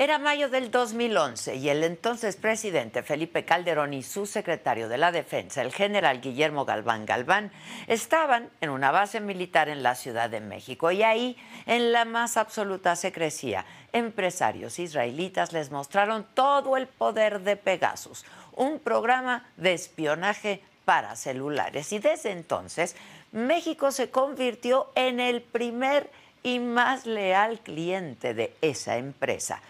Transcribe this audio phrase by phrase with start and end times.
[0.00, 5.12] Era mayo del 2011 y el entonces presidente Felipe Calderón y su secretario de la
[5.12, 7.52] Defensa, el general Guillermo Galván Galván,
[7.86, 12.38] estaban en una base militar en la Ciudad de México y ahí, en la más
[12.38, 18.24] absoluta secrecía, empresarios israelitas les mostraron todo el poder de Pegasus,
[18.56, 21.92] un programa de espionaje para celulares.
[21.92, 22.96] Y desde entonces,
[23.32, 26.10] México se convirtió en el primer
[26.42, 29.60] y más leal cliente de esa empresa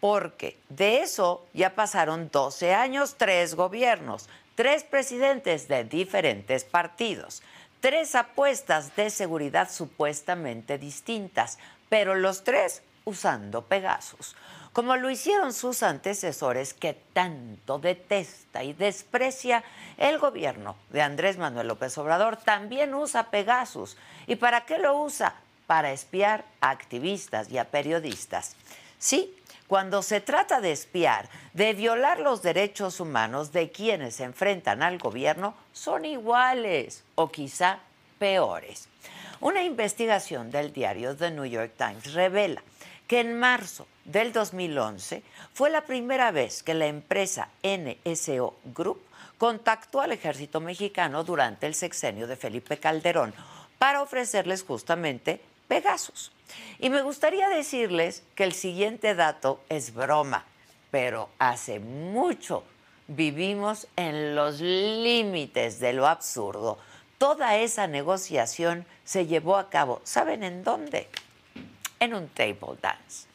[0.00, 7.42] porque de eso ya pasaron 12 años, tres gobiernos, tres presidentes de diferentes partidos,
[7.80, 14.36] tres apuestas de seguridad supuestamente distintas, pero los tres usando Pegasus,
[14.72, 19.64] como lo hicieron sus antecesores que tanto detesta y desprecia
[19.98, 23.96] el gobierno de Andrés Manuel López Obrador, también usa Pegasus.
[24.26, 25.34] ¿Y para qué lo usa?
[25.66, 28.54] Para espiar a activistas y a periodistas.
[28.98, 29.34] Sí,
[29.70, 34.98] cuando se trata de espiar, de violar los derechos humanos de quienes se enfrentan al
[34.98, 37.78] gobierno, son iguales o quizá
[38.18, 38.88] peores.
[39.38, 42.64] Una investigación del diario The New York Times revela
[43.06, 45.22] que en marzo del 2011
[45.54, 49.00] fue la primera vez que la empresa NSO Group
[49.38, 53.32] contactó al ejército mexicano durante el sexenio de Felipe Calderón
[53.78, 55.40] para ofrecerles justamente
[55.70, 56.32] Pegasus.
[56.80, 60.44] Y me gustaría decirles que el siguiente dato es broma,
[60.90, 62.64] pero hace mucho
[63.06, 66.76] vivimos en los límites de lo absurdo.
[67.18, 71.08] Toda esa negociación se llevó a cabo, ¿saben en dónde?
[72.00, 73.28] En un table dance.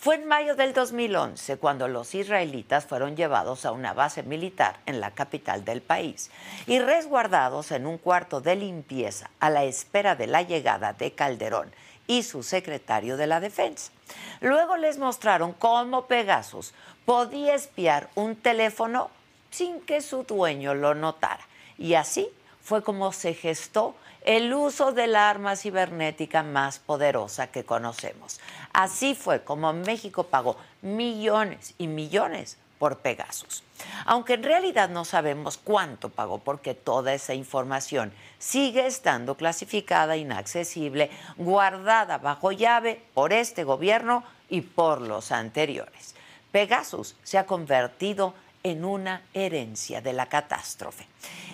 [0.00, 4.98] Fue en mayo del 2011 cuando los israelitas fueron llevados a una base militar en
[4.98, 6.30] la capital del país
[6.66, 11.70] y resguardados en un cuarto de limpieza a la espera de la llegada de Calderón
[12.06, 13.92] y su secretario de la Defensa.
[14.40, 16.72] Luego les mostraron cómo Pegasus
[17.04, 19.10] podía espiar un teléfono
[19.50, 21.46] sin que su dueño lo notara.
[21.76, 22.26] Y así
[22.62, 28.40] fue como se gestó el uso de la arma cibernética más poderosa que conocemos.
[28.72, 33.62] Así fue como México pagó millones y millones por Pegasus.
[34.06, 41.10] Aunque en realidad no sabemos cuánto pagó porque toda esa información sigue estando clasificada, inaccesible,
[41.36, 46.14] guardada bajo llave por este gobierno y por los anteriores.
[46.52, 51.06] Pegasus se ha convertido en una herencia de la catástrofe.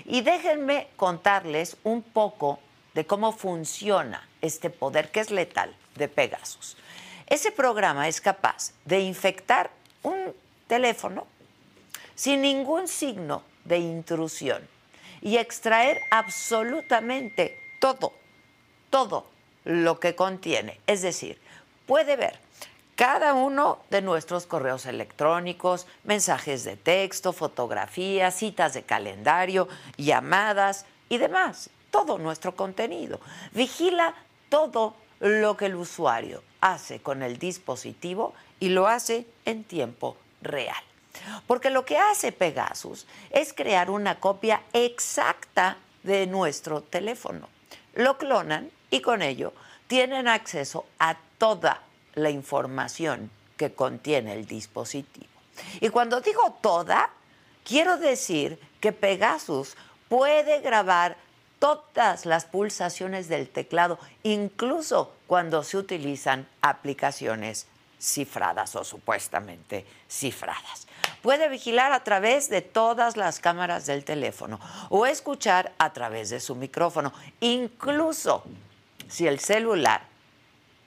[0.04, 2.58] Y déjenme contarles un poco
[2.94, 6.76] de cómo funciona este poder que es letal de Pegasus.
[7.26, 9.70] Ese programa es capaz de infectar
[10.02, 10.34] un
[10.66, 11.26] teléfono
[12.14, 14.66] sin ningún signo de intrusión
[15.20, 18.12] y extraer absolutamente todo,
[18.90, 19.26] todo
[19.64, 20.80] lo que contiene.
[20.86, 21.40] Es decir,
[21.86, 22.38] puede ver
[22.96, 29.68] cada uno de nuestros correos electrónicos, mensajes de texto, fotografías, citas de calendario,
[29.98, 33.20] llamadas y demás, todo nuestro contenido.
[33.52, 34.14] Vigila
[34.48, 40.82] todo lo que el usuario hace con el dispositivo y lo hace en tiempo real.
[41.46, 47.48] Porque lo que hace Pegasus es crear una copia exacta de nuestro teléfono.
[47.94, 49.52] Lo clonan y con ello
[49.86, 51.82] tienen acceso a toda
[52.16, 55.26] la información que contiene el dispositivo.
[55.80, 57.10] Y cuando digo toda,
[57.64, 59.76] quiero decir que Pegasus
[60.08, 61.16] puede grabar
[61.58, 67.66] todas las pulsaciones del teclado, incluso cuando se utilizan aplicaciones
[68.00, 70.86] cifradas o supuestamente cifradas.
[71.22, 74.60] Puede vigilar a través de todas las cámaras del teléfono
[74.90, 78.44] o escuchar a través de su micrófono, incluso
[79.08, 80.02] si el celular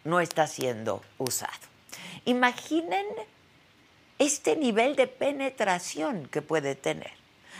[0.10, 1.54] no está siendo usado.
[2.26, 3.06] Imaginen
[4.18, 7.12] este nivel de penetración que puede tener.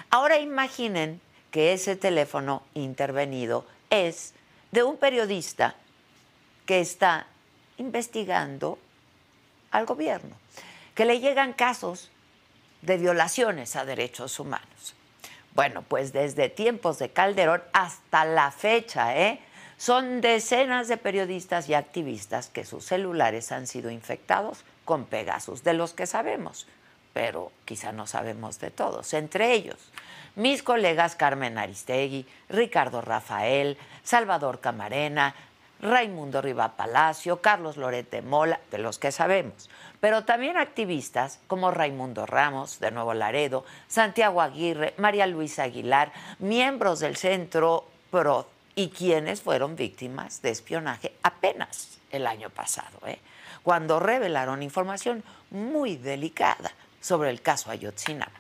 [0.10, 4.34] Ahora imaginen que ese teléfono intervenido es
[4.72, 5.76] de un periodista
[6.66, 7.28] que está
[7.78, 8.78] investigando
[9.72, 10.36] al gobierno,
[10.94, 12.12] que le llegan casos
[12.82, 14.96] de violaciones a derechos humanos.
[15.56, 19.40] Bueno, pues desde tiempos de Calderón hasta la fecha, ¿eh?
[19.80, 25.72] Son decenas de periodistas y activistas que sus celulares han sido infectados con Pegasus, de
[25.72, 26.68] los que sabemos,
[27.14, 29.14] pero quizá no sabemos de todos.
[29.14, 29.78] Entre ellos,
[30.36, 35.34] mis colegas Carmen Aristegui, Ricardo Rafael, Salvador Camarena,
[35.82, 39.70] Raimundo Riva Palacio, Carlos Lorete Mola, de los que sabemos,
[40.02, 47.00] pero también activistas como Raimundo Ramos, de Nuevo Laredo, Santiago Aguirre, María Luisa Aguilar, miembros
[47.00, 53.20] del Centro PRO y quienes fueron víctimas de espionaje apenas el año pasado, ¿eh?
[53.64, 56.72] cuando revelaron información muy delicada
[57.02, 58.40] sobre el caso Ayotzinapa.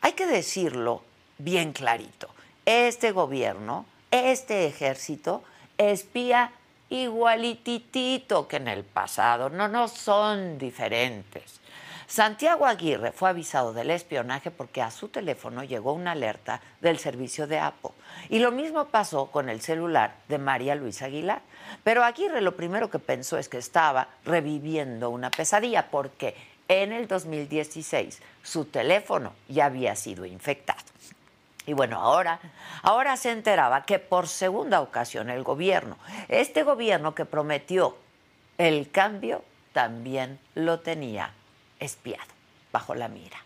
[0.00, 1.02] Hay que decirlo
[1.38, 2.28] bien clarito,
[2.64, 5.42] este gobierno, este ejército
[5.78, 6.52] espía
[6.90, 11.61] igualititito que en el pasado, no, no son diferentes.
[12.12, 17.46] Santiago Aguirre fue avisado del espionaje porque a su teléfono llegó una alerta del servicio
[17.46, 17.94] de APO.
[18.28, 21.40] Y lo mismo pasó con el celular de María Luisa Aguilar.
[21.82, 26.36] Pero Aguirre lo primero que pensó es que estaba reviviendo una pesadilla porque
[26.68, 30.82] en el 2016 su teléfono ya había sido infectado.
[31.64, 32.40] Y bueno, ahora,
[32.82, 35.96] ahora se enteraba que por segunda ocasión el gobierno,
[36.28, 37.96] este gobierno que prometió
[38.58, 39.42] el cambio,
[39.72, 41.32] también lo tenía
[41.82, 42.30] espiado,
[42.72, 43.38] bajo la mira.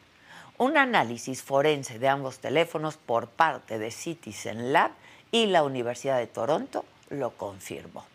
[0.59, 4.93] Un análisis forense de ambos teléfonos por parte de Citizen Lab
[5.31, 8.07] y la Universidad de Toronto lo confirmó.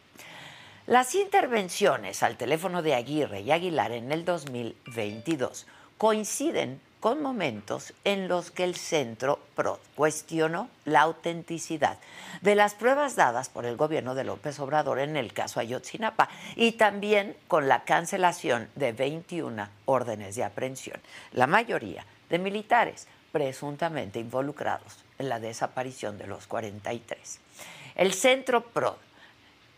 [0.88, 8.28] Las intervenciones al teléfono de Aguirre y Aguilar en el 2022 coinciden con momentos en
[8.28, 11.98] los que el Centro PRO cuestionó la autenticidad
[12.42, 16.74] de las pruebas dadas por el gobierno de López Obrador en el caso Ayotzinapa y
[16.74, 21.02] también con la cancelación de 21 órdenes de aprehensión,
[21.34, 27.40] la mayoría de militares presuntamente involucrados en la desaparición de los 43.
[27.96, 28.98] El Centro PRO,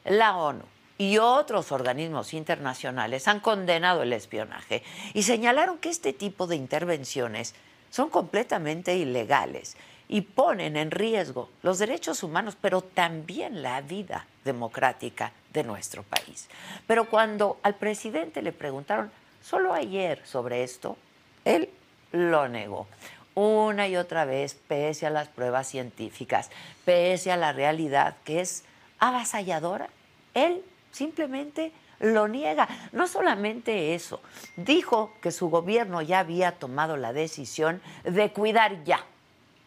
[0.03, 0.65] la ONU,
[0.97, 7.55] y otros organismos internacionales han condenado el espionaje y señalaron que este tipo de intervenciones
[7.89, 9.75] son completamente ilegales
[10.07, 16.49] y ponen en riesgo los derechos humanos, pero también la vida democrática de nuestro país.
[16.87, 19.11] Pero cuando al presidente le preguntaron
[19.41, 20.97] solo ayer sobre esto,
[21.45, 21.69] él
[22.11, 22.87] lo negó
[23.35, 26.49] una y otra vez, pese a las pruebas científicas,
[26.85, 28.63] pese a la realidad que es
[28.99, 29.89] avasalladora.
[30.33, 30.63] Él
[30.93, 32.69] simplemente lo niega.
[32.93, 34.21] No solamente eso,
[34.55, 39.05] dijo que su gobierno ya había tomado la decisión de cuidar ya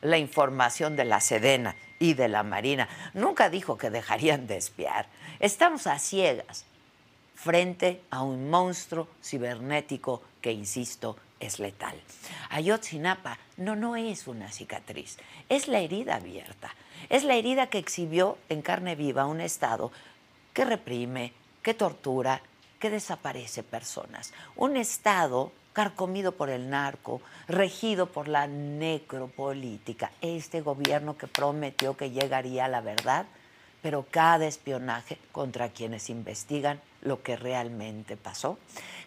[0.01, 2.89] la información de la Sedena y de la Marina.
[3.15, 5.07] Nunca dijo que dejarían de espiar.
[5.41, 6.65] Estamos a ciegas
[7.35, 12.01] frente a un monstruo cibernético que, insisto, es letal.
[12.51, 15.19] Ayotzinapa no, no es una cicatriz,
[15.49, 16.75] es la herida abierta.
[17.09, 19.93] Es la herida que exhibió en carne viva un Estado
[20.57, 22.41] que reprime, que tortura,
[22.81, 24.33] que desaparece personas.
[24.57, 30.13] Un Estado carcomido por el narco, regido por la necropolítica.
[30.23, 33.27] Este gobierno que prometió que llegaría a la verdad,
[33.83, 38.59] pero cada espionaje contra quienes investigan lo que realmente pasó,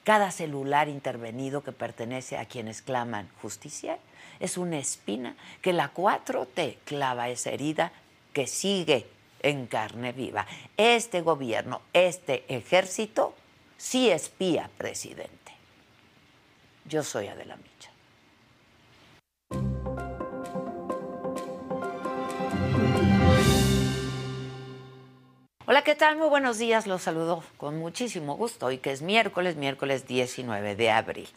[0.04, 3.98] cada celular intervenido que pertenece a quienes claman justicia,
[4.40, 7.92] es una espina que la 4T clava esa herida
[8.34, 9.08] que sigue
[9.42, 10.46] en carne viva.
[10.78, 13.36] Este gobierno, este ejército,
[13.78, 15.54] sí espía, presidente.
[16.86, 17.90] Yo soy Adela Micha.
[25.66, 26.18] Hola, ¿qué tal?
[26.18, 26.88] Muy buenos días.
[26.88, 31.30] Los saludo con muchísimo gusto hoy que es miércoles, miércoles 19 de abril.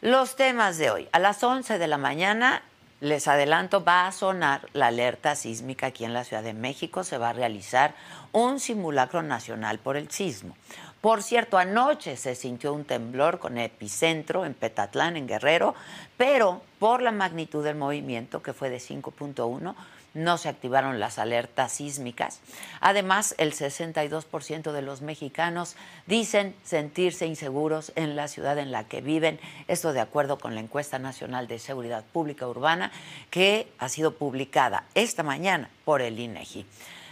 [0.00, 1.08] Los temas de hoy.
[1.12, 2.64] A las 11 de la mañana
[3.02, 7.02] les adelanto, va a sonar la alerta sísmica aquí en la Ciudad de México.
[7.02, 7.96] Se va a realizar
[8.30, 10.56] un simulacro nacional por el sismo.
[11.00, 15.74] Por cierto, anoche se sintió un temblor con epicentro en Petatlán, en Guerrero,
[16.16, 19.74] pero por la magnitud del movimiento, que fue de 5.1,
[20.14, 22.40] no se activaron las alertas sísmicas.
[22.80, 25.76] Además, el 62% de los mexicanos
[26.06, 29.40] dicen sentirse inseguros en la ciudad en la que viven.
[29.68, 32.92] Esto de acuerdo con la encuesta nacional de seguridad pública urbana
[33.30, 36.66] que ha sido publicada esta mañana por el INEGI.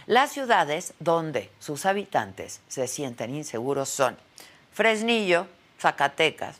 [0.07, 4.17] Las ciudades donde sus habitantes se sienten inseguros son
[4.71, 5.47] Fresnillo,
[5.79, 6.57] Zacatecas,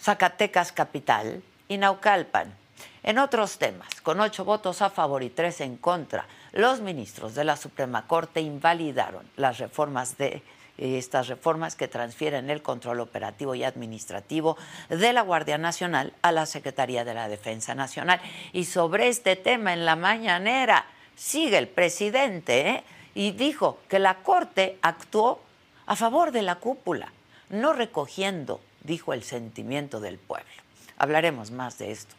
[0.00, 2.54] Zacatecas Capital y Naucalpan.
[3.02, 7.44] En otros temas, con ocho votos a favor y tres en contra, los ministros de
[7.44, 10.42] la Suprema Corte invalidaron las reformas de
[10.78, 14.56] estas reformas que transfieren el control operativo y administrativo
[14.88, 18.20] de la Guardia Nacional a la Secretaría de la Defensa Nacional.
[18.52, 22.84] Y sobre este tema en la mañanera sigue el presidente ¿eh?
[23.14, 25.40] y dijo que la Corte actuó
[25.86, 27.12] a favor de la cúpula,
[27.48, 30.50] no recogiendo, dijo, el sentimiento del pueblo.
[30.98, 32.14] Hablaremos más de esto.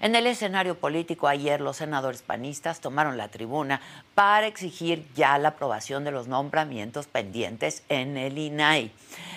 [0.00, 3.82] En el escenario político ayer los senadores panistas tomaron la tribuna
[4.14, 8.92] para exigir ya la aprobación de los nombramientos pendientes en el INAI.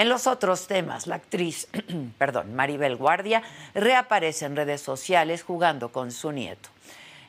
[0.00, 1.68] En los otros temas, la actriz,
[2.18, 3.42] perdón, Maribel Guardia
[3.74, 6.70] reaparece en redes sociales jugando con su nieto.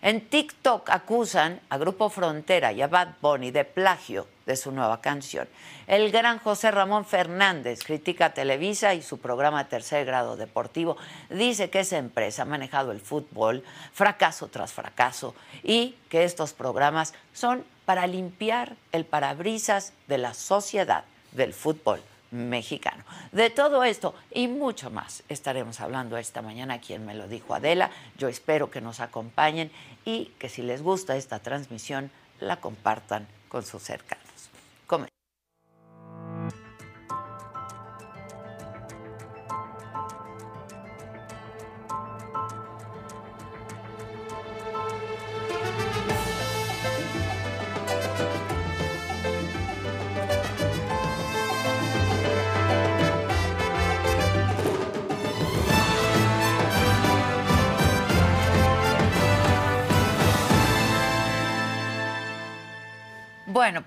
[0.01, 5.01] En TikTok acusan a Grupo Frontera y a Bad Bunny de plagio de su nueva
[5.01, 5.49] canción.
[5.85, 10.95] El gran José Ramón Fernández critica Televisa y su programa Tercer Grado Deportivo.
[11.29, 17.13] Dice que esa empresa ha manejado el fútbol fracaso tras fracaso y que estos programas
[17.33, 22.01] son para limpiar el parabrisas de la sociedad del fútbol
[22.31, 23.03] mexicano.
[23.31, 27.91] De todo esto y mucho más estaremos hablando esta mañana, quien me lo dijo Adela.
[28.17, 29.71] Yo espero que nos acompañen
[30.05, 32.09] y que si les gusta esta transmisión,
[32.39, 34.30] la compartan con sus cercanos.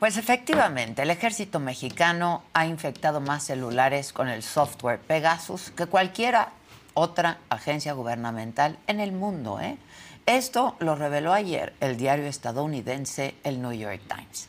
[0.05, 6.37] Pues efectivamente, el ejército mexicano ha infectado más celulares con el software Pegasus que cualquier
[6.93, 9.61] otra agencia gubernamental en el mundo.
[9.63, 9.79] ¿eh?
[10.27, 14.49] Esto lo reveló ayer el diario estadounidense el New York Times.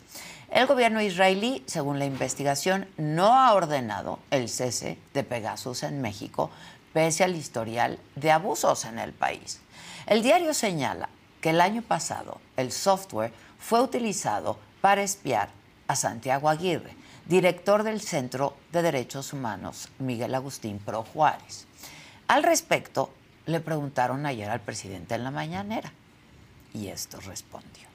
[0.52, 6.52] El gobierno israelí, según la investigación, no ha ordenado el cese de Pegasus en México,
[6.92, 9.62] pese al historial de abusos en el país.
[10.06, 11.08] El diario señala
[11.40, 15.50] que el año pasado el software fue utilizado para espiar
[15.88, 21.66] a Santiago Aguirre, director del Centro de Derechos Humanos Miguel Agustín Pro Juárez.
[22.28, 23.12] Al respecto,
[23.48, 25.92] le preguntaron ayer al presidente en la mañanera
[26.72, 27.95] y esto respondió.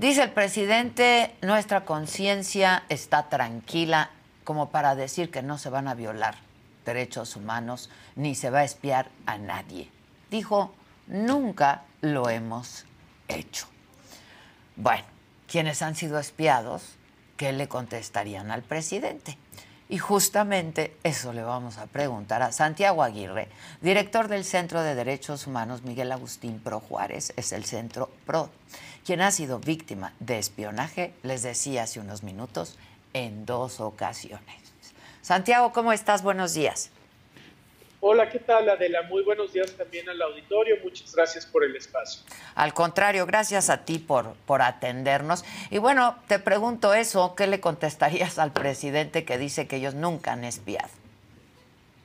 [0.00, 4.08] Dice el presidente, nuestra conciencia está tranquila
[4.44, 6.36] como para decir que no se van a violar
[6.86, 9.90] derechos humanos ni se va a espiar a nadie.
[10.30, 10.74] Dijo,
[11.06, 12.86] nunca lo hemos
[13.28, 13.66] hecho.
[14.74, 15.04] Bueno,
[15.46, 16.96] quienes han sido espiados,
[17.36, 19.36] ¿qué le contestarían al presidente?
[19.90, 23.48] Y justamente eso le vamos a preguntar a Santiago Aguirre,
[23.82, 28.50] director del Centro de Derechos Humanos Miguel Agustín Pro Juárez, es el Centro Pro,
[29.04, 32.78] quien ha sido víctima de espionaje, les decía hace unos minutos,
[33.12, 34.72] en dos ocasiones.
[35.22, 36.22] Santiago, ¿cómo estás?
[36.22, 36.90] Buenos días.
[38.02, 39.02] Hola, ¿qué tal Adela?
[39.02, 40.76] Muy buenos días también al auditorio.
[40.82, 42.22] Muchas gracias por el espacio.
[42.54, 45.44] Al contrario, gracias a ti por, por atendernos.
[45.70, 50.32] Y bueno, te pregunto eso, ¿qué le contestarías al presidente que dice que ellos nunca
[50.32, 50.88] han espiado?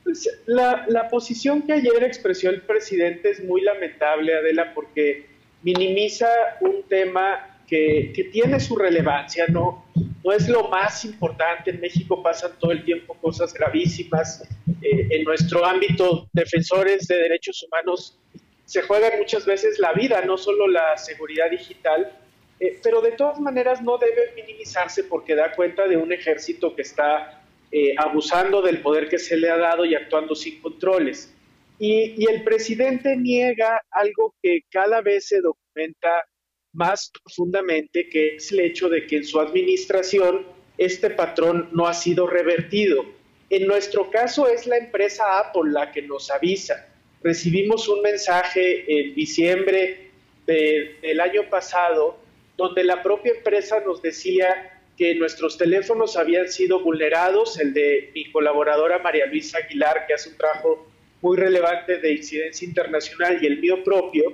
[0.04, 5.26] Pues, la, la posición que ayer expresó el presidente es muy lamentable, Adela, porque
[5.62, 6.28] minimiza
[6.60, 9.86] un tema que, que tiene su relevancia, ¿no?
[10.26, 11.70] no es lo más importante.
[11.70, 14.42] En México pasan todo el tiempo cosas gravísimas.
[14.82, 18.18] Eh, en nuestro ámbito, defensores de derechos humanos
[18.64, 22.12] se juegan muchas veces la vida, no solo la seguridad digital,
[22.58, 26.82] eh, pero de todas maneras no debe minimizarse porque da cuenta de un ejército que
[26.82, 31.32] está eh, abusando del poder que se le ha dado y actuando sin controles.
[31.78, 36.24] Y, y el presidente niega algo que cada vez se documenta
[36.72, 40.46] más profundamente, que es el hecho de que en su administración
[40.78, 43.04] este patrón no ha sido revertido.
[43.48, 46.86] En nuestro caso es la empresa Apple la que nos avisa.
[47.22, 50.10] Recibimos un mensaje en diciembre
[50.46, 52.18] del año pasado
[52.56, 58.30] donde la propia empresa nos decía que nuestros teléfonos habían sido vulnerados, el de mi
[58.30, 60.86] colaboradora María Luisa Aguilar, que hace un trabajo
[61.26, 64.32] muy relevante de incidencia internacional, y el mío propio.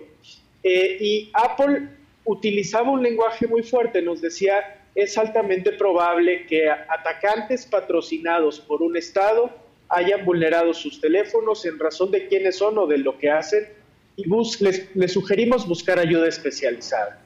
[0.63, 1.89] Eh, y Apple
[2.25, 4.55] utilizaba un lenguaje muy fuerte, nos decía,
[4.95, 9.51] es altamente probable que atacantes patrocinados por un Estado
[9.89, 13.69] hayan vulnerado sus teléfonos en razón de quiénes son o de lo que hacen
[14.17, 14.25] y
[14.61, 17.23] les, sugerimos buscar ayuda especializada.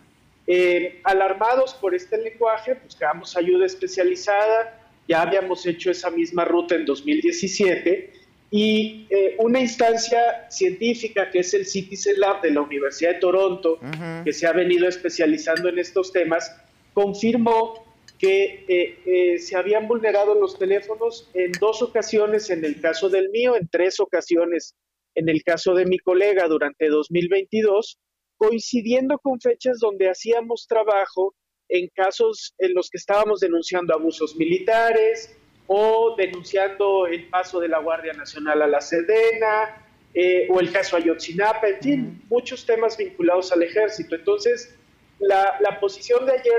[0.47, 6.85] Eh, alarmados por este lenguaje, buscamos ayuda especializada, ya habíamos hecho esa misma ruta en
[6.85, 13.21] 2017 y eh, una instancia científica que es el Citizen Lab de la Universidad de
[13.21, 13.79] Toronto,
[14.25, 16.55] que se ha venido especializando en estos temas,
[16.95, 17.85] confirmó
[18.19, 23.29] que eh, eh, se habían vulnerado los teléfonos en dos ocasiones en el caso del
[23.31, 24.75] mío, en tres ocasiones
[25.15, 27.99] en el caso de mi colega durante 2022,
[28.37, 31.35] coincidiendo con fechas donde hacíamos trabajo
[31.69, 37.79] en casos en los que estábamos denunciando abusos militares, o denunciando el paso de la
[37.79, 39.83] Guardia Nacional a la Sedena,
[40.19, 44.15] eh, o el caso Ayotzinapa, en fin, muchos temas vinculados al ejército.
[44.15, 44.75] Entonces,
[45.19, 46.53] la, posición de ayer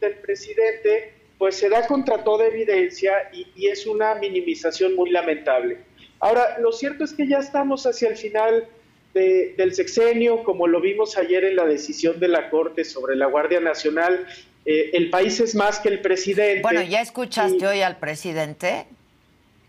[0.00, 5.78] del, presidente pues se da contra toda evidencia y, es una minimización muy lamentable.
[6.20, 8.68] Ahora, lo cierto es que ya estamos hacia el final
[9.12, 13.58] del sexenio, como lo vimos ayer en la decisión de la Corte sobre la Guardia
[13.58, 14.26] Nacional,
[14.64, 16.62] eh, el país es más que el presidente.
[16.62, 18.86] Bueno, ¿ya escuchaste hoy al presidente?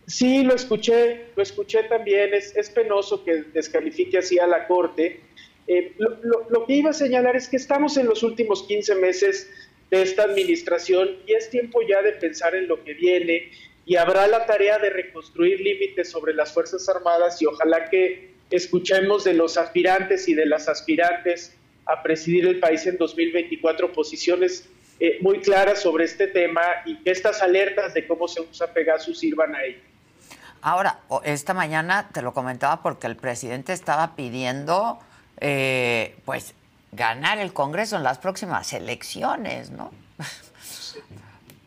[0.06, 2.34] Sí, lo escuché, lo escuché también.
[2.34, 5.22] Es, penoso que descalifique así a la Corte.
[5.68, 9.50] Eh, lo, que iba a señalar es que estamos en los últimos 15 meses
[9.90, 13.50] de esta administración y es tiempo ya de pensar en lo que viene
[13.86, 19.24] y habrá la tarea de reconstruir límites sobre las Fuerzas Armadas y ojalá que escuchemos
[19.24, 24.70] de los aspirantes y de las aspirantes a presidir el país en 2024 posiciones
[25.06, 29.20] eh, muy claras sobre este tema y que estas alertas de cómo se usa Pegasus
[29.20, 29.82] sirvan a ello.
[30.62, 34.98] Ahora, esta mañana te lo comentaba porque el presidente estaba pidiendo,
[35.42, 36.54] eh, pues,
[36.94, 39.92] ganar el Congreso en las próximas elecciones, ¿no?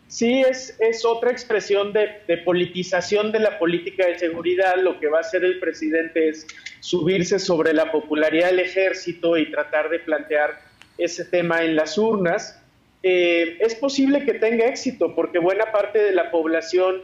[0.09, 4.77] Sí, es, es otra expresión de, de, politización de la política de seguridad.
[4.79, 6.47] Lo que va a hacer el presidente es
[6.81, 10.59] subirse sobre la popularidad del ejército y tratar de plantear
[10.97, 12.63] ese tema en las urnas.
[13.03, 17.03] Eh, es posible que tenga éxito porque buena parte de la población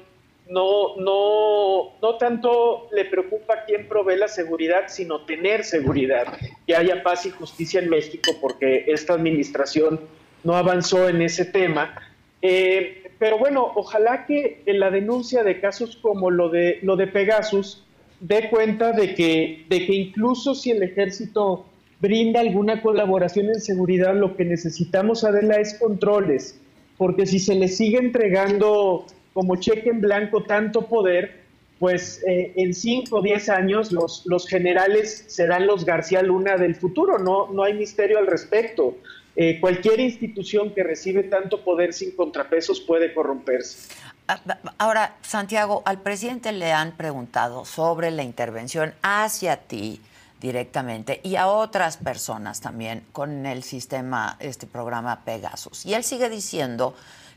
[0.48, 7.02] no, no, no tanto le preocupa quién provee la seguridad, sino tener seguridad, que haya
[7.02, 10.00] paz y justicia en México porque esta administración
[10.44, 11.94] no avanzó en ese tema.
[12.40, 17.06] Eh, pero bueno, ojalá que en la denuncia de casos como lo de, lo de
[17.06, 17.84] Pegasus
[18.18, 21.66] dé cuenta de que, de que incluso si el ejército
[22.02, 26.58] brinda alguna colaboración en seguridad, lo que necesitamos, Adela, es controles,
[26.98, 31.42] porque si se le sigue entregando como cheque en blanco tanto poder,
[31.78, 36.74] pues eh, en 5 o 10 años los, los generales serán los García Luna del
[36.74, 38.96] futuro, no, no hay misterio al respecto.
[39.34, 43.94] eh, cualquier institución que recibe tanto poder sin contrapesos puede corromperse.
[44.28, 44.38] Ah,
[44.76, 50.00] ahora, Santiago, al presidente le han preguntado sobre la intervención hacia ti
[50.42, 55.86] directamente y a otras personas también con el sistema, este programa Pegasus.
[55.86, 56.94] Y él sigue diciendo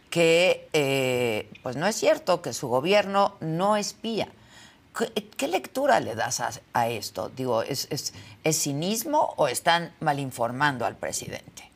[0.09, 4.27] que eh, pues no es cierto que su gobierno no espía.
[5.37, 6.41] ¿Qué, lectura le das
[6.73, 7.29] a, esto?
[7.35, 11.69] Digo, ¿es, ¿es, cinismo o están malinformando al presidente?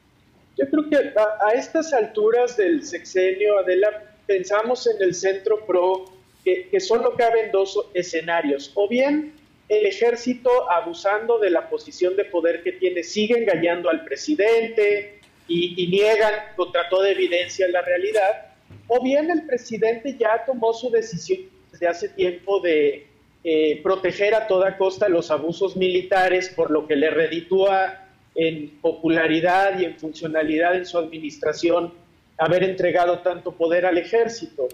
[0.58, 3.90] Yo creo que a, estas alturas del sexenio, Adela,
[4.26, 6.06] pensamos en el Centro PRO
[6.46, 8.72] que, que solo caben dos escenarios.
[8.76, 9.39] O bien
[9.70, 15.88] el ejército, abusando de la posición de poder que tiene, sigue engañando al presidente y,
[15.88, 18.48] niegan contra toda evidencia la realidad.
[18.88, 23.08] O bien el presidente ya tomó su decisión desde hace tiempo de
[23.44, 29.80] eh, proteger a toda costa los abusos militares, por lo que le reditúa en popularidad
[29.80, 31.94] y en funcionalidad en su administración
[32.38, 34.68] haber entregado tanto poder al ejército.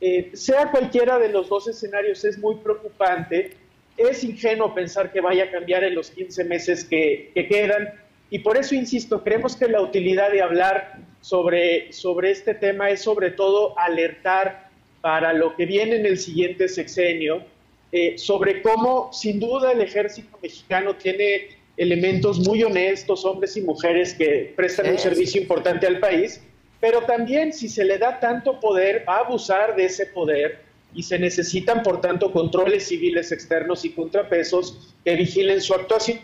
[0.00, 3.67] Eh, sea cualquiera de los dos escenarios, es muy preocupante.
[3.98, 7.92] Es ingenuo pensar que vaya a cambiar en los 15 meses que, quedan.
[8.30, 13.02] Y por eso, insisto, creemos que la utilidad de hablar sobre, sobre este tema es
[13.02, 14.68] sobre todo alertar
[15.00, 17.42] para lo que viene en el siguiente sexenio,
[17.90, 24.14] eh, sobre cómo sin duda el ejército mexicano tiene elementos muy honestos, hombres y mujeres
[24.14, 26.40] que prestan un servicio importante al país,
[26.80, 31.02] pero también si se le da tanto poder, va a abusar de ese poder y
[31.02, 36.20] se necesitan, por tanto, controles civiles externos y contrapesos que vigilen su actuación.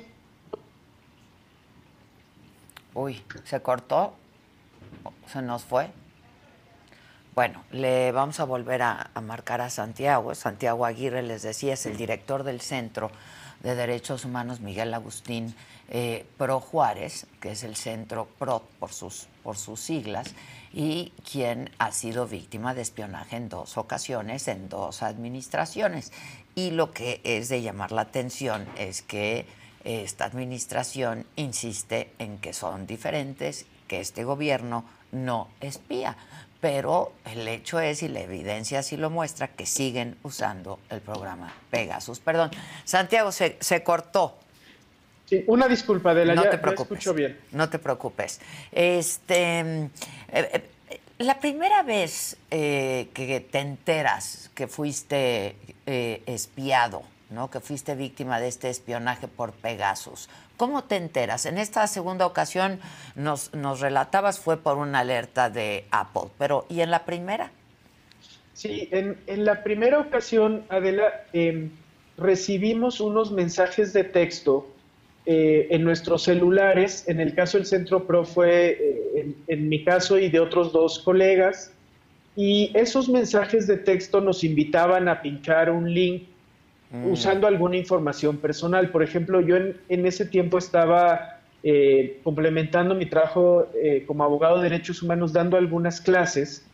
[2.94, 4.14] Uy, ¿se cortó?
[5.30, 5.88] ¿Se nos fue?
[7.34, 10.34] Bueno, le vamos a volver a, marcar a Santiago.
[10.36, 13.10] Santiago Aguirre, les decía, es el director del Centro
[13.60, 15.54] de Derechos Humanos Miguel Agustín
[15.88, 20.32] eh, Pro Juárez, que es el Centro PRO por sus, por sus siglas,
[20.74, 26.12] y quien ha sido víctima de espionaje en dos ocasiones, en dos administraciones.
[26.56, 29.46] Y lo que es de llamar la atención es que
[29.84, 36.16] esta administración insiste en que son diferentes, que este gobierno no espía
[36.64, 41.52] pero el hecho es, y la evidencia así lo muestra, que siguen usando el programa
[41.68, 42.20] Pegasus.
[42.20, 42.50] Perdón,
[42.84, 44.38] Santiago, se, cortó.
[45.26, 47.38] Sí, una disculpa, de la no te preocupes, escucho bien.
[47.52, 48.40] No te preocupes.
[48.72, 49.90] Este, eh,
[50.30, 50.62] eh,
[51.18, 55.56] la primera vez eh, que te enteras que fuiste
[55.86, 57.50] espiado, ¿no?
[57.50, 61.46] que fuiste víctima de este espionaje por Pegasus, ¿Cómo te enteras?
[61.46, 62.78] En esta segunda ocasión
[63.16, 67.50] nos, nos relatabas fue por una alerta de Apple, pero ¿y en la primera?
[68.52, 71.70] Sí, en, la primera ocasión, Adela, em,
[72.16, 74.68] recibimos unos mensajes de texto
[75.26, 77.04] eh, en nuestros celulares.
[77.08, 78.78] En el caso del Centro Pro fue
[79.14, 81.72] eh, en, mi caso y de otros dos colegas.
[82.36, 86.24] Y esos mensajes de texto nos invitaban a pinchar un link
[86.94, 87.10] Mm.
[87.10, 88.90] usando alguna información personal.
[88.90, 94.70] Por ejemplo, yo en, ese tiempo estaba eh, complementando mi trabajo eh, como abogado de
[94.70, 96.64] derechos humanos dando algunas clases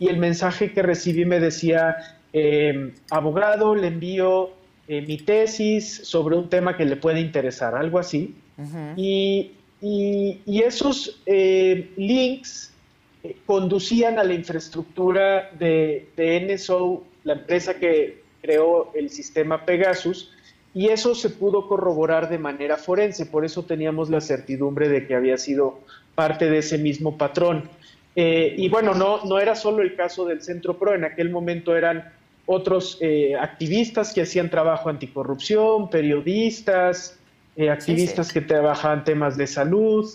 [0.00, 1.96] y el mensaje que recibí me decía,
[2.32, 4.50] eh, abogado, le envío
[4.88, 8.34] mi tesis sobre un tema que le puede interesar, algo así.
[8.96, 9.52] y,
[10.46, 12.72] esos links
[13.46, 20.30] conducían a la infraestructura de, de NSO, la empresa que creó el sistema Pegasus
[20.74, 25.14] y eso se pudo corroborar de manera forense, por eso teníamos la certidumbre de que
[25.14, 25.80] había sido
[26.14, 27.68] parte de ese mismo patrón.
[28.14, 31.76] Eh, y bueno, no, no era solo el caso del Centro PRO, en aquel momento
[31.76, 32.12] eran
[32.50, 37.18] otros eh, activistas que hacían trabajo anticorrupción, periodistas,
[37.56, 40.10] eh, activistas que trabajaban temas de salud.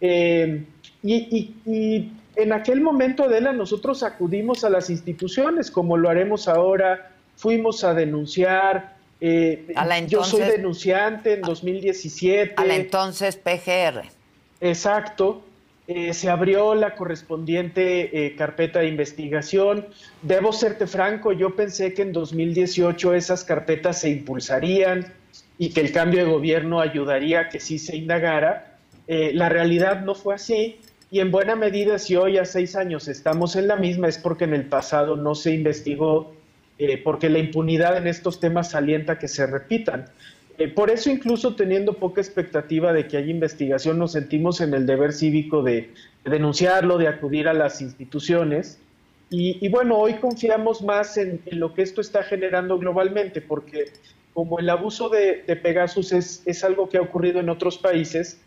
[0.00, 7.12] Y, y, en aquel momento, Adela, nosotros acudimos a las instituciones, como lo haremos ahora
[7.36, 8.96] fuimos a denunciar.
[9.20, 9.72] Eh,
[10.08, 12.54] yo soy denunciante en 2017.
[12.56, 14.02] A la entonces PGR.
[14.60, 15.42] Exacto.
[15.92, 19.88] Eh, se abrió la correspondiente eh, carpeta de investigación.
[20.22, 25.12] Debo serte franco, yo pensé que en 2018 esas carpetas se impulsarían
[25.58, 28.78] y que el cambio de gobierno ayudaría a que sí se indagara.
[29.08, 30.78] la realidad no fue así
[31.10, 34.44] y en buena medida si hoy a seis años estamos en la misma es porque
[34.44, 36.32] en el pasado no se investigó
[36.82, 40.06] eh, porque la impunidad en estos temas alienta que se repitan.
[40.60, 44.84] Eh, por eso, incluso teniendo poca expectativa de que haya investigación, nos sentimos en el
[44.84, 45.90] deber cívico de,
[46.22, 48.78] denunciarlo, de acudir a las instituciones.
[49.30, 53.92] Y, bueno, hoy confiamos más en, lo que esto está generando globalmente, porque
[54.34, 58.38] como el abuso de, Pegasus es, algo que ha ocurrido en otros países,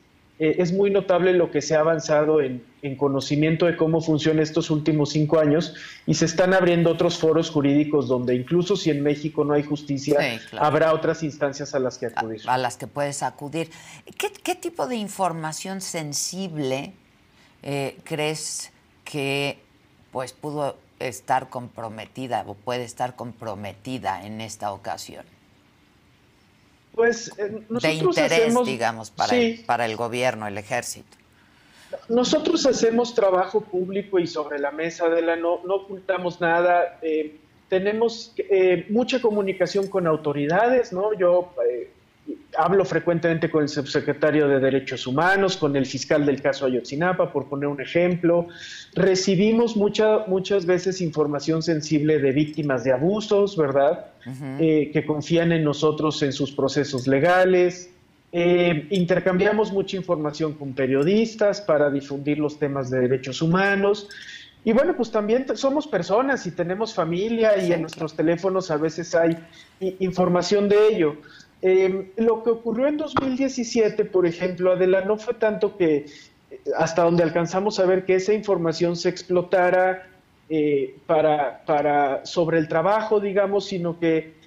[0.43, 2.65] eh, es muy notable lo que se ha avanzado en,
[2.97, 5.73] conocimiento de cómo funciona estos últimos cinco años
[6.06, 10.19] y se están abriendo otros foros jurídicos donde incluso si en México no hay justicia,
[10.60, 12.41] habrá otras instancias a las que acudir.
[12.45, 13.71] A, las que puedes acudir.
[14.17, 16.91] ¿Qué, tipo de información sensible
[17.62, 18.73] eh, crees
[19.06, 19.60] que
[20.12, 25.23] pues pudo estar comprometida o puede estar comprometida en esta ocasión?
[26.95, 31.17] Pues eh, de interés, digamos, para, el, para el gobierno, el ejército.
[32.10, 36.99] Nosotros hacemos trabajo público y sobre la mesa de la no, no ocultamos nada.
[37.01, 37.38] Eh,
[37.69, 41.13] tenemos eh, mucha comunicación con autoridades, ¿no?
[41.13, 41.53] Yo
[42.57, 47.47] hablo frecuentemente con el subsecretario de Derechos Humanos, con el fiscal del caso Ayotzinapa, por
[47.47, 48.47] poner un ejemplo.
[48.93, 54.05] Recibimos mucha, muchas veces información sensible de víctimas de abusos, ¿verdad?
[54.59, 57.89] Eh, que confían en nosotros en sus procesos legales.
[58.31, 64.09] Eh, intercambiamos mucha información con periodistas para difundir los temas de derechos humanos.
[64.65, 69.13] Y bueno, pues también somos personas y tenemos familia y en nuestros teléfonos a veces
[69.13, 69.38] hay
[69.99, 71.17] información de ello.
[71.65, 75.95] Eh, lo que ocurrió en 2017, por ejemplo, Adela, no fue tanto que
[76.52, 80.10] eh, hasta donde alcanzamos a ver que esa información se explotara
[80.49, 84.43] eh, para, para, sobre el trabajo, digamos, sino que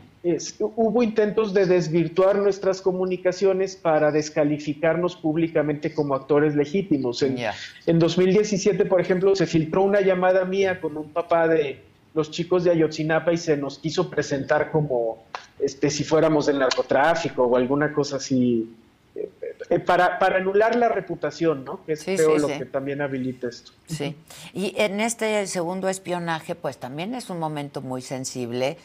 [0.58, 7.22] hubo intentos de desvirtuar nuestras comunicaciones para descalificarnos públicamente como actores legítimos.
[7.22, 7.38] En,
[7.86, 11.80] en 2017, por ejemplo, se filtró una llamada mía con un papá de
[12.12, 15.22] los chicos de Ayotzinapa y se nos quiso presentar como
[15.58, 18.74] este, si fuéramos del narcotráfico o alguna cosa así,
[19.14, 19.30] eh,
[19.70, 21.84] eh, para, para, anular la reputación, ¿no?
[21.84, 23.72] Que es creo lo que también habilita esto.
[23.86, 24.16] Sí,
[24.52, 28.76] y en este segundo espionaje, pues también es un momento muy sensible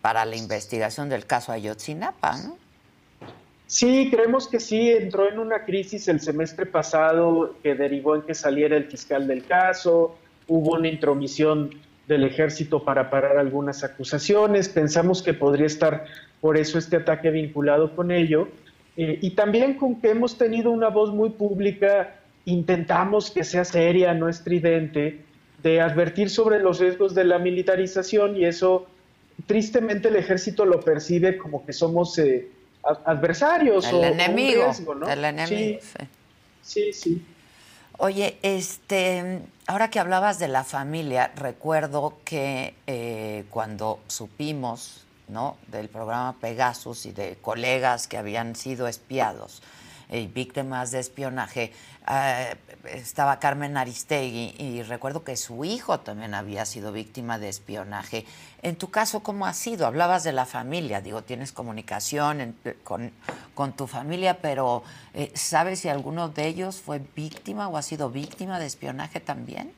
[0.00, 2.56] para la investigación del caso Ayotzinapa, ¿no?
[3.72, 8.34] Sí, creemos que sí, entró en una crisis el semestre pasado que derivó en que
[8.34, 10.14] saliera el fiscal del caso,
[10.46, 11.70] hubo una intromisión
[12.08, 14.68] del ejército para parar algunas acusaciones.
[14.68, 16.04] Pensamos que podría estar
[16.40, 18.48] por eso este ataque vinculado con ello.
[18.96, 24.12] Eh, y también con que hemos tenido una voz muy pública, intentamos que sea seria,
[24.12, 25.20] no estridente,
[25.62, 28.86] de advertir sobre los riesgos de la militarización y eso
[29.46, 32.48] tristemente el ejército lo percibe como que somos eh,
[32.82, 34.72] adversarios el enemigo,
[35.08, 35.80] el enemigo.
[36.62, 37.22] sí, sí.
[37.98, 39.40] Oye, este,
[39.72, 45.56] ahora que hablabas de la familia, recuerdo que eh, cuando supimos ¿no?
[45.68, 49.62] del programa Pegasus y de colegas que habían sido espiados
[50.10, 51.72] y víctimas de espionaje,
[52.06, 58.24] eh, estaba Carmen Aristegui y recuerdo que su hijo también había sido víctima de espionaje.
[58.62, 59.86] En tu caso, ¿cómo ha sido?
[59.86, 63.10] Hablabas de la familia, digo, tienes comunicación con,
[63.54, 64.82] con, tu familia, pero
[65.14, 69.72] eh, ¿sabes si alguno de ellos fue víctima o ha sido víctima de espionaje también?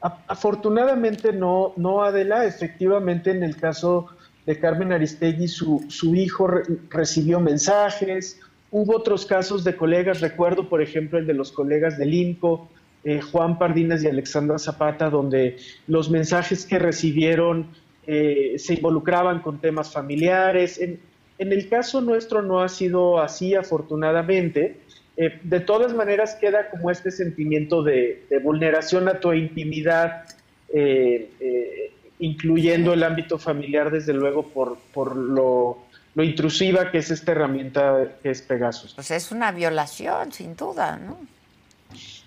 [0.00, 4.08] Afortunadamente no, no Adela, efectivamente en el caso
[4.46, 6.48] de Carmen Aristegui, su, su hijo
[6.90, 8.40] recibió mensajes,
[8.72, 12.70] Hubo otros casos de colegas, recuerdo por ejemplo el de los colegas del INCO,
[13.04, 17.66] eh, Juan Pardinas y Alexandra Zapata, donde los mensajes que recibieron
[18.06, 20.80] eh, se involucraban con temas familiares.
[20.80, 21.00] En,
[21.38, 24.78] el caso nuestro no ha sido así, afortunadamente.
[25.18, 30.24] Eh, de todas maneras queda como este sentimiento de, vulneración a tu intimidad,
[32.18, 35.78] incluyendo el ámbito familiar, desde luego, por, por lo
[36.14, 38.94] lo intrusiva que es esta herramienta que es Pegasus.
[38.94, 41.18] Pues es una violación, sin duda, ¿no?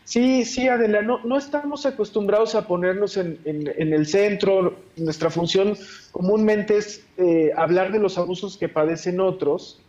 [0.05, 4.77] Sí, sí, Adela, no, no estamos acostumbrados a ponernos en, el centro.
[4.97, 5.75] Nuestra función
[6.11, 9.81] comúnmente es eh, hablar de los abusos que padecen otros.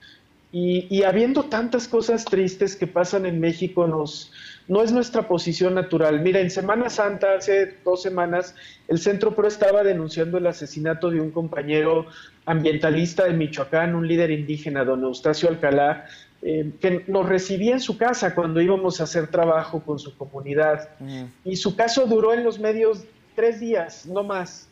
[0.53, 4.33] Y, y, habiendo tantas cosas tristes que pasan en México, nos,
[4.69, 6.21] no es nuestra posición natural.
[6.21, 8.55] Mira, en Semana Santa, hace dos semanas,
[8.89, 12.07] el Centro Pro estaba denunciando el asesinato de un compañero
[12.47, 16.07] ambientalista de Michoacán, un líder indígena, don Eustacio Alcalá,
[16.43, 20.91] eh, que nos recibía en su casa cuando íbamos a hacer trabajo con su comunidad.
[20.99, 21.25] Mm.
[21.45, 24.69] Y su caso duró en los medios tres días, no más.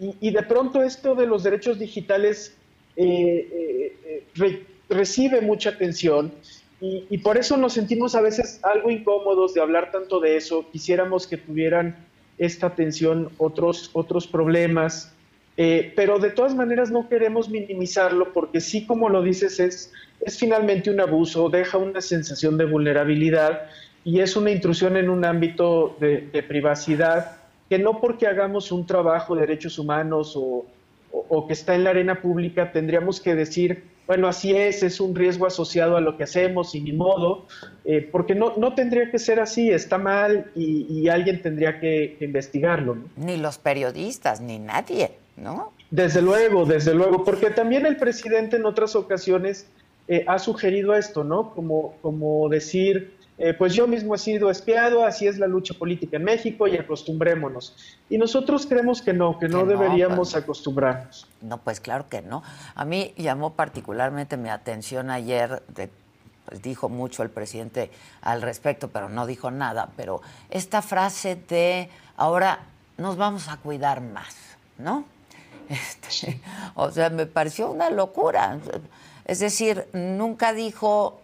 [0.00, 2.56] Y, de pronto esto de los derechos digitales
[2.94, 6.32] eh, eh, recibe mucha atención
[6.80, 10.64] y, por eso nos sentimos a veces algo incómodos de hablar tanto de eso.
[10.70, 11.96] Quisiéramos que tuvieran
[12.38, 15.12] esta atención otros, otros problemas,
[15.56, 20.38] eh, pero de todas maneras no queremos minimizarlo porque sí, como lo dices, es, es
[20.38, 23.62] finalmente un abuso, deja una sensación de vulnerabilidad
[24.04, 27.38] y es una intrusión en un ámbito de, privacidad
[27.68, 30.64] que no porque hagamos un trabajo de derechos humanos o,
[31.28, 35.14] o, que está en la arena pública, tendríamos que decir, bueno, así es, es un
[35.14, 37.46] riesgo asociado a lo que hacemos y ni modo,
[37.84, 42.96] eh, porque no, no tendría que ser así, está mal y, alguien tendría que, investigarlo.
[43.16, 45.72] Ni los periodistas, ni nadie, ¿no?
[45.90, 49.66] Desde luego, desde luego, porque también el presidente en otras ocasiones
[50.06, 51.54] eh, ha sugerido esto, ¿no?
[51.54, 56.16] Como, como decir, eh, pues yo mismo he sido espiado, así es la lucha política
[56.16, 57.76] en México y acostumbrémonos.
[58.10, 61.28] Y nosotros creemos que no, que, no, deberíamos pues, acostumbrarnos.
[61.40, 62.42] No, pues claro que no.
[62.74, 65.62] A mí llamó particularmente mi atención ayer,
[66.46, 70.20] pues dijo mucho el presidente al respecto, pero no dijo nada, pero
[70.50, 72.58] esta frase de ahora
[72.96, 74.34] nos vamos a cuidar más,
[74.78, 75.04] ¿no?
[75.68, 76.40] Este,
[76.76, 78.58] o sea, me pareció una locura.
[79.26, 81.20] Es decir, nunca dijo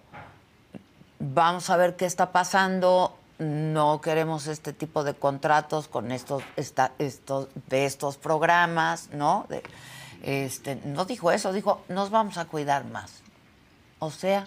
[1.19, 3.17] vamos a ver qué está pasando.
[3.39, 9.47] No queremos este tipo de contratos con estos, estos de estos programas, ¿no?
[10.23, 13.23] este, no dijo eso, dijo, nos vamos a cuidar más.
[13.99, 14.45] O sea.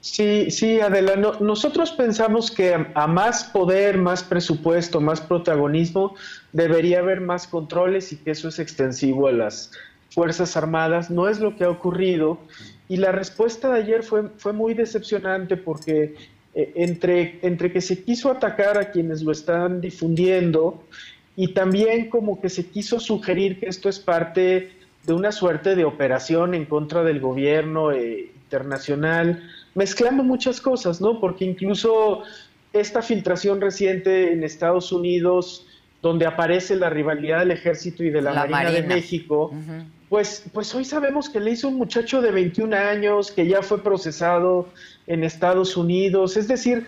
[0.00, 6.14] Sí, sí, Adela, nosotros pensamos que a, más poder, más presupuesto, más protagonismo,
[6.52, 9.72] debería haber más controles y que eso es extensivo a las
[10.10, 11.10] Fuerzas Armadas.
[11.10, 12.38] No es lo que ha ocurrido
[12.90, 16.16] y la respuesta de ayer fue, fue muy decepcionante porque
[16.56, 20.82] eh, entre, entre que se quiso atacar a quienes lo están difundiendo
[21.36, 24.72] y también como que se quiso sugerir que esto es parte
[25.06, 29.40] de una suerte de operación en contra del gobierno eh, internacional,
[29.76, 31.20] mezclando muchas cosas, ¿no?
[31.20, 32.24] Porque incluso
[32.72, 35.64] esta filtración reciente en Estados Unidos,
[36.02, 39.52] donde aparece la rivalidad del ejército y de la, Marina, de México,
[40.10, 43.80] pues, pues hoy sabemos que le hizo un muchacho de 21 años que ya fue
[43.80, 44.68] procesado
[45.06, 46.84] en Estados Unidos, es decir,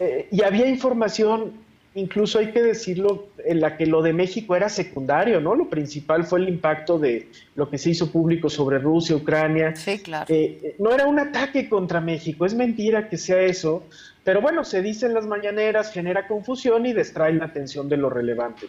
[0.00, 1.52] eh, y había información,
[1.94, 5.54] incluso hay que decirlo, en la que lo de México era secundario, ¿no?
[5.54, 9.76] Lo principal fue el impacto de lo que se hizo público sobre Rusia, Ucrania.
[9.76, 10.24] Sí, claro.
[10.30, 13.84] Eh, no era un ataque contra México, es mentira que sea eso,
[14.24, 18.08] pero bueno, se dice en las mañaneras, genera confusión y distrae la atención de lo
[18.08, 18.66] relevante.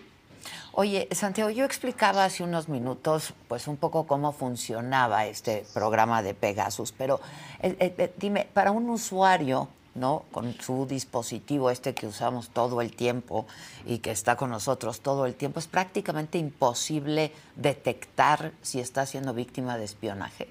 [0.76, 6.34] Oye, Santiago, yo explicaba hace unos minutos, pues un poco cómo funcionaba este programa de
[6.34, 7.20] Pegasus, pero
[7.62, 10.24] eh, eh, eh, dime, para un usuario, ¿no?
[10.32, 13.46] Con su dispositivo este que usamos todo el tiempo
[13.86, 19.36] y que está con nosotros todo el tiempo, es prácticamente imposible detectar si está siendo
[19.36, 20.48] víctima de espionaje.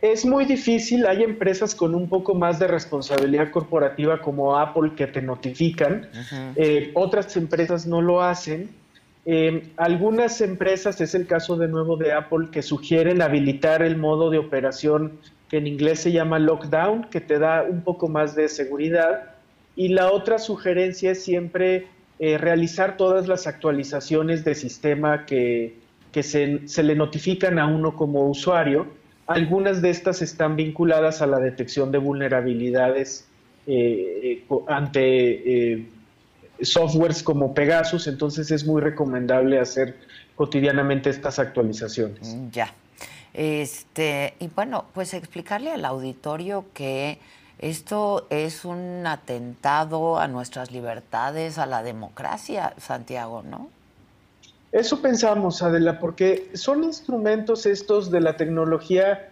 [0.00, 5.08] Es muy difícil, hay empresas con un poco más de responsabilidad corporativa como Apple que
[5.08, 6.08] te notifican,
[6.94, 8.77] otras empresas no lo hacen
[9.30, 14.30] eh, algunas empresas, es el caso de nuevo de Apple, que sugieren habilitar el modo
[14.30, 15.18] de operación
[15.50, 19.34] que en inglés se llama lockdown, que te da un poco más de seguridad.
[19.76, 21.88] Y la otra sugerencia es siempre
[22.18, 25.76] eh, realizar todas las actualizaciones de sistema que,
[26.22, 28.86] se, le notifican a uno como usuario.
[29.26, 33.28] Algunas de estas están vinculadas a la detección de vulnerabilidades
[33.66, 35.86] eh, ante
[36.60, 39.96] softwares como Pegasus, entonces es muy recomendable hacer
[40.34, 42.34] cotidianamente estas actualizaciones.
[42.34, 42.72] Mm, ya.
[43.34, 47.18] Este, y bueno, pues explicarle al auditorio que
[47.58, 53.68] esto es un atentado a nuestras libertades, a la democracia, Santiago, ¿no?
[54.70, 59.30] Eso pensamos, Adela, porque son instrumentos estos de la tecnología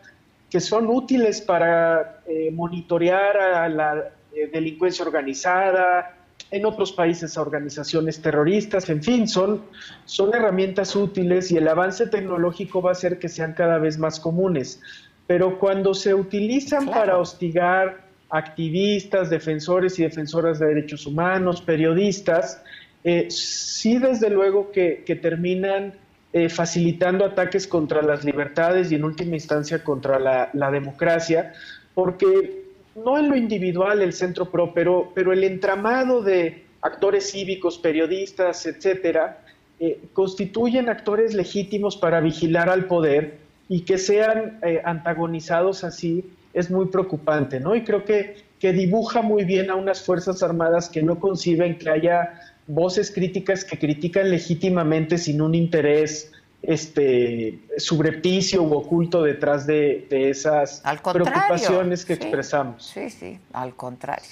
[0.51, 6.16] que son útiles para eh, monitorear a la eh, delincuencia organizada,
[6.51, 9.63] en otros países a organizaciones terroristas, en fin, son,
[10.05, 14.21] son herramientas útiles y el avance tecnológico va a hacer que sean cada vez más
[14.21, 14.81] comunes.
[15.27, 22.63] Pero cuando se utilizan para hostigar activistas, defensores y defensoras de derechos humanos, periodistas,
[23.03, 25.95] eh, sí desde luego que, terminan
[26.33, 31.55] eh, facilitando ataques contra las libertades y en última instancia contra la, la democracia,
[31.95, 32.66] porque
[32.97, 38.65] no en lo individual el Centro Pro, pero, pero el entramado de actores cívicos, periodistas,
[38.67, 39.41] etcétera,
[39.79, 46.71] eh, constituyen actores legítimos para vigilar al poder y que sean eh, antagonizados así es
[46.71, 47.75] muy preocupante, ¿no?
[47.75, 51.91] Y creo que, que dibuja muy bien a unas Fuerzas Armadas que no conciben que
[51.91, 56.33] haya voces críticas que critican legítimamente sin un interés
[56.63, 60.83] este subrepticio u oculto detrás de, esas
[61.13, 62.85] preocupaciones que expresamos.
[62.85, 64.29] Sí, sí, al contrario.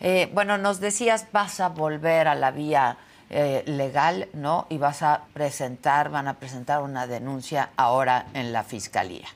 [0.00, 2.98] Eh, bueno, nos decías, vas a volver a la vía
[3.28, 4.66] eh, legal, ¿no?
[4.70, 9.26] Y vas a presentar, van a presentar una denuncia ahora en la fiscalía.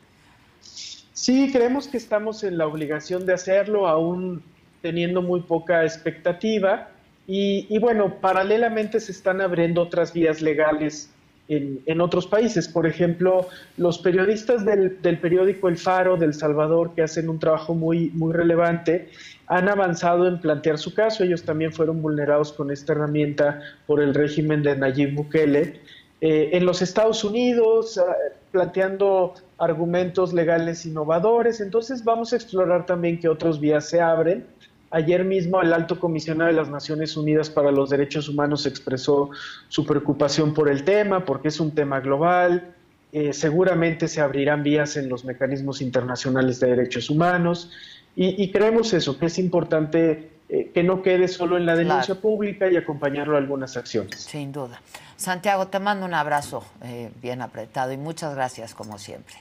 [1.13, 4.43] Sí, creemos que estamos en la obligación de hacerlo, aún
[4.81, 6.89] teniendo muy poca expectativa.
[7.27, 11.11] Y, y bueno, paralelamente se están abriendo otras vías legales
[11.51, 12.69] en, otros países.
[12.69, 18.11] Por ejemplo, los periodistas del, periódico El Faro del Salvador, que hacen un trabajo muy,
[18.11, 19.11] muy relevante,
[19.49, 21.25] han avanzado en plantear su caso.
[21.25, 25.81] Ellos también fueron vulnerados con esta herramienta por el régimen de Nayib Bukele.
[26.21, 28.15] Eh, en los Estados Unidos, ah,
[28.53, 31.61] planteando argumentos legales innovadores.
[31.61, 34.47] Entonces vamos a explorar también qué otros vías se abren
[34.93, 39.31] Ayer mismo el alto comisionado de las Naciones Unidas para los Derechos Humanos expresó
[39.69, 42.75] su preocupación por el tema, porque es un tema global.
[43.13, 47.71] Eh, seguramente se abrirán vías en los mecanismos internacionales de derechos humanos
[48.17, 52.69] y, creemos eso, que es importante eh, que no quede solo en la denuncia pública
[52.69, 54.21] y acompañarlo a algunas acciones.
[54.21, 54.83] Sin duda.
[55.17, 59.37] Santiago, te mando un abrazo eh, bien apretado y muchas gracias como siempre.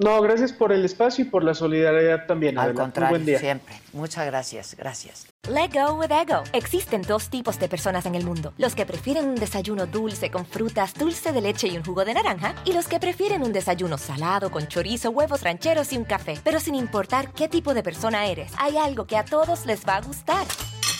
[0.00, 2.58] No, gracias por el espacio y por la solidaridad también.
[2.58, 3.38] Al contrario, buen día.
[3.38, 3.78] siempre.
[3.92, 5.26] Muchas gracias, gracias.
[5.46, 6.42] Let go with ego.
[6.54, 10.46] Existen dos tipos de personas en el mundo: los que prefieren un desayuno dulce con
[10.46, 13.98] frutas, dulce de leche y un jugo de naranja, y los que prefieren un desayuno
[13.98, 16.38] salado con chorizo, huevos rancheros y un café.
[16.42, 19.96] Pero sin importar qué tipo de persona eres, hay algo que a todos les va
[19.96, 20.46] a gustar.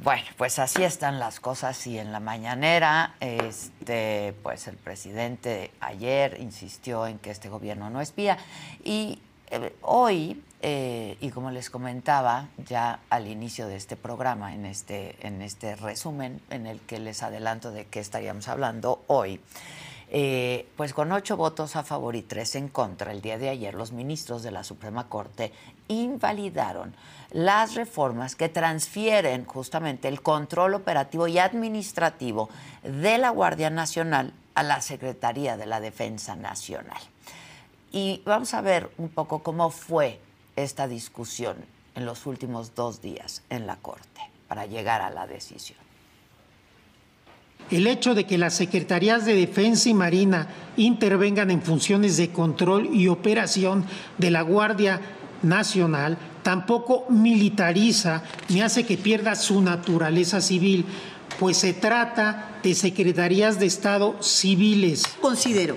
[0.00, 6.36] Bueno, pues así están las cosas y en la mañanera, este, pues el presidente ayer
[6.40, 8.38] insistió en que este gobierno no espía
[8.84, 9.18] y
[9.50, 15.16] eh, hoy, eh, y como les comentaba ya al inicio de este programa, en este,
[15.26, 19.40] en este resumen en el que les adelanto de qué estaríamos hablando hoy,
[20.10, 23.74] eh, pues con ocho votos a favor y tres en contra, el día de ayer
[23.74, 25.52] los ministros de la Suprema Corte
[25.88, 26.94] invalidaron
[27.30, 32.48] las reformas que transfieren justamente el control operativo y administrativo
[32.82, 37.00] de la Guardia Nacional a la Secretaría de la Defensa Nacional.
[37.92, 40.20] Y vamos a ver un poco cómo fue
[40.56, 41.56] esta discusión
[41.94, 45.87] en los últimos dos días en la Corte para llegar a la decisión.
[47.70, 52.88] El hecho de que las Secretarías de Defensa y Marina intervengan en funciones de control
[52.94, 53.84] y operación
[54.16, 55.00] de la Guardia
[55.42, 60.86] Nacional tampoco militariza ni hace que pierda su naturaleza civil,
[61.38, 65.02] pues se trata de secretarías de Estado civiles.
[65.20, 65.76] Considero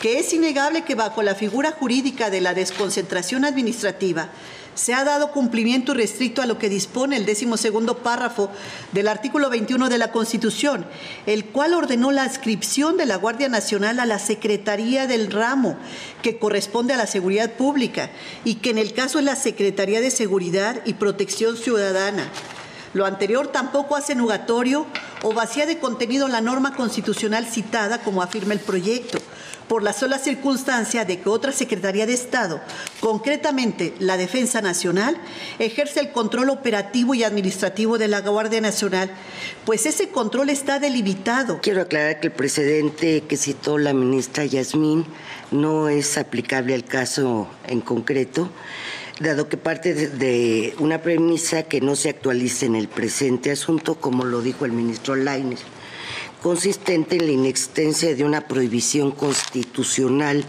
[0.00, 4.28] que es innegable que bajo la figura jurídica de la desconcentración administrativa,
[4.74, 8.50] se ha dado cumplimiento restricto a lo que dispone el decimosegundo párrafo
[8.92, 10.86] del artículo 21 de la Constitución,
[11.26, 15.76] el cual ordenó la adscripción de la Guardia Nacional a la Secretaría del Ramo,
[16.22, 18.10] que corresponde a la Seguridad Pública,
[18.44, 22.28] y que en el caso es la Secretaría de Seguridad y Protección Ciudadana.
[22.92, 24.86] Lo anterior tampoco hace nugatorio
[25.22, 29.18] o vacía de contenido la norma constitucional citada, como afirma el proyecto
[29.68, 32.60] por la sola circunstancia de que otra Secretaría de Estado,
[33.00, 35.16] concretamente la Defensa Nacional,
[35.58, 39.10] ejerce el control operativo y administrativo de la Guardia Nacional,
[39.64, 41.60] pues ese control está delimitado.
[41.62, 45.06] Quiero aclarar que el precedente que citó la ministra Yasmín
[45.50, 48.50] no es aplicable al caso en concreto
[49.20, 54.24] dado que parte de una premisa que no se actualice en el presente asunto, como
[54.24, 55.60] lo dijo el ministro Lainez
[56.44, 60.44] consistente en la inexistencia de una prohibición constitucional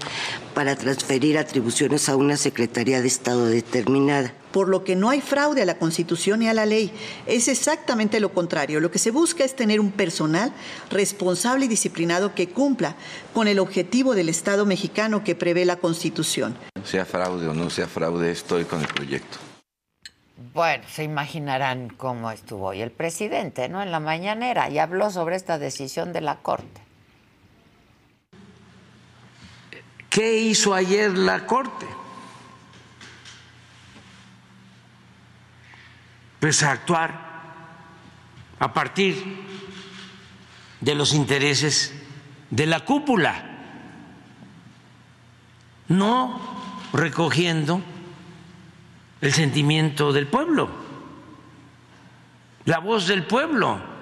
[0.53, 4.33] para transferir atribuciones a una Secretaría de Estado determinada.
[4.51, 6.91] Por lo que no hay fraude a la Constitución ni a la ley.
[7.27, 8.81] Es exactamente lo contrario.
[8.81, 10.51] Lo que se busca es tener un personal
[10.89, 12.97] responsable y disciplinado que cumpla
[13.33, 16.57] con el objetivo del Estado mexicano que prevé la Constitución.
[16.83, 19.44] Sea fraude o no sea fraude, estoy con el proyecto.
[20.37, 23.81] Bueno, se imaginarán cómo estuvo hoy el presidente, ¿no?
[23.81, 26.81] En la mañanera y habló sobre esta decisión de la Corte.
[30.09, 31.85] ¿Qué hizo ayer la Corte?
[36.41, 37.17] Pues actuar
[38.59, 39.45] a partir
[40.81, 41.93] de los intereses
[42.49, 43.51] de la cúpula,
[45.87, 46.39] no
[46.93, 47.81] recogiendo
[49.21, 50.69] el sentimiento del pueblo,
[52.65, 53.95] la voz del pueblo.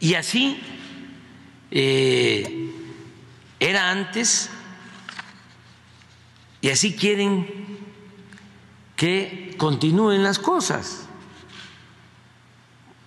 [0.00, 0.60] Y así
[1.70, 2.70] eh,
[3.58, 4.50] era antes
[6.60, 7.46] y así quieren
[8.96, 11.06] que continúen las cosas,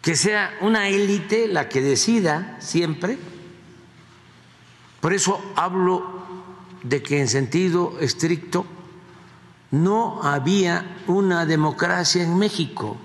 [0.01, 3.17] que sea una élite la que decida siempre
[5.01, 6.03] por eso hablo
[6.83, 8.65] de que en sentido estricto
[9.71, 12.97] no había una democracia en México.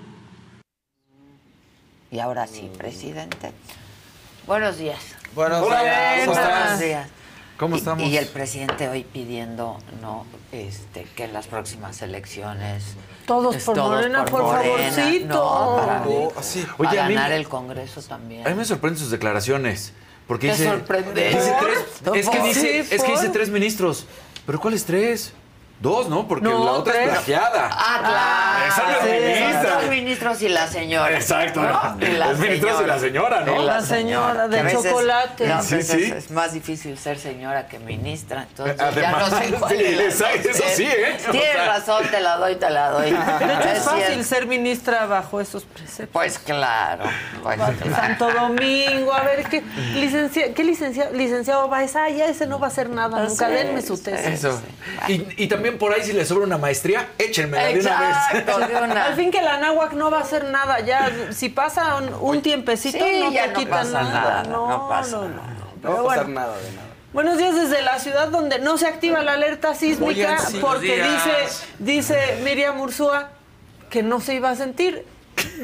[2.11, 3.51] Y ahora sí, presidente.
[4.45, 4.99] Buenos días.
[5.35, 6.19] Buenos días.
[6.25, 6.79] ¿Cómo Buenos estás?
[6.79, 7.09] días.
[7.57, 8.03] ¿Cómo estamos?
[8.07, 12.83] Y, el presidente hoy pidiendo no este que en las próximas elecciones
[13.25, 15.27] Todos es por Morena, por Morena, favorcito.
[15.27, 16.61] no, para, Oh, así.
[16.77, 18.45] para Oye, a mí ganar el Congreso también.
[18.45, 19.91] A mí me sorprenden sus declaraciones.
[20.27, 21.29] Porque Te dice, sorprende.
[21.29, 24.05] dice tres, es que dice, es que dice tres ministros.
[24.45, 25.33] ¿Pero cuáles tres?
[25.79, 26.27] Dos, ¿no?
[26.27, 27.05] Porque No, la otra tres.
[27.05, 27.69] es plagiada.
[27.71, 28.67] Ah, claro.
[28.67, 31.15] Esa no es Sí, los ministros y la señora.
[31.15, 31.61] Exacto.
[31.61, 31.97] ¿no?
[32.01, 33.61] Y Es ministros y la señora, ¿no?
[33.61, 35.47] Y La señora del a chocolate.
[35.47, 36.03] no, Sí, pues sí.
[36.05, 38.43] Es, es más difícil ser señora que ministra.
[38.49, 40.25] Entonces Además, ya no sé cuál sí, dos eso
[40.63, 40.75] es.
[40.75, 41.17] sí, ¿eh?
[41.27, 43.11] O Tienes sea- razón, te la doy, te la doy.
[43.39, 44.23] De hecho, es fácil cierto.
[44.23, 46.09] ser ministra bajo esos preceptos.
[46.11, 47.03] Pues claro.
[47.43, 47.75] Pues claro.
[47.95, 49.63] Santo Domingo, a ver, ¿qué,
[49.93, 51.95] licencia, ¿qué licenciado, licenciado Baez?
[51.95, 54.25] Ah, ya ese no va a hacer nada, nunca Sí, denme su tesis.
[54.43, 54.59] Eso.
[55.07, 58.17] Y, y también por ahí, si le sobra una maestría, échenmela de una vez.
[58.33, 59.05] Exacto, de una.
[59.05, 62.41] Al fin que la náhuac no va a hacer nada, ya, si pasa un, un
[62.41, 64.11] tiempecito, Sí, no ya te no quitan pasa nada.
[64.21, 65.53] nada, No, no pasa no, no, nada.
[65.83, 65.89] no.
[65.93, 66.39] Va a pasar bueno.
[66.41, 66.87] nada de nada.
[67.13, 70.57] Buenos días desde la ciudad donde no se activa la alerta sísmica Oigan, sí.
[70.61, 73.29] porque dice, dice Miriam Ursúa
[73.89, 75.05] que no se iba a sentir.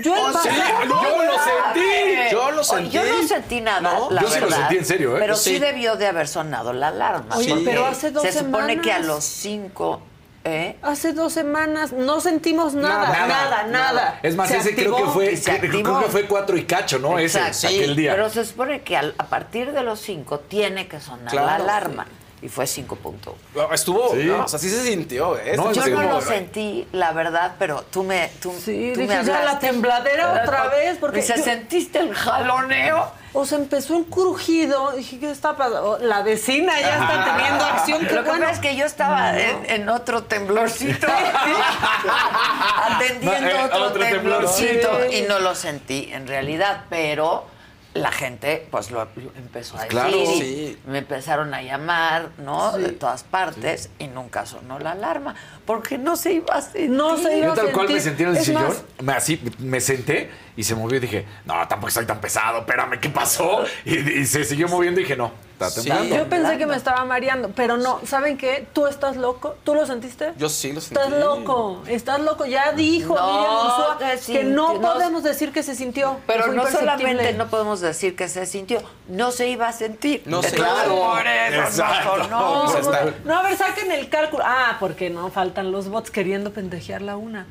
[0.01, 0.55] Yo Oh, el pasado-
[0.87, 2.31] ¡Yo lo sentí!
[2.31, 2.89] Yo lo Oye, sentí.
[2.91, 5.19] Yo no sentí nada, No, la yo sí lo sentí en serio, ¿eh?
[5.19, 5.51] Pero sí.
[5.55, 5.59] sí.
[5.59, 7.35] debió de haber sonado la alarma.
[7.37, 9.07] Oye, pero hace dos Se supone que a semanas.
[9.15, 10.01] los cinco,
[10.43, 10.77] ¿eh?
[10.81, 14.19] Hace dos semanas no sentimos nada, nada, nada.
[14.23, 17.17] Es más, Se ese creo que fue, se creo, que fue cuatro y cacho, ¿no?
[17.19, 17.51] Exacto.
[17.51, 18.11] Ese, aquel día.
[18.13, 21.55] Pero se supone que al- a partir de los cinco tiene que sonar Claro, la
[21.55, 22.07] alarma.
[22.43, 23.35] Y fue 5.1.
[23.55, 24.25] No, Estuvo, Sí.
[24.25, 25.55] no, o sea, sí se sintió, ¿eh?
[25.55, 29.23] No, Yo no lo sentí, la verdad, pero tú me tú, Sí, tú dije, me
[29.25, 33.11] ya la tembladera otra vez, porque Y se yo- sentiste el jaloneo.
[33.35, 35.97] O se empezó un crujido, dije, ¿qué está pasando?
[35.99, 38.03] La vecina ya está teniendo acción.
[38.03, 38.39] Lo que bueno.
[38.45, 41.07] pasa es que yo estaba en, en otro temblorcito,
[42.85, 45.15] atendiendo No, eh, otro, otro temblorcito, temblorcito.
[45.17, 47.45] y no lo sentí en realidad, pero
[47.93, 50.17] la gente pues lo, lo empezó a decir Claro.
[50.17, 50.79] y Sí.
[50.87, 52.71] me empezaron a llamar, ¿no?
[52.77, 55.35] De todas partes y nunca sonó la alarma
[55.65, 56.89] porque no se iba a sentir.
[56.89, 58.01] No se iba Yo a tal cual me sentir.
[58.01, 61.25] sentí en el Es sillón, más, me, así, me senté y se movió y dije,
[61.45, 63.63] no, tampoco estoy tan pesado, espérame, ¿qué pasó?
[63.85, 65.75] Y, y se siguió moviendo y dije, no, está Sí.
[65.87, 66.15] temblando.
[66.17, 67.99] Yo pensé que me estaba mareando, pero no.
[68.05, 68.67] ¿Saben qué?
[68.73, 69.55] ¿Tú estás loco?
[69.63, 70.33] ¿Tú lo sentiste?
[70.37, 71.01] Yo sí lo sentí.
[71.01, 72.45] Estás loco, estás loco.
[72.45, 76.17] Ya dijo No, Miriam Ursúa se que no no- podemos decir que se sintió.
[76.27, 80.21] Pero no solamente no podemos decir que se sintió, no se iba a sentir.
[80.25, 80.67] No se iba.
[80.85, 82.27] no sonó.
[82.29, 82.87] No, Pues
[83.25, 84.43] no, a ver, saquen el cálculo.
[84.45, 87.45] Ah, porque no faltan los bots queriendo pendejear la una.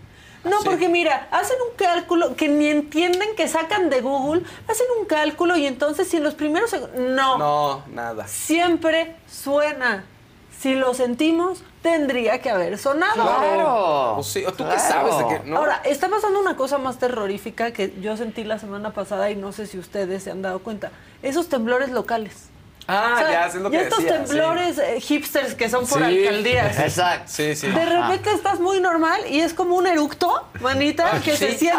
[0.45, 0.65] No, Sí.
[0.65, 5.57] porque mira, hacen un cálculo que ni entienden que sacan de Google, hacen un cálculo
[5.57, 6.99] y entonces si en los primeros segundos...
[6.99, 8.27] No, No, nada.
[8.27, 10.05] siempre suena.
[10.59, 13.15] Si lo sentimos, tendría que haber sonado.
[13.15, 14.13] Claro.
[14.17, 14.73] Pues sí, ¿tú claro.
[14.75, 15.41] qué sabes de qué?
[15.49, 15.59] No.
[15.59, 19.51] Ahora, está pasando una cosa más terrorífica que yo sentí la semana pasada y no
[19.53, 20.91] sé si ustedes se han dado cuenta.
[21.23, 22.49] Esos temblores locales.
[22.89, 24.25] Ah, O sea, ya, es lo que estos decía, sí.
[24.27, 26.05] temblores eh, hipsters que son por Sí.
[26.05, 26.79] alcaldías.
[26.79, 27.25] Exacto.
[27.33, 27.69] Sí, sí.
[27.69, 31.79] De repente estás muy normal y es como un eructo, manita, que se siente.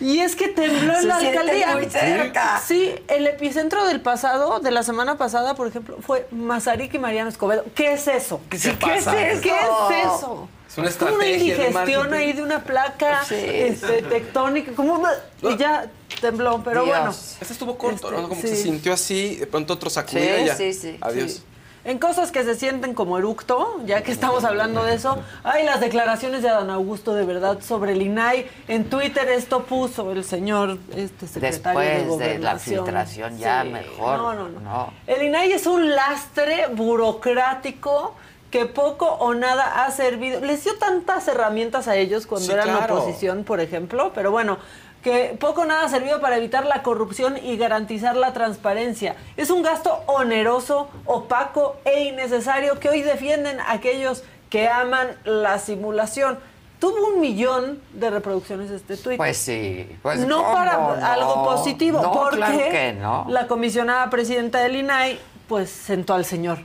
[0.00, 1.74] Y es que tembló en Se la alcaldía.
[1.76, 2.60] muy cerca.
[2.64, 7.28] Sí, el epicentro del pasado, de la semana pasada, por ejemplo, fue Mazarik y Mariano
[7.28, 7.64] Escobedo.
[7.74, 8.40] ¿Qué es eso?
[8.52, 9.28] Sí, ¿Qué es pasa?
[9.28, 9.42] eso?
[9.42, 10.48] ¿Qué es eso?
[10.86, 14.94] Es una como una estrategia de indigestión ahí de una placa Sí, este, tectónica, como
[14.94, 15.12] una-
[15.42, 15.86] y ya
[16.20, 16.96] tembló, pero Dios.
[16.96, 17.10] bueno.
[17.40, 18.28] Este estuvo corto, Este, ¿no?
[18.28, 18.48] Como sí.
[18.48, 20.56] que se sintió así, de pronto otro sacudido Sí, ya.
[20.56, 20.96] sí, sí.
[21.00, 21.32] Adiós.
[21.32, 21.42] Sí.
[21.84, 25.80] En cosas que se sienten como eructo, ya que estamos hablando de eso, hay las
[25.80, 28.46] declaraciones de Adán Augusto de verdad sobre el INAI.
[28.66, 34.18] En Twitter esto puso el señor este secretario de Después de la filtración, ya mejor,
[34.18, 34.92] No, no, no, no.
[35.06, 38.16] El INAI es un lastre burocrático
[38.50, 40.40] que poco o nada ha servido.
[40.40, 42.96] Les dio tantas herramientas a ellos cuando Sí, eran claro.
[42.96, 44.58] oposición, por ejemplo, pero bueno,
[45.02, 49.16] que poco o nada ha servido para evitar la corrupción y garantizar la transparencia.
[49.36, 56.38] Es un gasto oneroso, opaco e innecesario que hoy defienden aquellos que aman la simulación.
[56.80, 59.16] Tuvo un millón de reproducciones este tuit.
[59.18, 59.88] Pues sí.
[60.00, 61.06] Pues no ¿cómo para no?
[61.06, 63.26] algo positivo, No, porque claro que no.
[63.28, 65.18] la comisionada presidenta del INAI
[65.48, 66.58] pues sentó al señor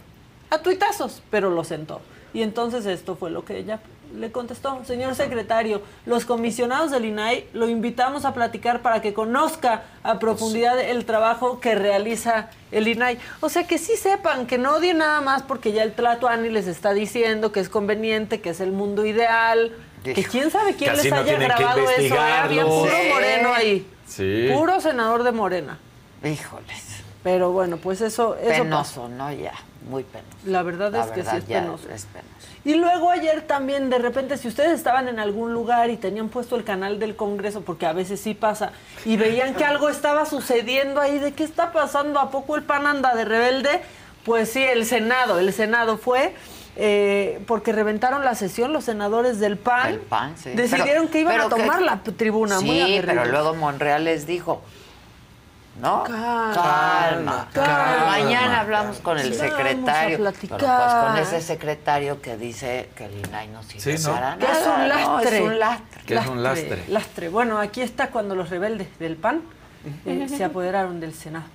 [0.53, 2.01] a tuitazos, pero lo sentó.
[2.33, 3.79] Y entonces esto fue lo que ella
[4.15, 9.85] le contestó, señor secretario, los comisionados del INAI lo invitamos a platicar para que conozca
[10.03, 13.17] a profundidad el trabajo que realiza el INAI.
[13.41, 16.67] O sea, que sí sepan, que no odien nada más porque ya el Tlatuani les
[16.67, 19.71] está diciendo que es conveniente, que es el mundo ideal,
[20.03, 22.15] que quién sabe quién les no haya grabado eso.
[22.19, 23.09] Había puro Sí.
[23.11, 23.87] moreno ahí.
[24.07, 24.47] Sí.
[24.53, 25.79] Puro senador de Morena.
[26.23, 27.01] Híjoles.
[27.23, 29.03] Pero bueno, pues eso, eso pasó.
[29.03, 29.31] Penoso, ¿no?
[29.31, 29.53] Ya,
[29.89, 30.29] muy penoso.
[30.45, 31.89] La verdad La es que sí es penoso.
[31.89, 32.29] es penoso.
[32.65, 36.55] Y luego ayer también, de repente, si ustedes estaban en algún lugar y tenían puesto
[36.55, 38.71] el canal del Congreso, porque a veces sí pasa,
[39.05, 42.19] y veían que algo estaba sucediendo ahí, ¿de qué está pasando?
[42.19, 43.81] ¿A poco el PAN anda de rebelde?
[44.25, 46.33] Pues sí, el Senado, el Senado fue...
[46.75, 50.51] eh, porque reventaron la sesión los senadores del PAN, El PAN, sí.
[50.55, 53.15] decidieron Pero- que iban a que- tomar la tribuna muy Sí, aguerridos.
[53.15, 54.63] pero luego Monreal les dijo,
[55.79, 56.03] ¿no?
[56.03, 58.05] Calma, calma, calma.
[58.05, 59.39] Mañana hablamos con el Sí.
[59.39, 60.17] Vamos a secretario.
[60.19, 60.59] platicar.
[60.59, 64.13] Pero pues con ese secretario que dice que el INAI no sirve Sí, ¿no?
[64.13, 64.87] para Que es nada, un ¿no?
[64.87, 65.37] lastre.
[65.37, 66.01] Es un lastre.
[66.05, 66.83] Que es un lastre.
[66.89, 67.29] Lastre.
[67.29, 69.41] Bueno, aquí está cuando los rebeldes del PAN
[70.05, 71.45] eh, se apoderaron del Senado.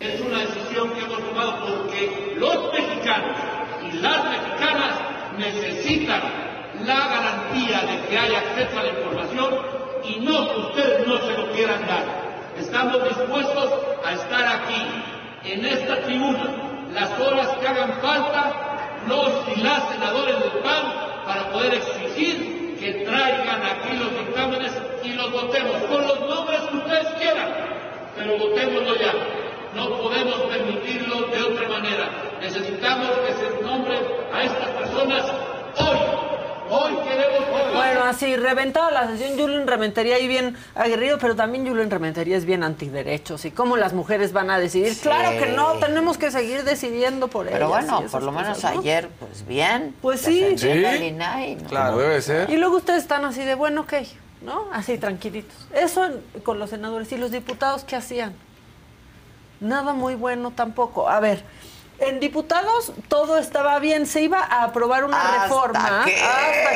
[0.00, 3.36] Es una decisión que hemos tomado porque los mexicanos
[3.88, 4.98] y las mexicanas
[5.38, 6.20] necesitan
[6.84, 9.54] la garantía de que haya acceso a la información
[10.04, 12.25] y no que ustedes no se lo quieran dar.
[12.58, 13.70] Estamos dispuestos
[14.04, 16.44] a estar aquí, en esta tribuna,
[16.92, 20.82] las horas que hagan falta, los y las senadores del PAN,
[21.26, 26.76] para poder exigir que traigan aquí los dictámenes y los votemos con los nombres que
[26.76, 27.48] ustedes quieran,
[28.16, 29.12] pero votémoslo ya.
[29.74, 32.10] No podemos permitirlo de otra manera.
[32.40, 34.00] Necesitamos que se nombren
[34.32, 35.24] a estas personas
[35.78, 36.35] hoy.
[36.70, 37.74] Hoy queremos.
[37.74, 42.44] Bueno, así, reventada la sesión, Julian Rementería ahí bien aguerrido, pero también Julian Rementería es
[42.44, 43.44] bien antiderechos.
[43.44, 44.94] ¿Y cómo las mujeres van a decidir?
[44.94, 45.02] Sí.
[45.02, 48.32] Claro que no, tenemos que seguir decidiendo por Pero ellas bueno, y esas por lo
[48.32, 48.80] menos cosas, ¿no?
[48.80, 49.94] ayer, pues bien.
[50.02, 50.40] Pues sí.
[50.40, 50.94] defendiendo Sí.
[50.96, 51.68] al INAI, ¿no?
[51.68, 52.50] Como debe ser.
[52.50, 53.94] Y luego ustedes están así de, bueno, ok,
[54.42, 54.66] ¿no?
[54.72, 55.56] Así, tranquilitos.
[55.74, 57.10] Eso en- con los senadores.
[57.12, 58.34] ¿Y los diputados qué hacían?
[59.60, 61.08] Nada muy bueno tampoco.
[61.08, 61.42] A ver,
[61.98, 64.06] en diputados todo estaba bien.
[64.06, 66.02] Se iba a aprobar una ¿Hasta reforma.
[66.04, 66.14] qué?
[66.20, 66.70] Hasta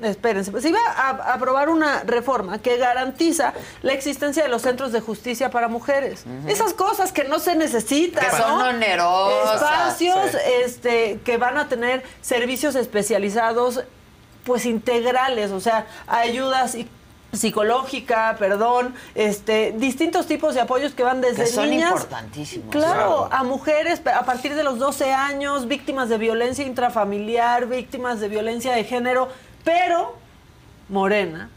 [0.00, 0.08] que.
[0.08, 0.60] Espérense.
[0.60, 3.52] Se iba a, aprobar una reforma que garantiza
[3.82, 6.24] la existencia de los centros de justicia para mujeres.
[6.46, 8.24] Esas cosas que no se necesitan.
[8.24, 8.68] Que son ¿no?
[8.68, 9.54] onerosas.
[9.62, 10.38] Espacios Sí.
[10.64, 13.82] este, que van a tener servicios especializados
[14.44, 16.88] pues integrales, o sea, ayuda psi-
[17.32, 22.70] psicológica, perdón, este, distintos tipos de apoyos que van desde Que son niñas, importantísimos.
[22.70, 28.28] claro, a mujeres a partir de los 12 años, víctimas de violencia intrafamiliar, víctimas de
[28.28, 29.28] violencia de género,
[29.64, 30.14] pero
[30.88, 31.48] Morena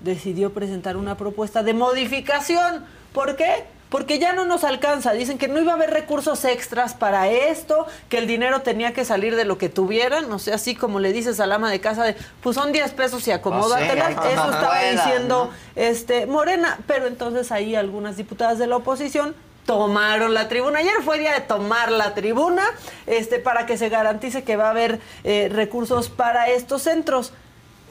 [0.00, 2.84] decidió presentar una propuesta de modificación.
[3.12, 3.64] ¿Por qué?
[3.88, 5.12] Porque ya no nos alcanza.
[5.12, 9.04] Dicen que no iba a haber recursos extras para esto, que el dinero tenía que
[9.04, 10.28] salir de lo que tuvieran.
[10.28, 13.26] No sé, así como le dices al ama de casa de, pues son 10 pesos
[13.28, 14.08] y acomódatelas.
[14.08, 15.82] ahí como Eso estaba diciendo ¿no?
[15.82, 16.78] este Morena.
[16.86, 19.34] Pero entonces ahí algunas diputadas de la oposición
[19.66, 20.78] tomaron la tribuna.
[20.78, 22.64] Ayer fue día de tomar la tribuna
[23.06, 27.32] este, para que se garantice que va a haber eh, recursos para estos centros.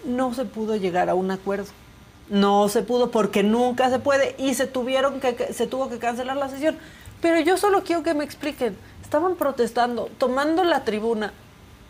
[0.06, 1.68] No se pudo llegar a un acuerdo.
[2.30, 6.00] No se pudo porque nunca se puede y se tuvieron que que- se tuvo que
[6.00, 6.78] cancelar la sesión.
[7.22, 8.78] Pero yo solo quiero que me expliquen.
[9.04, 11.32] Estaban protestando, tomando la tribuna.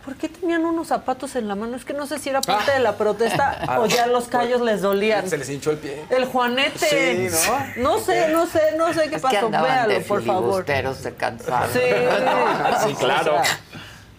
[0.03, 1.75] ¿Por qué tenían unos zapatos en la mano?
[1.75, 3.79] Es que no sé si era parte de la protesta Ah.
[3.79, 5.27] o ya los callos les dolían.
[5.27, 6.03] Se les hinchó el pie.
[6.11, 7.29] El Juanete.
[7.31, 7.35] Sí,
[7.81, 7.97] ¿no?
[7.97, 9.49] sé, no sé, no sé qué Es pasó.
[9.49, 10.43] Véalo, de por favor.
[10.63, 11.69] filibusteros, se cansaron.
[11.73, 11.79] Sí,
[12.87, 13.37] Sí, claro.
[13.39, 13.59] O sea,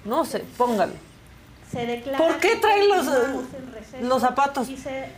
[0.07, 0.93] no sé, póngalo.
[1.71, 3.07] Se declara ¿Por qué traen los,
[4.01, 4.69] los zapatos?
[4.69, 5.11] Y se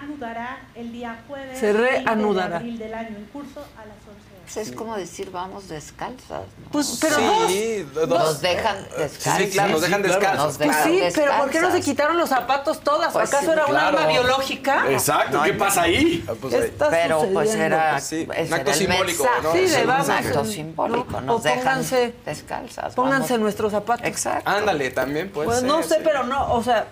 [0.00, 2.56] reanudará el día jueves Se 20 de reanudará.
[2.56, 4.22] abril del año en curso a las 11 horas.
[4.52, 6.42] Pues es como decir, vamos descalzas.
[6.64, 6.70] ¿no?
[6.72, 7.16] Pues, pero
[7.48, 8.08] Sí, dos.
[8.08, 8.18] dos.
[8.18, 9.38] Nos dejan descalzas.
[9.38, 10.36] Sí, claro, nos dejan claro.
[10.44, 11.84] Nos Pues sí, pero ¿por qué no se descalzas.
[11.84, 13.12] quitaron los zapatos todas?
[13.12, 13.98] Pues ¿Acaso sí, era un claro.
[13.98, 14.84] arma biológica?
[14.90, 15.58] Exacto, No, ¿qué no.
[15.58, 16.24] pasa ahí?
[16.28, 16.66] Ah, pues, ¿Qué ahí.
[16.68, 19.26] está Pero pues era, Pues sí, un acto simbólico.
[19.42, 19.52] ¿no?
[19.52, 21.10] Sí, Sí, vamos un acto simbólico.
[21.12, 21.20] ¿no?
[21.20, 22.94] Nos O dejan pónganse- descalzas.
[22.94, 23.40] Pónganse vamos.
[23.40, 24.06] nuestros zapatos.
[24.06, 24.50] Exacto.
[24.50, 25.68] Ándale, también puede Pues ser.
[25.68, 26.00] no sé, sí.
[26.04, 26.86] pero no, o sea,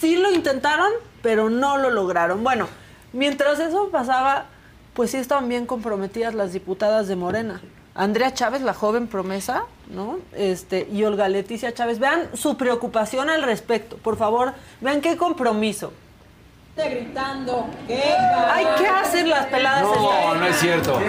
[0.00, 0.90] sí lo intentaron,
[1.24, 2.44] pero no lo lograron.
[2.44, 2.68] Bueno,
[3.14, 4.44] mientras eso pasaba,
[4.92, 7.62] pues sí estaban bien comprometidas las diputadas de Morena.
[7.94, 10.18] Andrea Chávez, la joven promesa, ¿no?
[10.36, 11.98] Este, y Olga Leticia Chávez.
[11.98, 14.52] Vean su preocupación al respecto, por favor,
[14.82, 15.94] vean qué compromiso.
[16.76, 21.00] gritando que Ay, ¿qué hacen las peladas No, no es cierto.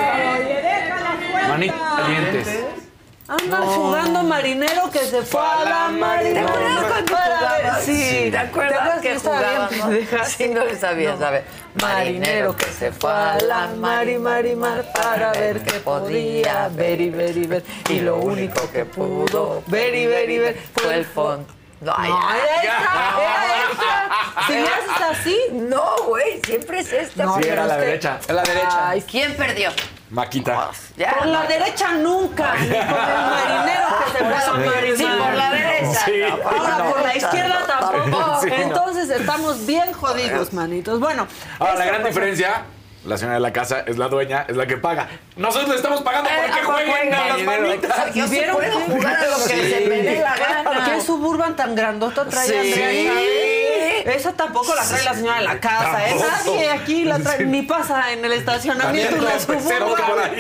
[1.50, 2.85] Manitas calientes.
[3.28, 6.46] Andan jugando marinero que se fue a la marina.
[6.46, 7.82] ¿Te acuerdas cuando Para ver- jugaban?
[7.82, 10.28] Sí, ¿te acuerdas que jugábamos?
[10.38, 11.26] Sí, no le sabías, No.
[11.26, 11.46] a ver.
[11.82, 16.70] Marinero que se fue a la mar y mar y mar para ver qué podía
[16.72, 17.64] ver y ver y ver.
[17.90, 21.48] Y lo único que pudo ver y ver y ver fue el fondo.
[21.82, 22.78] No, No, era ya.
[22.78, 24.48] esta, era esta.
[24.48, 25.40] Si le haces así.
[25.52, 27.26] No, güey, siempre es esta.
[27.26, 28.20] No, Sí, pero era es la derecha.
[28.30, 28.90] A la derecha.
[28.90, 29.72] Ay, ¿Quién perdió?
[30.10, 30.72] Maquita.
[30.98, 31.16] Ya.
[31.18, 34.98] Por la derecha nunca, ni con el marinero que se puso a marinar.
[34.98, 36.06] Sí, por la derecha.
[36.06, 36.12] Sí.
[36.30, 38.42] no, por Ahora por la izquierda no, tampoco.
[38.42, 38.56] Sí, no.
[38.56, 41.00] Entonces estamos bien jodidos, manitos.
[41.00, 41.28] Bueno.
[41.60, 42.08] Ahora, la gran pasó.
[42.10, 42.66] diferencia,
[43.06, 45.08] la señora de la casa es la dueña, es la que paga.
[45.36, 48.14] Nosotros le estamos pagando Eh, para que para jueguen a las manitas.
[48.16, 48.92] Yo sí ¿Vieron puedo qué?
[48.94, 49.70] jugar a lo que Sí.
[49.74, 50.86] se me dé la gana.
[50.94, 52.54] ¿Qué suburban tan grandota trae Sí.
[52.56, 53.14] Andrea?
[54.16, 56.08] Esa tampoco la trae la señora de la casa.
[56.10, 56.16] ¿eh?
[56.20, 57.46] Nadie aquí la trae, Sí.
[57.46, 60.32] ni pasa en el estacionamiento por suburban.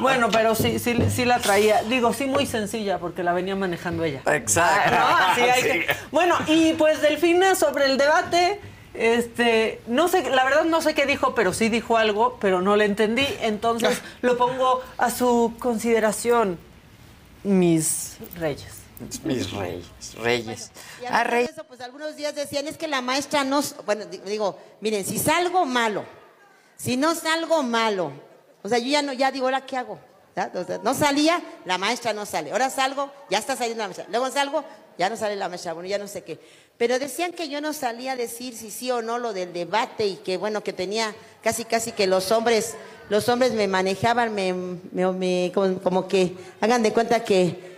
[0.00, 1.82] Bueno, pero sí, sí, sí la traía.
[1.84, 4.22] Digo, sí muy sencilla porque la venía manejando ella.
[4.26, 4.90] Exacto.
[4.90, 5.16] ¿no?
[5.16, 5.68] Así hay Sí.
[5.68, 8.60] que- Bueno, y pues Delfina sobre el debate,
[8.98, 12.76] este, no sé, la verdad no sé qué dijo, pero sí dijo algo, pero no
[12.76, 13.26] le entendí.
[13.40, 16.58] Entonces lo pongo a su consideración,
[17.44, 18.74] mis reyes.
[19.24, 19.86] Mis reyes,
[20.16, 20.72] reyes.
[21.00, 21.44] Y Ah, rey.
[21.44, 25.20] eso, pues algunos días decían, es que la maestra no, bueno, di- digo, miren, si
[25.20, 26.04] salgo malo,
[26.76, 28.10] si no salgo malo,
[28.64, 30.00] o sea, yo ya no, ya digo, ¿ahora qué hago?
[30.34, 30.50] ¿Ya?
[30.52, 32.50] O sea, no salía, la maestra no sale.
[32.50, 34.06] Ahora salgo, ya está saliendo la maestra.
[34.10, 34.64] Luego salgo,
[34.98, 36.40] ya no sale la maestra, bueno, ya no sé qué.
[36.78, 40.06] Pero decían que yo no salía a decir si sí o no lo del debate
[40.06, 41.12] y que, bueno, que tenía
[41.42, 42.74] casi, casi que los hombres,
[43.08, 45.52] los hombres me manejaban, me, me- me-
[45.82, 47.76] como, que, hagan de cuenta que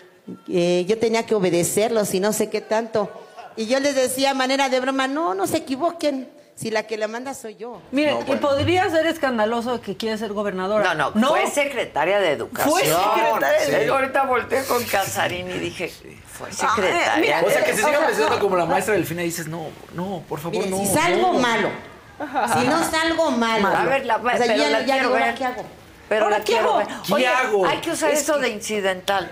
[0.48, 3.10] eh, yo tenía que obedecerlos y no sé qué tanto.
[3.56, 6.28] Y yo les decía a manera de broma, no, no se equivoquen,
[6.60, 7.80] si la que la manda soy yo.
[7.90, 10.92] Miren, y podría ser escandaloso que quiere ser gobernadora.
[10.94, 12.70] No, no, fue secretaria de Educación.
[12.70, 13.88] Fue secretaria de- Sí.
[13.90, 15.90] Ahorita volteé con Casarín y dije,
[16.30, 17.16] fue secretaria.
[17.18, 20.22] mira, O sea, que se siga presentando como la maestra Delfina y dices, no, no,
[20.28, 20.76] por favor, no.
[20.76, 21.38] si salgo no.
[21.38, 21.70] malo,
[22.18, 25.08] si no salgo malo, A ver, la, o sea, pero ya, la no- ya quiero
[25.08, 25.34] digo, ¿ahora ver.
[25.36, 25.64] qué hago?
[26.10, 26.88] Pero ¿Ahora la qué quiero hago?
[27.06, 27.66] ¿Qué Oye, hago?
[27.66, 29.30] hay que usar Es eso que- de incidental.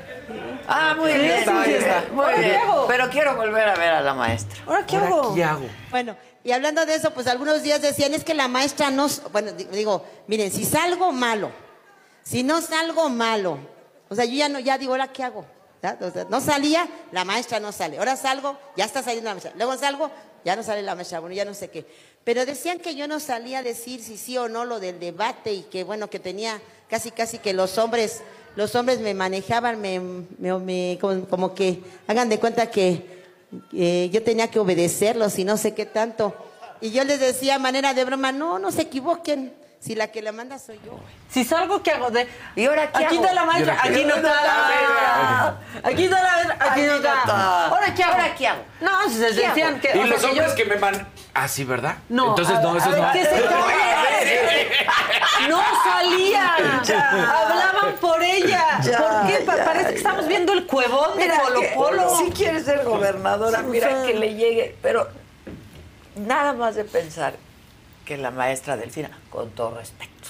[0.66, 1.24] Ah, muy bien.
[1.32, 2.04] está, muy ahí bien, está.
[2.12, 2.60] Muy ¿Ahora qué bien.
[2.60, 2.86] hago?
[2.86, 4.58] Pero quiero volver a ver a la maestra.
[4.66, 5.34] ¿Ahora qué Ahora, hago?
[5.34, 5.66] ¿Qué hago?
[5.90, 9.52] Bueno, y hablando de eso, pues algunos días decían, es que la maestra no, bueno,
[9.52, 11.50] di- digo, miren, si salgo malo,
[12.22, 13.58] si no salgo malo,
[14.08, 15.44] o sea, yo ya no, ya digo, ¿ahora qué hago?
[16.30, 17.98] No salía, la maestra no sale.
[17.98, 19.52] Ahora salgo, ya está saliendo la maestra.
[19.56, 20.10] Luego salgo,
[20.44, 21.86] ya no sale la maestra, bueno, ya no sé qué.
[22.24, 25.52] Pero decían que yo no salía a decir si sí o no lo del debate
[25.52, 26.60] y que, bueno, que tenía
[26.90, 28.22] casi, casi que los hombres,
[28.56, 30.00] los hombres me manejaban, me,
[30.40, 33.17] me- como que, hagan de cuenta que
[33.72, 36.34] eh, yo tenía que obedecerlos y no sé qué tanto.
[36.80, 40.32] Y yo les decía manera de broma, no, no se equivoquen, si la que la
[40.32, 40.98] manda soy yo.
[41.30, 42.10] Si salgo, ¿qué hago?
[42.10, 43.24] De, ¿Y ahora qué aquí hago?
[43.24, 45.88] está la maestra, ¿Y ahora qué aquí no está la maestra.
[45.88, 47.66] Aquí está la maestra, aquí no está.
[47.66, 48.12] ¿Ahora qué hago?
[48.12, 48.62] ¿Ahora qué hago?
[48.80, 49.96] No, si se ¿Qué decían que.
[49.96, 51.08] Y los hombres que me man...
[51.34, 51.96] Ah, sí, ¿verdad?
[52.08, 52.96] No, Entonces, no, eso no.
[55.48, 56.82] No salían.
[56.88, 58.80] Hablaban por ella.
[58.82, 59.44] ¿Por qué?
[59.44, 62.16] Parece que estamos viendo el cuevón de Mira, Polo que Polo.
[62.18, 65.08] si quiere ser gobernadora, mira que le llegue, pero
[66.16, 67.34] nada más de pensar
[68.08, 70.28] que la maestra Delfina, con todo respeto,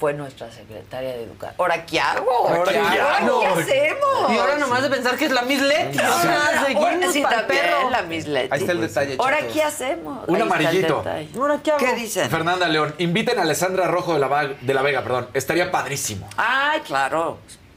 [0.00, 1.54] fue nuestra secretaria de Educación.
[1.58, 2.48] ¿Ahora qué hago?
[2.48, 3.40] ¿Ahora qué ¿Ahora hago?
[3.40, 4.32] qué hacemos?
[4.32, 5.98] Y ahora nomás de pensar que es la Miss Leti.
[5.98, 8.48] O sea, ahora- seguimos sí, también la Miss Leti.
[8.50, 9.52] Ahí está el detalle, ¿Ahora chatos.
[9.52, 10.24] qué hacemos?
[10.28, 11.04] Un amarillito.
[11.36, 11.78] ¿Ahora qué hago?
[11.78, 12.30] ¿Qué dicen?
[12.30, 15.28] Fernanda León, inviten a Alessandra Rojo de la, de la Vega, perdón.
[15.34, 16.26] Estaría padrísimo.
[16.38, 17.36] Ay, claro.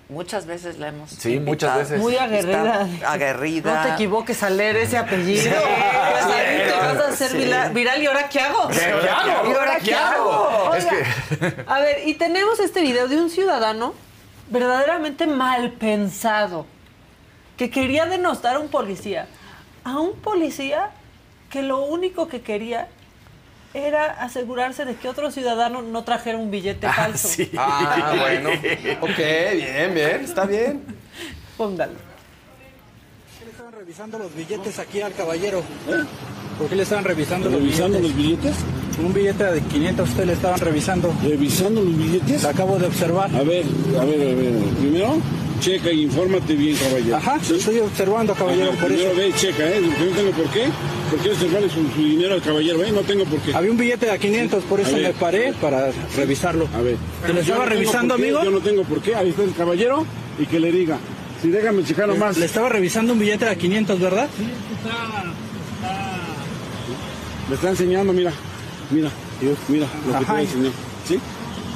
[0.09, 1.45] Muchas veces la hemos Sí, invitado.
[1.51, 1.99] muchas veces.
[1.99, 2.87] Muy aguerrida.
[2.89, 3.75] Está aguerrida.
[3.75, 5.51] No te equivoques al leer ese apellido.
[5.51, 7.73] Pues ahí te vas a hacer sí.
[7.73, 8.01] viral.
[8.01, 8.69] ¿Y ahora qué hago?
[8.69, 9.49] ¿Qué, qué hago?
[9.49, 10.69] ¿Y ahora qué hago?
[10.71, 11.63] Oiga, que...
[11.67, 13.93] A ver, y tenemos este video de un ciudadano
[14.49, 16.65] verdaderamente mal pensado
[17.57, 19.27] que quería denostar a un policía.
[19.83, 20.91] A un policía
[21.49, 22.87] que lo único que quería
[23.85, 27.27] era asegurarse de que otro ciudadano no trajera un billete falso.
[27.27, 27.51] sí.
[27.57, 28.49] Ah, bueno.
[29.01, 30.83] Ok, bien, bien, está bien.
[31.57, 31.93] Póngalo.
[33.43, 35.63] le estaban revisando los billetes aquí al caballero?
[36.57, 37.79] ¿Por qué le estaban revisando, los billetes?
[37.79, 38.55] ¿Revisando los billetes?
[39.03, 41.13] Un billete de 500 usted le estaban revisando.
[41.23, 42.43] ¿Revisando los billetes?
[42.43, 43.29] Lo acabo de observar.
[43.35, 43.63] A ver,
[43.99, 44.53] a ver, a ver.
[44.79, 45.17] Primero,
[45.59, 47.15] checa y infórmate bien, caballero.
[47.17, 47.55] Ajá, ¿Sí?
[47.55, 49.19] estoy observando, caballero, Ajá, por primero eso.
[49.19, 49.81] ve y checa, ¿eh?
[49.85, 50.65] Porque no tengo por qué.
[51.09, 52.91] ¿Por qué observarle su, su dinero al caballero, eh?
[52.91, 53.53] No tengo por qué.
[53.55, 55.01] Había un billete de 500, por eso ver.
[55.03, 56.67] me paré para revisarlo.
[56.75, 56.97] A ver.
[57.25, 58.43] ¿Te lo estaba no revisando, qué, amigo?
[58.43, 59.15] Yo no tengo por qué.
[59.15, 60.05] Ahí está el caballero
[60.39, 60.97] y que le diga.
[61.41, 62.37] Sí, déjame checar nomás.
[62.37, 64.27] Le estaba revisando un billete de 500, ¿verdad?
[67.49, 68.31] Me está enseñando, mira.
[68.91, 69.09] Mira,
[69.41, 70.35] Dios, mira lo que te Ajá.
[70.37, 70.71] a enseñar.
[71.07, 71.19] ¿Sí?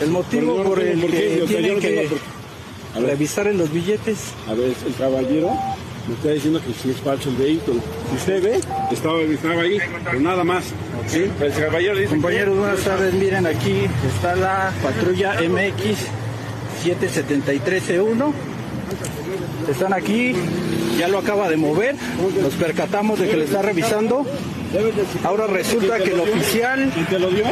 [0.02, 2.41] El motivo no por el por qué, que tiene no tengo que.
[2.96, 3.10] A ver.
[3.10, 4.34] revisar en los billetes.
[4.48, 5.52] A ver, el caballero
[6.08, 7.80] me está diciendo que sí es falso el vehículo.
[8.10, 8.60] Si usted ve,
[8.92, 10.66] estaba, estaba ahí, pero nada más.
[11.08, 11.26] ¿Sí?
[11.40, 13.14] El caballero dice Compañeros, buenas tardes.
[13.14, 16.08] Miren, aquí está la patrulla MX
[16.84, 18.34] 773C1.
[19.70, 20.36] Están aquí
[21.02, 21.96] ya lo acaba de mover,
[22.42, 24.24] nos percatamos de que le está revisando.
[25.24, 26.92] Ahora resulta que el oficial...
[26.94, 27.46] ¿Quién te lo dio?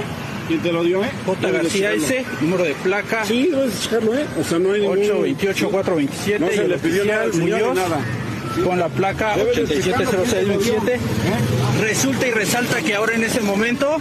[0.49, 1.03] ¿Quién te lo dio?
[1.03, 1.09] eh?
[1.25, 1.51] J.
[1.51, 3.23] García S, número de placa.
[3.23, 4.25] Sí, debes checarlo, ¿eh?
[4.39, 4.97] O sea, no hay ningún...
[5.37, 8.01] 828-427 No y se el le pidió nada al oficial señor, Muñoz nada.
[8.65, 10.73] con la placa Debes de checarlo, ¿quién te lo dio?
[10.73, 10.99] 870627.
[11.81, 13.97] Resulta y resalta que ahora en ese momento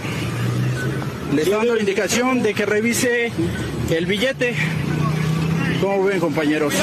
[1.35, 3.31] le está dando la indicación de que revise
[3.91, 4.55] el billete.
[5.79, 6.73] ¿Cómo ven, compañeros?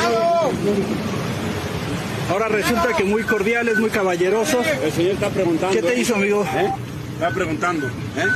[2.30, 4.64] Ahora resulta que muy cordiales, muy caballerosos.
[4.84, 5.74] El señor está preguntando.
[5.74, 6.46] ¿Qué te hizo, amigo?
[7.16, 7.22] ¿Eh?
[7.24, 7.86] Está preguntando.
[7.86, 8.26] ¿eh?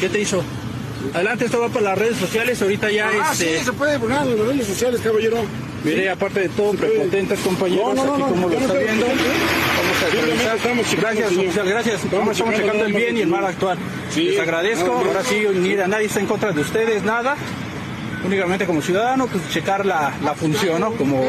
[0.00, 0.42] ¿Qué te hizo?
[1.12, 2.62] Adelante, esto va para las redes sociales.
[2.62, 5.38] Ahorita ya Ah, este, sí, se puede poner en las redes sociales, caballero.
[5.84, 9.06] Mire, aparte de todo, prepotentes compañeros, No, no, no, aquí no, como lo está viendo.
[9.06, 12.04] Vamos a estamos Gracias, oficial, gracias.
[12.04, 13.76] Estamos checando el bien y el mal actual.
[14.10, 14.92] Sí, Les agradezco.
[14.92, 17.36] Ahora sí, mira, nadie está en contra de ustedes, nada.
[18.24, 20.92] Únicamente como ciudadano, pues checar la, la función, ¿no?
[20.92, 21.22] Como,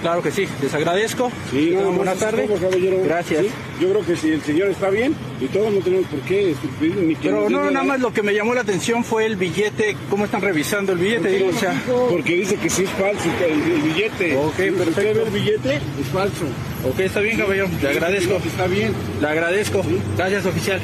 [0.00, 1.30] claro que sí, les agradezco.
[1.50, 2.46] Sí, Que nada tengan más buena es tarde.
[2.46, 2.96] todo, caballero.
[3.04, 3.42] Gracias.
[3.42, 3.50] Sí,
[3.80, 6.66] Yo creo que si el señor está bien y todos no tenemos por qué este,
[6.80, 9.36] pedir ni que Pero no, nada más lo que me llamó la atención fue el
[9.36, 11.80] billete, cómo están revisando el billete, digo, o sea.
[12.08, 14.36] Porque dice que sí es falso el, el billete.
[14.36, 15.14] Ok, usted perfecto.
[15.20, 16.44] ve el billete, es falso.
[16.88, 18.36] Ok, está bien, caballero, le agradezco.
[18.36, 18.92] Está bien.
[19.20, 19.82] Le agradezco.
[20.16, 20.80] Gracias, oficial.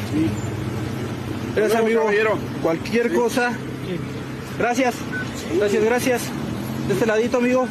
[1.57, 2.05] Gracias, amigo.
[2.63, 3.53] Cualquier cosa.
[4.59, 4.95] Gracias.
[5.59, 6.23] Gracias, gracias.
[6.89, 7.67] De este ladito, amigo.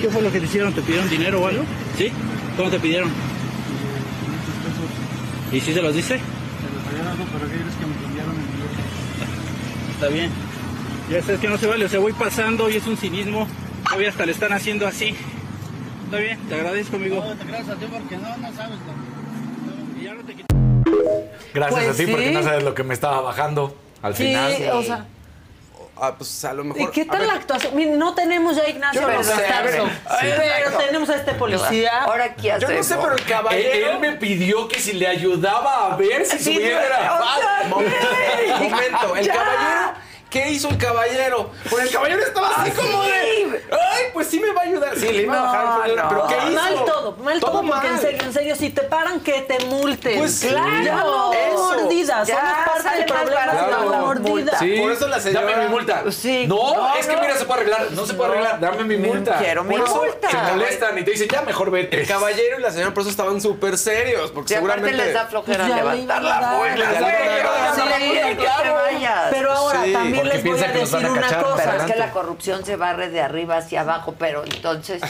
[0.00, 0.72] ¿Qué fue lo que te hicieron?
[0.72, 1.64] ¿Te pidieron dinero o algo?
[1.96, 2.10] ¿Sí?
[2.56, 3.10] ¿Cómo te pidieron?
[5.52, 6.18] ¿Y si se los dice?
[9.94, 10.30] Está bien.
[11.10, 13.46] Ya sabes que no se vale, o sea, voy pasando y es un cinismo.
[13.84, 15.14] Todavía hasta le están haciendo así.
[16.06, 17.24] Está bien, te agradezco, amigo.
[17.48, 18.78] gracias a ti porque no, no sabes
[20.00, 20.46] Y ya no te quito.
[21.54, 24.52] Gracias Pues a ti porque no sabes lo que me estaba bajando al Sí, final.
[24.74, 25.06] o sea,
[25.98, 26.92] Ah, pues a lo ¿y mejor.
[26.92, 27.74] qué a tal la actuación?
[27.74, 29.90] Mira, no tenemos ya a Ignacio Yo no sé, a ver, Verstappen,
[30.20, 30.26] sí.
[30.36, 32.02] pero tenemos a este policía.
[32.04, 32.76] Ahora, ¿qué Yo hacemos?
[32.76, 33.90] no sé, pero el Él, caballero.
[33.92, 37.24] él me pidió que si le ayudaba a ver si Sí, su vida era o
[37.24, 37.42] fácil.
[37.42, 38.58] sea, Momento, ¿qué?
[38.58, 39.16] momento.
[39.16, 39.32] El Ya.
[39.34, 40.05] caballero.
[40.30, 41.50] ¿Qué hizo el caballero?
[41.70, 43.10] Pues el caballero estaba así Ah, como sí.
[43.10, 43.64] de.
[43.70, 44.96] Ay, pues sí me va a ayudar.
[44.98, 46.26] Sí, le iba a bajar el No, Pero no.
[46.28, 46.50] ¿qué hizo?
[46.60, 50.18] Mal todo, mal todo, porque en serio, en serio, si te paran, que te multen.
[50.18, 51.56] Pues claro, ya no eso.
[51.80, 54.58] mordidas, somos parte del problema de la mordida.
[54.58, 54.76] Sí.
[54.80, 56.02] Por eso la señora- Dame mi multa.
[56.10, 56.44] Sí.
[56.48, 57.92] No, No, es que mira, se puede arreglar.
[57.92, 58.60] No se puede arreglar.
[58.60, 59.38] Dame mi Me multa.
[59.38, 60.28] quiero mi eso multa.
[60.30, 62.00] Se molestan y te dicen, ya mejor vete.
[62.00, 64.32] El caballero y la señora por eso estaban súper serios.
[64.32, 65.04] Porque aparte seguramente.
[65.04, 66.56] les da flojera Pues levantar la dar.
[66.56, 66.76] multa.
[66.92, 67.70] Ya le güey, iban a dar.
[67.72, 68.62] o sea, Sí, no quieren que claro.
[68.62, 69.22] te vayas.
[69.30, 71.56] Pero ahora también porque les voy piensan a que los van decir a una cosa.
[71.56, 71.98] Es que adelante.
[71.98, 75.02] la corrupción se barre de arriba hacia abajo, pero entonces,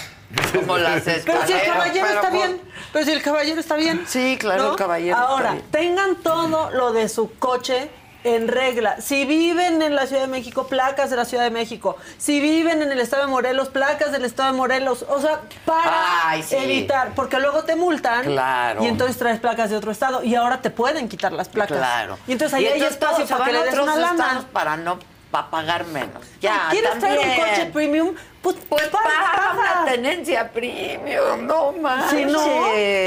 [0.54, 1.14] ¿cómo las Pero
[1.46, 1.66] si el escaleras?
[1.66, 2.60] caballero Pero está bien,
[2.92, 4.04] pero si el caballero está bien.
[4.06, 5.64] Sí, claro, el caballero está Ahora, bien.
[5.70, 7.90] tengan todo lo de su coche
[8.34, 9.00] en regla.
[9.00, 11.96] Si viven en la Ciudad de México, placas de la Ciudad de México.
[12.18, 15.04] Si viven en el estado de Morelos, placas del estado de Morelos.
[15.08, 16.56] O sea, para Ay, sí.
[16.56, 18.24] evitar, porque luego te multan.
[18.24, 18.82] Claro.
[18.84, 21.78] Y entonces traes placas de otro estado y ahora te pueden quitar las placas.
[21.78, 22.18] Claro.
[22.26, 24.44] Y entonces ahí hay entonces espacio para que le des una lana.
[24.52, 24.98] para no
[25.30, 26.22] para pagar menos.
[26.40, 28.14] Ya, ¿Quieres traer un coche premium?
[28.40, 32.10] Pues, Pues pa- paga una tenencia premium, no manches.
[32.10, 32.64] Si no,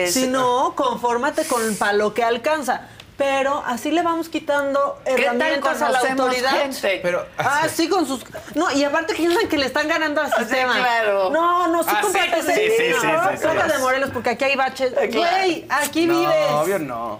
[0.07, 2.81] si no, confórmate con para lo que alcanza.
[3.19, 6.51] Pero así le vamos quitando ¿Qué tal herramientas a la autoridad.
[6.51, 6.99] gente?
[7.03, 8.21] Pero- ah, sí, con sus.
[8.55, 10.73] No, y aparte que piensan que le están ganando al Sí, sistema.
[10.73, 11.29] claro.
[11.29, 14.09] No, no, sí, Ah, sí, cómprate sí, ese- sí, sí, no, sí, sí, de Morelos
[14.13, 14.93] porque aquí hay baches.
[14.93, 15.11] claro.
[15.11, 16.51] Güey, aquí No, vives.
[16.51, 17.19] obvio no.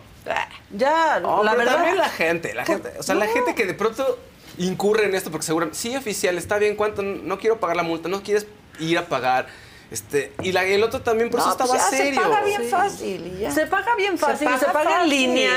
[0.72, 1.76] Ya, No, la pero verdad.
[1.76, 4.20] también la gente, la gente, o sea, la gente que de pronto
[4.58, 7.02] incurre en esto porque seguramente, sí, oficial, está bien, ¿cuánto?
[7.02, 8.46] No quiero pagar la multa, no quieres
[8.80, 9.48] ir a pagar.
[9.92, 12.22] Este, y la, el otro también por No, eso estaba pues ya serio.
[12.22, 12.68] Se paga bien Sí.
[12.70, 13.52] fácil y ya.
[13.52, 15.52] Se paga bien Se fácil, se paga paga, en línea,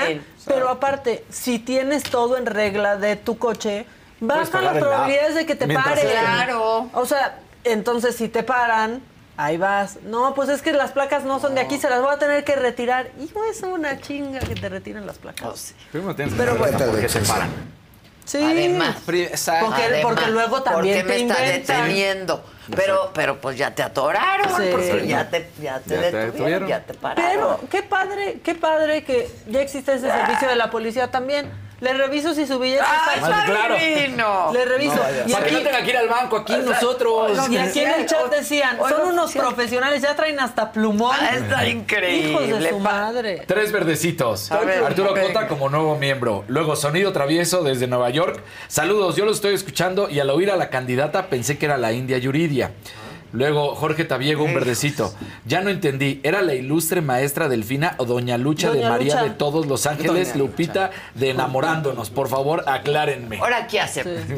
[0.46, 3.84] pero aparte, si tienes todo en regla de tu coche,
[4.20, 6.10] Puedes baja las la probabilidades de que te mientras paren.
[6.12, 6.88] Claro.
[6.94, 9.02] O sea, entonces si te paran,
[9.36, 9.98] ahí vas.
[10.04, 12.42] No, pues es que las placas no son de aquí, se las voy a tener
[12.44, 13.10] que retirar.
[13.20, 15.74] Hijo, es una chinga que te retiren las placas.
[15.90, 16.78] Tienes que Pero bueno.
[16.78, 17.50] por qué se paran.
[18.24, 18.38] Sí.
[18.42, 18.96] Además.
[19.04, 21.76] Porque- Además, porque luego también ¿por qué te me está inventan?
[21.82, 22.44] deteniendo?
[22.76, 24.68] Pero, pero pues ya te atoraron, Sí.
[24.70, 26.68] porque ya te, ya te Ya te detuvieron, detuvieron.
[26.68, 27.30] ya te pararon.
[27.30, 31.50] Pero qué padre, qué padre que ya existe ese servicio de la policía también.
[31.82, 33.74] Le reviso si su billete ¡Ay, está claro.
[33.76, 34.52] divino!
[34.52, 34.94] Le reviso.
[35.26, 37.50] y, Para que no aquí, tenga que ir al banco aquí nosotros.
[37.50, 39.46] y aquí en el chat decían, son unos oficial.
[39.46, 41.16] profesionales, ya traen hasta plumón.
[41.20, 42.30] Ah, está increíble.
[42.46, 43.42] Hijos de su madre.
[43.48, 44.48] Tres verdecitos.
[44.64, 45.26] Ver, Arturo venga.
[45.32, 46.44] Cota como nuevo miembro.
[46.46, 48.40] Luego Sonido Travieso desde Nueva York.
[48.68, 51.92] Saludos, yo lo estoy escuchando y al oír a la candidata pensé que era la
[51.92, 52.70] India Yuridia.
[53.32, 55.12] Luego Jorge Tabiego, un verdecito.
[55.46, 59.24] Ya no entendí, ¿era la ilustre maestra Delfina o Doña Lucha de María Lucha.
[59.24, 62.10] de todos los ángeles, Doña Lupita de Enamorándonos?
[62.10, 63.38] Por favor, aclárenme.
[63.38, 63.80] Ahora, ¿qué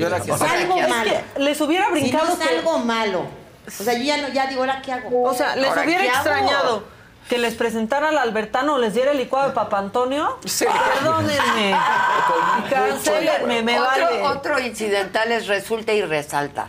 [0.09, 1.09] la que Ahora, ¿qué mal.
[1.09, 1.39] hacemos?
[1.39, 3.27] Les hubiera Si brincado no es que- algo malo,
[3.67, 5.23] O sea, yo ya no, ya digo, ¿ahora qué hago?
[5.23, 6.13] O sea, les ¿Ahora hubiera hago?
[6.15, 6.85] extrañado
[7.31, 10.39] que les presentara al Albertano o les diera el licuado de Papa Antonio.
[10.43, 11.75] Perdónenme.
[12.71, 14.23] Cancélenme, me otro, vale.
[14.23, 16.69] Otro incidental es resulta y resalta.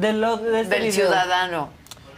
[0.00, 1.06] De lo- de este del video.
[1.08, 1.70] ciudadano.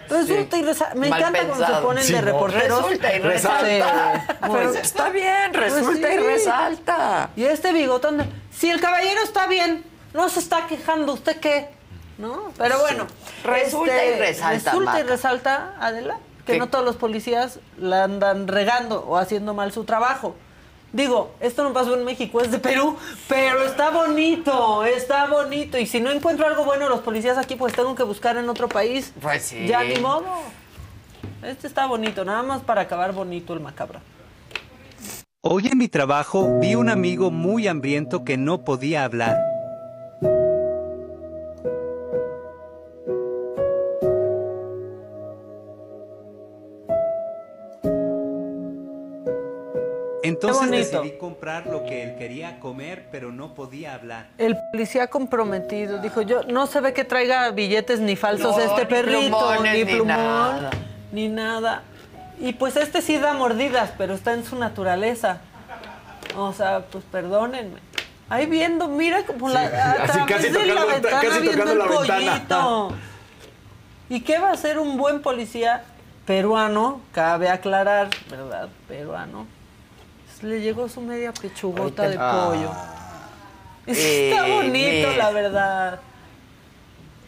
[0.09, 0.95] Resulta y resalta.
[0.95, 1.87] Me Mal encanta cuando se pensado.
[1.87, 2.83] ponen Sí, de reporteros.
[2.83, 4.27] Resulta y resalta.
[4.29, 4.77] Sí, Pero bien.
[4.83, 7.31] está bien, resulta y resalta.
[7.37, 8.25] Y este bigotón, de,
[8.55, 11.71] si el caballero está bien, no se está quejando, ¿usted qué?
[12.19, 12.53] ¿No?
[12.59, 13.07] Pero bueno.
[13.43, 16.59] Resulta este, y resalta, Resulta y resalta, Adela, que ¿Qué?
[16.59, 20.37] no todos los policías la andan regando o haciendo mal su trabajo.
[20.93, 25.79] Digo, esto no pasó en México, es de Perú, pero está bonito, está bonito.
[25.79, 28.69] Y si no encuentro algo bueno los policías aquí, pues tengo que buscar en otro
[28.69, 29.13] país.
[29.21, 29.67] Pues sí.
[29.67, 30.27] Ya ni modo.
[31.43, 34.01] Este está bonito, nada más para acabar bonito el macabro.
[35.41, 39.52] Hoy en mi trabajo vi un amigo muy hambriento que no podía hablar.
[50.23, 54.29] Entonces decidí comprar lo que él quería comer, pero no podía hablar.
[54.39, 58.83] El policía comprometido dijo, yo no se ve que traiga billetes ni falsos No, este
[58.83, 60.71] ni perrito, plumones, ni ni plumón, nada.
[61.13, 61.83] ni nada.
[62.41, 65.39] Y pues este sí da mordidas, pero está en su naturaleza.
[66.37, 67.81] O sea, pues perdónenme.
[68.29, 71.51] Ahí viendo, mira como la, a así través casi de la tocando- ventana casi viendo
[71.53, 72.33] tocando el la ventana.
[72.49, 72.95] pollito.
[74.09, 75.83] ¿Y qué va a hacer un buen policía
[76.27, 77.01] peruano?
[77.13, 78.69] Cabe aclarar, ¿verdad?
[78.89, 79.47] Peruano.
[80.43, 82.47] Le llegó su media pechugota de Ah.
[82.51, 82.71] pollo.
[83.87, 84.73] Está Eh, bonito,
[85.09, 85.17] mira.
[85.17, 86.01] la verdad.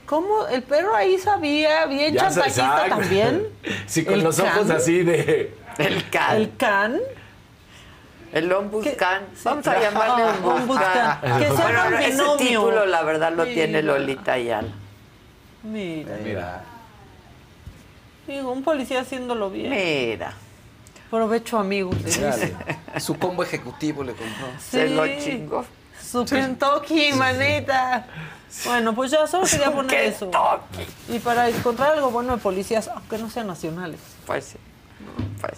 [0.07, 0.47] ¿Cómo?
[0.49, 1.87] ¿El perro ahí sabía?
[1.87, 3.47] ¿Bien chantajista también?
[3.87, 5.55] Sí, con ¿El los ojos así de.
[5.79, 6.37] El can.
[6.37, 7.01] ¿El can?
[8.33, 9.23] El Ombuscan.
[9.45, 11.21] Vamos a llamarle Ombuscan.
[11.39, 13.55] Que se Bueno, ese título, la verdad, lo Sí.
[13.55, 14.69] tiene Lolita Ayala.
[15.63, 16.17] Mira.
[16.23, 16.65] Mira.
[18.27, 19.71] Digo, un policía haciéndolo bien.
[19.71, 20.35] Mira.
[21.11, 21.97] Provecho, amigos.
[22.99, 24.47] Su combo ejecutivo le compró.
[24.59, 25.65] Se lo chingó.
[26.03, 28.07] Su Kentucky, manita.
[28.65, 30.31] Bueno, pues ya solo quería poner eso.
[31.09, 34.01] Y para encontrar algo bueno de policías, aunque no sean nacionales.
[34.27, 34.59] Pues sí.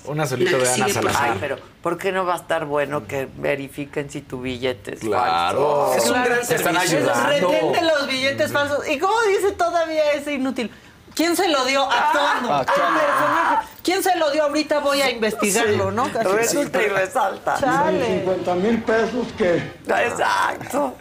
[0.06, 1.30] Un azulito de Ana Salazar.
[1.32, 5.00] Ay, pero ¿por qué no va a estar bueno que verifiquen si tu billete es
[5.00, 5.90] Claro.
[5.92, 6.04] falso?
[6.04, 6.98] Es un gran Te Están servicio.
[6.98, 7.48] ayudando.
[7.48, 8.88] Retente los billetes falsos.
[8.88, 10.70] ¿Y cómo dice todavía ese inútil?
[11.16, 11.82] ¿Quién se lo dio?
[11.90, 12.52] Actuando.
[12.52, 13.00] Ah, actuando.
[13.00, 13.68] El personaje.
[13.82, 14.42] ¿Quién se lo dio?
[14.44, 16.12] Ahorita voy a investigarlo, ¿no?
[16.12, 16.28] Casi.
[16.28, 17.56] Resulta y resalta.
[17.58, 18.18] Chale.
[18.20, 19.56] 50 mil pesos que...
[19.86, 20.94] Exacto.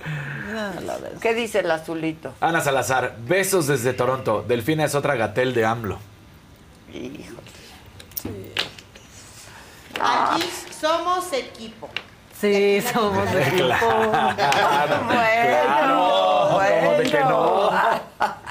[1.21, 2.33] ¿Qué dice el azulito?
[2.39, 4.45] Ana Salazar, besos desde Toronto.
[4.47, 5.99] Delfina es otra gatel de AMLO.
[6.93, 7.35] Hijo.
[10.01, 10.49] Aquí
[10.79, 11.89] somos equipo.
[12.39, 13.65] Sí, somos equipo.
[14.35, 17.69] Claro, Bueno, ¿cómo de que no?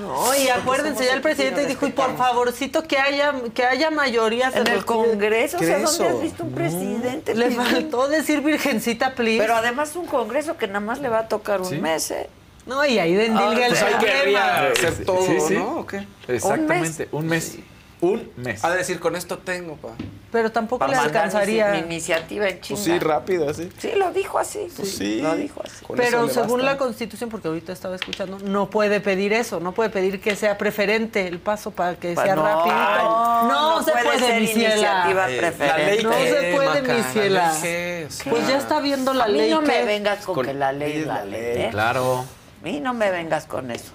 [0.00, 4.54] No, y acuérdense, ya el presidente dijo, y por favorcito que haya, que haya mayorías
[4.56, 7.34] En el Congreso, o sea, ¿Qué ¿dónde has visto un presidente?
[7.34, 9.38] Le faltó decir virgencita, please.
[9.38, 11.78] Pero además un Congreso que nada más le va a tocar un Sí.
[11.78, 12.28] mes, ¿eh?
[12.66, 15.54] No, y ahí endilga el pues hay que hacer todo, sí, sí.
[15.54, 15.78] ¿no?
[15.78, 16.06] ¿O qué?
[16.28, 17.58] Exactamente, un mes.
[18.02, 18.64] Un mes.
[18.64, 19.90] Ha de decir, con esto tengo, pa.
[20.32, 21.68] Pero tampoco le alcanzaría.
[21.68, 22.80] mi iniciativa en China.
[22.82, 23.70] Pues sí, rápido, sí.
[23.78, 24.66] Sí, lo dijo así.
[24.76, 25.20] Pues sí.
[25.22, 25.84] Lo dijo así.
[25.84, 29.70] Con Pero eso según la Constitución, porque ahorita estaba escuchando, no puede pedir eso, no
[29.72, 32.74] puede pedir que sea preferente el paso para que Pa- sea no, rapidito.
[32.74, 34.72] no, No, no se puede puede, ser mi ciela.
[34.74, 35.66] iniciativa Eh, preferente.
[35.66, 37.52] La ley No se puede, mi la ciela.
[37.52, 40.24] ley qué, o sea, Pues ya está viendo la a mí ley no me vengas
[40.24, 41.40] con, Con- que la ley es la ley.
[41.40, 41.62] ley.
[41.66, 41.68] ¿eh?
[41.70, 42.24] Claro.
[42.60, 43.92] A mí no me vengas con esas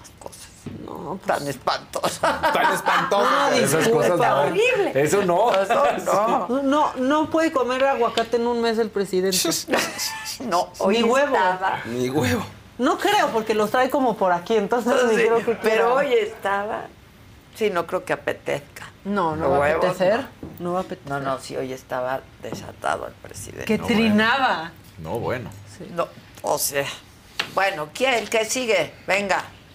[0.84, 2.20] No, Tan espantosas.
[2.20, 3.30] Tan espantoso.
[3.30, 4.40] No, Esas cosas no.
[4.42, 4.92] horrible.
[4.94, 5.52] Eso no.
[5.54, 5.84] Eso
[6.48, 6.62] no.
[6.62, 9.38] No, no puede comer aguacate en un mes el presidente.
[10.40, 11.34] No, hoy Ni huevo.
[11.34, 11.80] estaba.
[11.86, 12.44] Ni huevo.
[12.78, 15.60] No creo, porque los trae como por aquí, entonces ni Sí, creo que quiera.
[15.62, 16.82] pero hoy estaba.
[17.56, 18.86] Sí, no creo que apetezca.
[19.04, 20.26] No, no va a huevos, apetecer.
[20.60, 21.10] No va a apetecer.
[21.10, 23.64] No, no, sí, hoy estaba desatado el presidente.
[23.64, 24.70] Que No, trinaba.
[24.98, 25.50] No, bueno.
[25.94, 26.06] No,
[26.42, 26.84] o sea.
[27.54, 28.26] Bueno, ¿quién?
[28.28, 28.92] ¿Qué sigue?
[29.08, 29.42] Venga.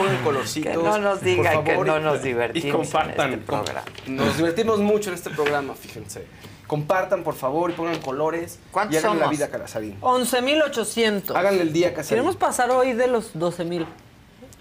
[0.00, 0.72] Pongan colorcitos.
[0.72, 3.28] Que no nos digan por que favor, no y- nos divertimos Y compartan.
[3.28, 3.82] en este programa.
[4.06, 6.26] Nos divertimos mucho en este programa, fíjense.
[6.66, 8.58] Compartan, por favor, y pongan colores.
[8.70, 10.00] ¿Cuántos y hagan la vida a Calasarín.
[10.00, 11.34] 11.800.
[11.34, 12.08] Háganle el día a Casarín.
[12.08, 13.86] Queremos pasar hoy de los 12.000.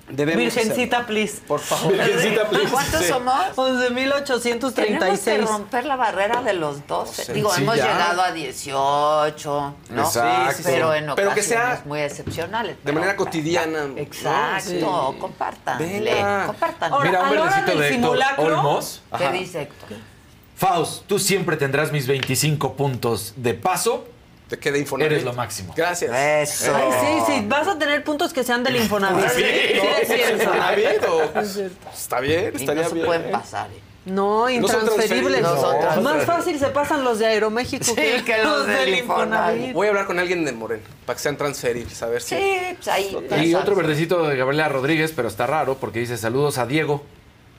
[0.10, 1.08] Debemos Virgencita, hacerlo.
[1.08, 1.42] please.
[1.48, 1.94] Por favor.
[1.94, 2.70] Virgencita, please.
[2.72, 3.08] ¿Cuántos Sí.
[3.08, 3.36] somos?
[3.56, 4.74] 11.836.
[4.74, 7.26] Tenemos que romper la barrera de los 12.
[7.26, 7.34] Sí.
[7.34, 10.02] Digo, hemos llegado a 18, ¿no?
[10.02, 10.52] Exacto.
[10.52, 10.70] Sí, sí, sí.
[10.72, 12.78] Pero en Pero que ocasiones sea muy excepcionales.
[12.84, 13.86] De manera cotidiana.
[13.86, 13.98] ¿no?
[13.98, 15.20] Exacto, Sí.
[15.20, 16.46] compártanle, Venga.
[16.48, 16.98] compártanle.
[17.08, 18.20] Mira, un verdecito de Héctor
[18.52, 19.02] Olmos.
[19.18, 19.98] ¿Qué dice Héctor?
[20.56, 24.06] Faust, tú siempre tendrás mis 25 puntos de paso.
[24.50, 25.12] Te queda Infonavit.
[25.12, 25.74] Eres lo máximo.
[25.78, 26.12] Gracias.
[26.12, 26.76] Eso.
[26.76, 29.30] Ay, sí, sí, vas a tener puntos que sean del Infonavit.
[29.30, 29.44] Sí.
[29.44, 30.44] es cierto.
[30.44, 31.90] Infonavit o- Es cierto.
[31.94, 33.06] Está bien, Y estaría no se bien.
[33.06, 33.70] pueden pasar.
[33.70, 33.80] ¿eh?
[34.06, 35.42] No, No son intransferibles.
[35.42, 35.42] transferibles.
[35.44, 36.26] No son Más transferibles.
[36.26, 39.74] fácil se pasan los de Aeroméxico Sí, que, que los del Infonavit.
[39.74, 42.36] Voy a hablar con alguien de Moreno para que sean transferibles, a ver si.
[42.36, 43.16] Sí, pues ahí.
[43.46, 47.04] Y otro verdecito de Gabriela Rodríguez, pero está raro porque dice saludos a Diego.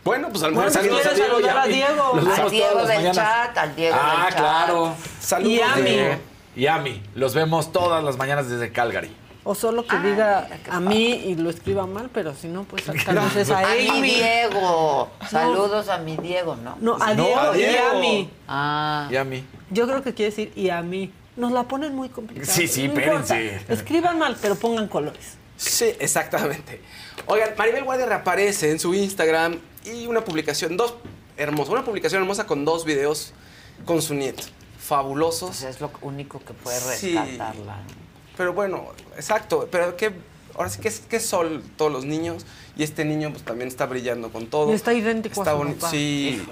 [0.03, 2.13] Bueno, pues al Bueno, mejor si quieres saludar a Diego.
[2.15, 3.17] Los Al Diego del mañanas.
[3.17, 4.39] chat, al Diego Ah, del chat.
[4.41, 4.95] claro.
[5.21, 5.53] Saludos.
[5.53, 5.83] Y a mí.
[5.91, 6.15] Diego.
[6.57, 7.03] Y a mí.
[7.15, 9.11] Los vemos todas las mañanas desde Calgary.
[9.43, 13.19] O solo que diga a mí y lo escriba mal, pero si no, pues tal
[13.19, 14.11] vez es a A mi.
[14.11, 15.11] Diego.
[15.31, 16.77] Saludos a mi Diego, ¿no?
[16.81, 18.31] No, a No, Diego, a y a mí.
[18.47, 19.09] Ah.
[19.11, 19.45] Y a mí.
[19.71, 21.11] Yo creo que quiere decir y a mí.
[21.37, 22.53] Nos la ponen muy complicada.
[22.53, 23.39] Sí, sí, No importa.
[23.39, 23.73] espérense.
[23.73, 25.39] Escriban mal, pero pongan colores.
[25.57, 26.83] Sí, exactamente.
[27.27, 30.95] Oigan, Maribel Guardia reaparece en su Instagram y una publicación, dos
[31.39, 33.33] hermosa, una publicación hermosa con dos videos
[33.87, 34.43] con su nieto.
[34.91, 35.51] Fabulosos.
[35.51, 37.15] Pues es lo único que puede Sí.
[37.17, 37.79] rescatarla.
[38.37, 39.69] Pero bueno, exacto.
[39.71, 40.13] Pero que
[40.57, 42.45] ahora sí que es que sol todos los niños
[42.77, 44.73] y este niño pues también está brillando con todo.
[44.73, 45.79] Y está idéntico a Está su bonito.
[45.81, 45.91] papá.
[45.93, 46.43] Sí.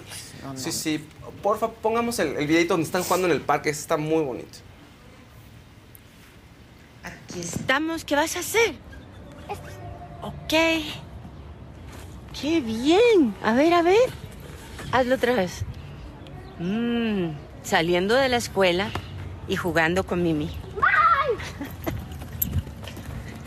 [0.45, 1.05] no, sí, sí.
[1.43, 3.71] Porfa, pongamos el, el videito donde están jugando en el parque.
[3.71, 4.59] Está muy bonito.
[7.03, 8.05] Aquí estamos.
[8.05, 8.75] ¿Qué vas a hacer?
[10.23, 10.55] Ok.
[12.41, 13.35] Qué bien.
[13.43, 14.11] A ver, a ver.
[14.93, 15.65] Hazlo otra vez.
[16.59, 17.31] Mmm,
[17.69, 18.91] saliendo de la escuela
[19.47, 20.51] y jugando con Mimi.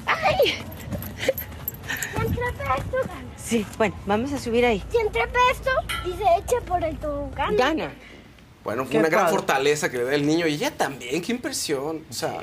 [0.05, 0.53] ¡Ay!
[2.13, 2.43] Siempre
[2.77, 3.35] esto gana.
[3.35, 4.83] Sí, bueno, vamos a subir ahí.
[4.91, 5.71] Siempre esto
[6.05, 7.57] y se echa por el tobogán.
[7.57, 7.91] Gana.
[8.63, 11.31] Bueno, fue Qué una gran fortaleza que le da el niño y ella también, qué
[11.31, 12.05] impresión.
[12.07, 12.37] O sea,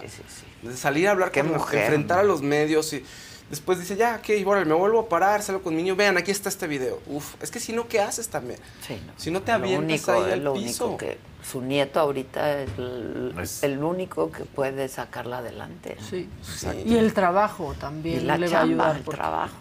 [0.63, 3.05] de salir a hablar Qué con mujer, enfrentar a los medios y
[3.51, 6.33] después dice, ya, ok, órale, me vuelvo a parar, salgo con mi niño, vean, aquí
[6.33, 7.01] está este video.
[7.07, 8.59] Uf, es que si no, ¿qué haces también?
[8.85, 9.13] Sí, no.
[9.17, 10.87] Si no te Lo avientas único, ahí es al lo piso.
[10.89, 11.19] único que
[11.51, 15.97] su nieto ahorita es el, Es- el único que puede sacarla adelante.
[16.01, 16.07] ¿no?
[16.07, 16.29] Sí.
[16.43, 16.69] Sí.
[16.85, 18.97] Y el trabajo también Y la le va a chamba, ayudar.
[18.97, 19.55] el porque- trabajo.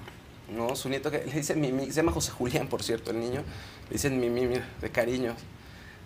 [0.50, 3.42] No, su nieto que le dice Mimi, se llama José Julián, por cierto, el niño.
[3.90, 5.34] Le dicen Mimi, mira, de cariño.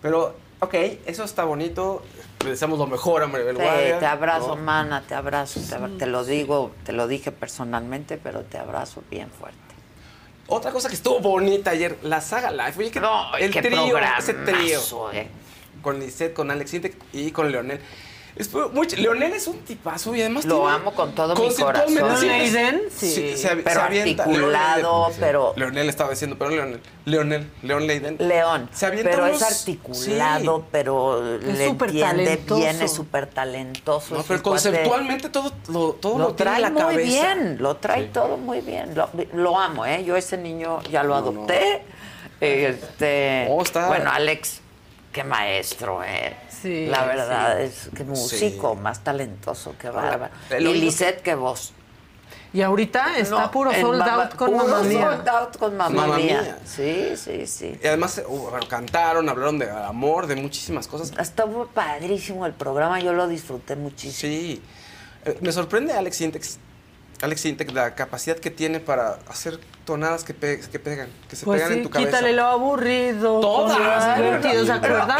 [0.00, 0.74] Pero, ok,
[1.06, 2.02] eso está bonito.
[2.44, 3.98] Le deseamos lo mejor a Maribel Sí, Guardia.
[4.00, 4.62] te abrazo, ¿no?
[4.62, 5.60] mana, te abrazo.
[5.68, 9.58] Te, abra- te lo digo, te lo dije personalmente, pero te abrazo bien fuerte.
[10.48, 12.74] Otra cosa que estuvo bonita ayer, la saga live.
[12.78, 14.80] Oye, que No, el qué trío, ese trío.
[15.12, 15.28] eh.
[15.82, 17.80] Con Lisette, con Alex Intec y con Leonel.
[18.72, 22.26] Muy Leonel es un tipazo y además Lo tiene- amo con todo mi corazón.
[22.26, 23.36] Leiden, sí.
[23.36, 24.22] se, Pero se avienta.
[24.22, 26.80] articulado, Leonel, pero- Leonel estaba diciendo, pero Leonel.
[27.04, 28.16] Leonel, León Leiden.
[28.18, 30.64] León, Se avienta pero unos- es articulado, Sí.
[30.72, 32.60] pero le súper entiende talentoso.
[32.62, 34.14] bien, es súper talentoso.
[34.14, 37.34] No, es pero conceptualmente todo lo, todo lo, lo tiene en trae la muy cabeza.
[37.34, 38.94] bien, lo trae todo muy bien.
[38.94, 40.04] Lo, lo amo, ¿eh?
[40.04, 41.82] Yo ese niño ya lo adopté.
[42.40, 44.61] Este, Oh, está- Bueno, Alex,
[45.12, 46.36] qué maestro, ¿eh?
[46.62, 47.64] Sí, La verdad sí.
[47.64, 50.32] es que músico, más talentoso, qué bárbaro.
[50.50, 51.72] el Y Lisette, qué voz.
[52.54, 55.10] Y ahorita está No, puro sold out con puro Mamma Mía.
[55.10, 56.42] sold out con Mamma Mía.
[56.42, 56.58] Mía.
[56.66, 57.78] Sí, sí, sí.
[57.82, 61.12] Y además, uh, bueno, cantaron, hablaron de amor, de muchísimas cosas.
[61.18, 64.30] Estuvo padrísimo el programa, yo lo disfruté muchísimo.
[64.32, 64.62] Sí.
[65.24, 66.58] Eh, me sorprende Alex Intex.
[67.22, 71.44] Alex Intec, la capacidad que tiene para hacer tonadas que, pe- que pegan, que se
[71.44, 72.10] Pues pegan sí, en tu cabeza.
[72.10, 73.40] quítale lo aburrido.
[73.40, 73.78] Todas.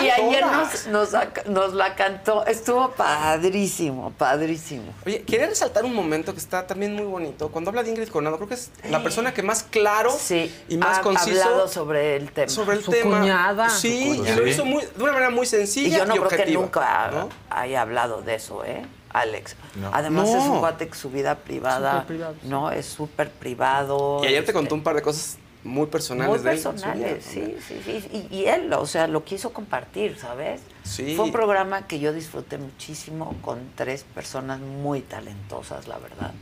[0.03, 1.11] Y ayer nos, nos,
[1.47, 4.93] nos la cantó, estuvo padrísimo, padrísimo.
[5.07, 7.49] Oye, quería resaltar un momento que está también muy bonito.
[7.51, 10.77] Cuando habla de Ingrid Coronado, creo que es la persona que más claro Sí, y
[10.77, 12.49] más ha conciso hablado sobre el tema.
[12.49, 13.19] sobre el Su tema.
[13.21, 13.69] cuñada.
[13.71, 14.49] Sí, Su y lo cuñada.
[14.49, 17.29] hizo muy, de una manera muy sencilla Y yo no creo que nunca ¿no?
[17.51, 18.85] haya hablado de eso, ¿eh?
[19.13, 19.57] Alex.
[19.77, 19.91] No.
[19.93, 20.39] Además No.
[20.39, 22.49] es un cuate que su vida privada, Súper privado, sí.
[22.49, 24.21] no, es súper privado.
[24.23, 26.57] Y ayer te este, contó un par de cosas muy personales muy de él.
[26.63, 28.27] personales, vida, sí, sí, sí.
[28.31, 30.61] Y, y él, o sea, lo quiso compartir, ¿sabes?
[30.83, 31.15] Sí.
[31.15, 36.33] Fue un programa que yo disfruté muchísimo con tres personas muy talentosas, la verdad.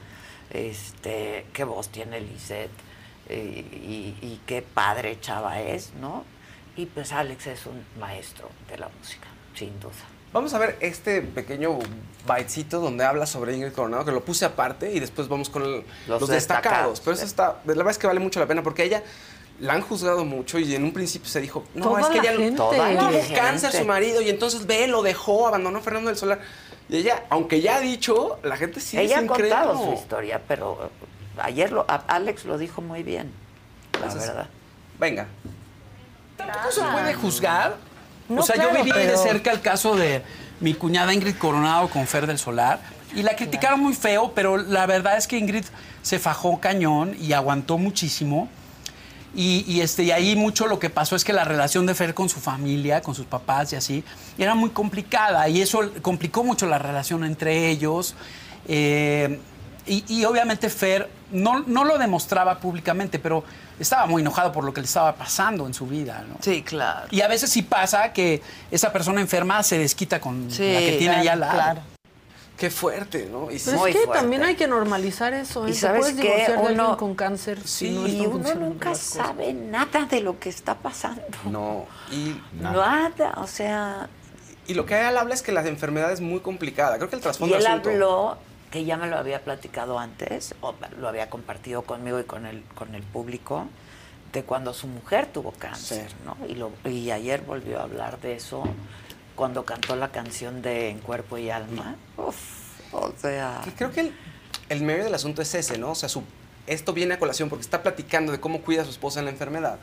[0.51, 2.71] Este, qué voz tiene Lisette
[3.29, 6.25] eh, y, y qué padre chava es, ¿no?
[6.77, 9.93] Y pues Alex es un maestro de la música, sin duda.
[10.33, 11.79] Vamos a ver este pequeño
[12.25, 15.85] bitecito donde habla sobre Ingrid Coronado, que lo puse aparte y después vamos con el-
[16.07, 17.01] Los los, destacados, destacados.
[17.01, 19.03] Pero eso está, la verdad es que vale mucho la pena porque ella
[19.59, 22.23] la han juzgado mucho y en un principio se dijo, no, Toda es que la
[22.23, 22.57] ella gente.
[22.57, 26.41] Toda tuvo cáncer su marido y entonces ve, lo dejó, abandonó a Fernando del Solar.
[26.89, 30.41] Y ella, aunque ya ha dicho, la gente sí Ella ha es contado su historia,
[30.47, 33.33] pero eh, ayer lo, Alex lo dijo muy bien,
[33.95, 34.49] la Entonces, verdad.
[34.99, 35.27] Venga.
[36.37, 37.77] ¿Tampoco se puede juzgar?
[38.31, 40.23] No, o sea, claro, yo viví de pero- cerca el caso de
[40.61, 42.81] mi cuñada Ingrid Coronado con Fer del Solar
[43.15, 45.65] y la criticaron muy feo, pero la verdad es que Ingrid
[46.03, 48.49] se fajó cañón y aguantó muchísimo.
[49.35, 52.15] Y, y, este, y ahí mucho lo que pasó es que la relación de Fer
[52.15, 54.03] con su familia, con sus papás y así,
[54.37, 58.15] era muy complicada y eso complicó mucho la relación entre ellos.
[58.67, 59.39] Eh,
[59.87, 63.45] y, y obviamente Fer no, no lo demostraba públicamente, pero
[63.79, 66.25] estaba muy enojado por lo que le estaba pasando en su vida.
[66.29, 66.37] ¿no?
[66.41, 67.07] Sí, claro.
[67.11, 70.97] Y a veces sí pasa que esa persona enferma se desquita con Sí, la que
[70.99, 71.53] tiene allá al lado.
[71.55, 71.81] claro.
[72.57, 73.51] Qué fuerte, ¿no?
[73.51, 74.21] Y Pero Muy es que fuerte.
[74.23, 75.67] también hay que normalizar eso.
[75.67, 75.71] ¿eh?
[75.71, 76.23] Y Te sabes puedes qué?
[76.25, 80.39] divorciar de Uno- alguien con cáncer si no y uno nunca sabe nada de lo
[80.39, 81.23] que está pasando.
[81.51, 84.11] No, y Nada, o sea,
[84.67, 86.97] Y lo que él habla es que la enfermedad es muy complicada.
[86.99, 88.39] Creo que el y trasfondo él del asunto- habló
[88.71, 92.63] que ya me lo había platicado antes, o lo había compartido conmigo y con el,
[92.75, 93.67] con el público,
[94.33, 96.37] de cuando su mujer tuvo cáncer, ¿no?
[96.47, 98.63] Y, lo, y ayer volvió a hablar de eso
[99.35, 101.97] cuando cantó la canción de En Cuerpo y Alma.
[102.17, 103.61] Uf, o sea...
[103.65, 104.15] Que creo que el,
[104.69, 105.91] el medio del asunto es ese, ¿no?
[105.91, 106.23] O sea, su,
[106.67, 109.33] esto viene a colación porque está platicando de cómo cuida a su esposa en la
[109.33, 109.79] enfermedad.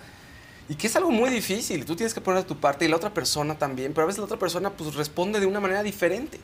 [0.69, 1.85] Y que es algo muy difícil.
[1.85, 4.19] Tú tienes que poner de tu parte y la otra persona también, pero a veces
[4.19, 6.39] la otra persona pues responde de una manera diferente.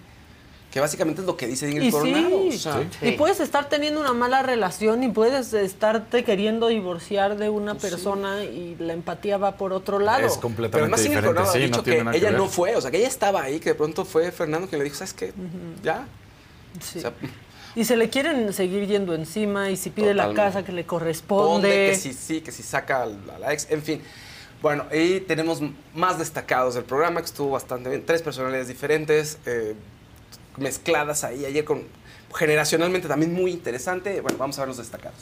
[0.74, 2.30] Que básicamente es lo que dice Ingrid Y Coronado.
[2.50, 7.38] sí, o sea, y puedes estar teniendo una mala relación y puedes estarte queriendo divorciar
[7.38, 10.26] de una persona y la empatía va por otro lado.
[10.26, 12.40] Es Pero completamente además Ingrid diferente, Coronado ha sí, dicho no que ella ver.
[12.40, 14.86] no fue, o sea, que ella estaba ahí, que de pronto fue Fernando quien le
[14.86, 15.32] dijo, ¿sabes qué?
[15.84, 16.08] Ya.
[16.82, 16.98] Sí.
[16.98, 17.14] O sea,
[17.76, 20.88] Y se le quieren seguir yendo encima y si pide la casa que le Ponde
[20.88, 21.70] corresponde.
[21.92, 24.02] que si sí, que si saca a la, a la ex, en fin.
[24.62, 25.60] Bueno, y tenemos
[25.94, 28.04] más destacados del programa, que estuvo bastante bien.
[28.06, 29.76] Tres personalidades diferentes, eh,
[30.58, 31.84] mezcladas ahí ayer con
[32.36, 34.22] generacionalmente también muy interesante.
[34.22, 35.20] Bueno, vamos a ver los destacados.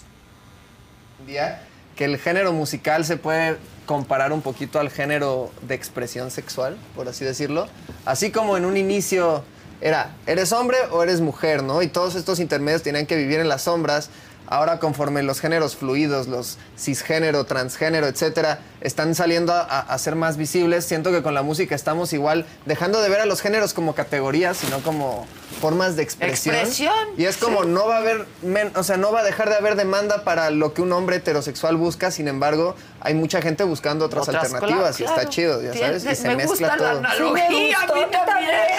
[1.26, 6.78] día que el género musical se puede comparar un poquito al género de expresión sexual,
[6.96, 7.68] por así decirlo.
[8.06, 9.44] Así como en un inicio
[9.82, 11.64] era, ¿eres hombre o eres mujer?
[11.64, 11.82] ¿no?
[11.82, 14.10] Y todos estos intermedios tenían que vivir en las sombras.
[14.52, 20.36] Ahora conforme los géneros fluidos, los cisgénero, transgénero, etcétera, están saliendo a, a ser más
[20.36, 23.96] visibles, siento que con la música estamos igual dejando de ver a los géneros como
[23.96, 25.26] categorías, sino como
[25.60, 26.56] formas de expresión.
[26.56, 27.70] Expresión, Y es como sí.
[27.70, 30.50] no va a haber, men- o sea, no va a dejar de haber demanda para
[30.50, 35.00] lo que un hombre heterosexual busca, sin embargo, hay mucha gente buscando otras, Otras, alternativas
[35.00, 37.00] y está chido, ya sabes, y se me mezcla gusta la todo.
[37.00, 38.16] analogía, Sí, me a mí gustó, también,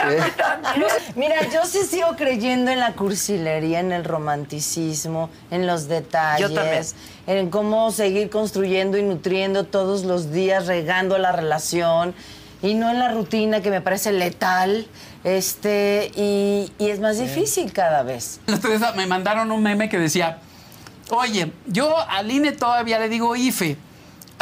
[0.00, 0.32] a mí Sí.
[0.36, 0.86] también.
[1.16, 6.54] Mira, yo sí sigo creyendo en la cursilería, en el romanticismo, en los detalles, Yo
[6.54, 6.84] también.
[7.26, 12.14] en cómo seguir construyendo y nutriendo todos los días, regando la relación
[12.62, 14.86] y no en la rutina que me parece letal.
[15.24, 18.40] Este, y, y es más difícil cada vez.
[18.46, 20.38] Día me mandaron un meme que decía,
[21.10, 23.76] oye, yo al INE todavía le digo IFE.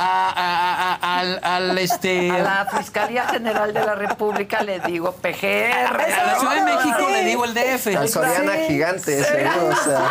[0.03, 2.31] A, a- a- al, al, este...
[2.31, 6.01] A la Fiscalía General de la República le digo PGR.
[6.01, 7.87] A la Ciudad de México le digo el DF.
[7.99, 10.11] Al Soriana gigante, seguro, o sea.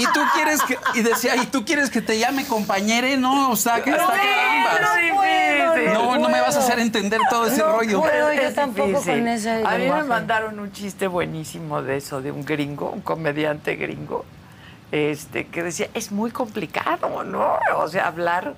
[0.00, 3.56] Y tú quieres que, y decía, y tú quieres que te llame compañere, no, o
[3.56, 7.58] sea, que No, está no puedo, No, no me vas a hacer entender todo ese
[7.58, 8.00] No rollo.
[8.00, 12.22] puedo, yo es tampoco con ese A mí me mandaron un chiste buenísimo de eso,
[12.22, 14.24] de un gringo, un comediante gringo,
[14.92, 17.58] este, que decía, es muy complicado, ¿no?
[17.76, 18.54] O sea, hablar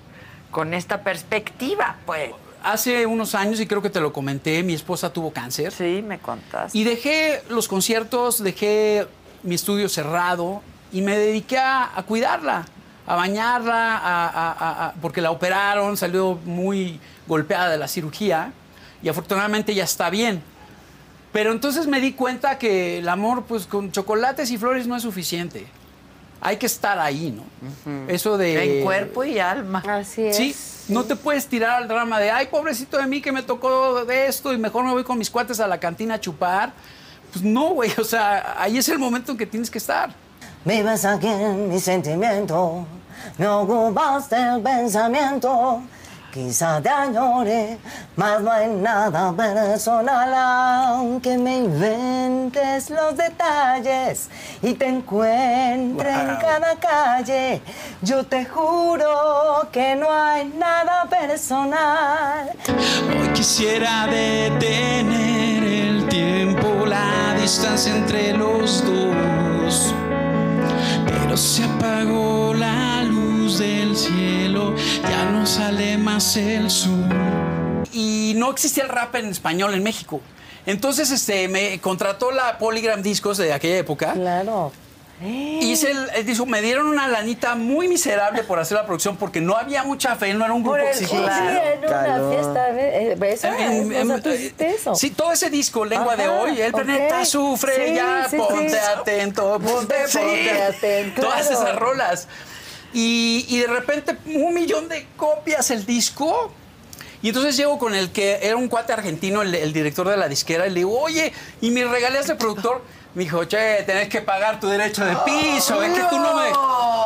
[0.50, 2.30] con esta perspectiva, pues.
[2.62, 5.72] Hace unos años, y creo que te lo comenté, mi esposa tuvo cáncer.
[5.72, 6.78] Sí, me contaste.
[6.78, 9.08] Y dejé los conciertos, dejé
[9.42, 10.62] mi estudio cerrado
[10.92, 12.64] y me dediqué a, a cuidarla,
[13.06, 18.52] a bañarla, a- a- a- a- porque la operaron, salió muy golpeada de la cirugía
[19.02, 20.42] y afortunadamente ya está bien.
[21.32, 25.02] Pero entonces me di cuenta que el amor pues con chocolates y flores no es
[25.02, 25.66] suficiente.
[26.44, 27.44] hay que estar ahí, ¿no?
[28.08, 28.78] Eso de...
[28.78, 29.80] En cuerpo y alma.
[29.86, 30.56] Así Sí,
[30.92, 34.26] no te puedes tirar al drama de, ay, pobrecito de mí que me tocó de
[34.26, 36.72] esto y mejor me voy con mis cuates a la cantina a chupar.
[37.32, 40.12] Pues no, güey, o sea, ahí es el momento en que tienes que estar.
[40.64, 42.86] Vives aquí en mi sentimiento,
[43.36, 45.82] me ocupaste el pensamiento.
[46.32, 47.78] Quizá te añore,
[48.14, 54.30] mas no hay nada personal, aunque me inventes los detalles
[54.62, 57.60] y te encuentre en cada calle.
[58.00, 62.52] Yo te juro que no hay nada personal.
[63.20, 69.92] Hoy quisiera detener el tiempo, la distancia entre los dos.
[71.32, 77.08] Pero se apagó la luz del cielo, ya no sale más el sol.
[77.90, 80.20] Y no existía el rap en español en México.
[80.66, 84.12] Entonces este, me contrató la Polygram Discos de aquella época.
[84.12, 84.72] Claro.
[85.24, 89.40] Hice el, el disco, me dieron una lanita muy miserable por hacer la producción porque
[89.40, 91.16] no había mucha fe, no era un grupo exitoso.
[91.16, 93.54] en una fiesta, eh, eso En-
[93.92, 94.94] es, en- o sea, tú hiciste eso.
[94.94, 98.76] Sí, todo ese disco, Lengua de Hoy, el planeta sufre, Sí, ya, sí, ponte sí.
[98.98, 101.62] atento, ponte, Sí, ponte atento, Todas claro.
[101.62, 102.28] esas rolas.
[102.92, 106.52] Y, y de repente, un millón de copias el disco.
[107.22, 110.28] Y entonces llego con el que era un cuate argentino, el, el director de la
[110.28, 112.82] disquera, y le digo, oye, ¿y mis regalías de productor?
[113.14, 115.82] Me dijo, che, tenés que pagar tu derecho de piso.
[115.82, 116.48] Es que tú no me,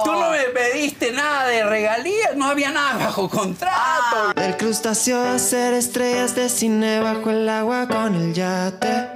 [0.04, 4.32] tú no me pediste nada de regalías, no había nada bajo contrato.
[4.36, 9.08] Del crustáceo a hacer estrellas de cine bajo el agua con el yate.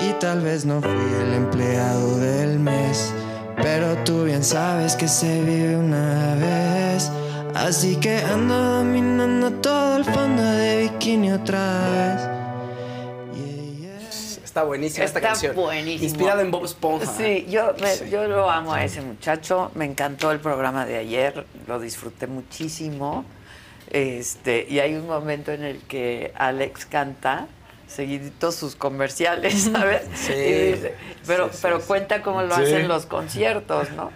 [0.00, 3.12] Y tal vez no fui el empleado del mes,
[3.56, 7.10] pero tú bien sabes que se vive una vez.
[7.56, 12.28] Así que ando dominando todo el fondo de bikini otra vez.
[14.44, 15.54] Está buenísima esta Está canción.
[15.56, 16.04] buenísimo.
[16.04, 17.06] Inspirada en Bob Esponja.
[17.06, 19.70] Sí, yo, me- yo lo amo a ese muchacho.
[19.74, 23.24] Me encantó el programa de ayer, lo disfruté muchísimo.
[23.90, 27.48] Este, y hay un momento en el que Alex canta
[27.86, 30.02] seguidito sus comerciales, ¿sabes?
[30.14, 30.32] Sí.
[30.32, 30.94] Y dice-
[31.26, 31.86] pero, Sí, sí, pero sí.
[31.86, 32.62] cuenta cómo lo Sí.
[32.62, 34.10] hacen los conciertos, ¿no?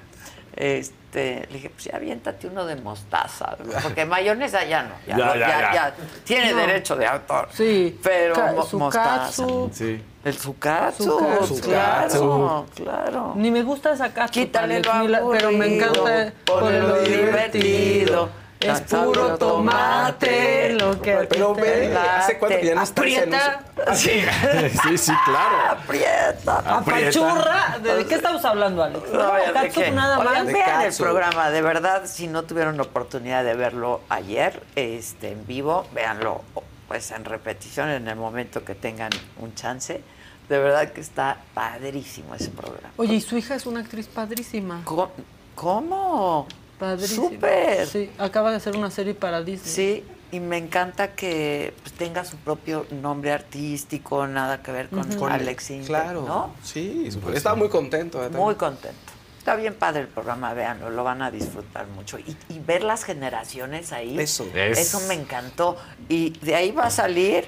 [0.57, 5.27] Este, le dije, pues ya aviéntate uno de mostaza, porque mayonesa ya no, ya, Ya,
[5.27, 5.73] no, ya, ya, ya.
[5.75, 6.59] ya tiene No.
[6.59, 7.49] derecho de autor.
[7.53, 7.99] Sí.
[8.03, 9.45] pero Ca- mo- mostaza.
[9.73, 10.05] Sí.
[10.23, 11.61] El sucatsu, Sucatsu.
[11.63, 13.33] claro, claro.
[13.37, 18.29] Ni me gusta esa Quítale lo pero me encanta lo divertido.
[18.61, 24.13] Es puro tomate, lo que Pero ve, hace cuánto que ya no está Aprieta, anuncio.
[24.83, 25.57] Sí, sí, claro.
[25.71, 26.59] Aprieta.
[26.59, 27.79] apachurra.
[27.79, 29.11] ¿De qué estamos hablando, Alex?
[29.11, 30.53] No, No, ¿de nada Oigan, más.
[30.53, 35.47] vean el programa, de verdad, si no tuvieron la oportunidad de verlo ayer, este, en
[35.47, 36.43] vivo, véanlo
[36.87, 40.03] pues en repetición en el momento que tengan un chance.
[40.51, 42.91] De verdad que está padrísimo ese programa.
[42.97, 44.83] Oye, y su hija es una actriz padrísima.
[44.85, 45.13] ¿Cómo?
[45.55, 46.47] ¿Cómo?
[46.81, 47.29] Padrísima.
[47.29, 47.87] Súper.
[47.87, 49.73] Sí, acaba de hacer una serie para Disney.
[49.73, 55.05] Sí, y me encanta que pues, tenga su propio nombre artístico, nada que ver con.
[55.15, 56.23] Con- Alex Intec, Claro.
[56.27, 56.55] ¿no?
[56.65, 57.37] Sí, súper.
[57.37, 58.25] estaba muy contento.
[58.25, 58.31] ¿eh?
[58.31, 58.97] Muy contento.
[59.39, 62.19] Está bien padre el programa, véanlo, lo van a disfrutar mucho.
[62.19, 64.47] Y, y ver las generaciones ahí, Eso.
[64.55, 65.77] Es- eso me encantó.
[66.09, 67.47] Y de ahí va a salir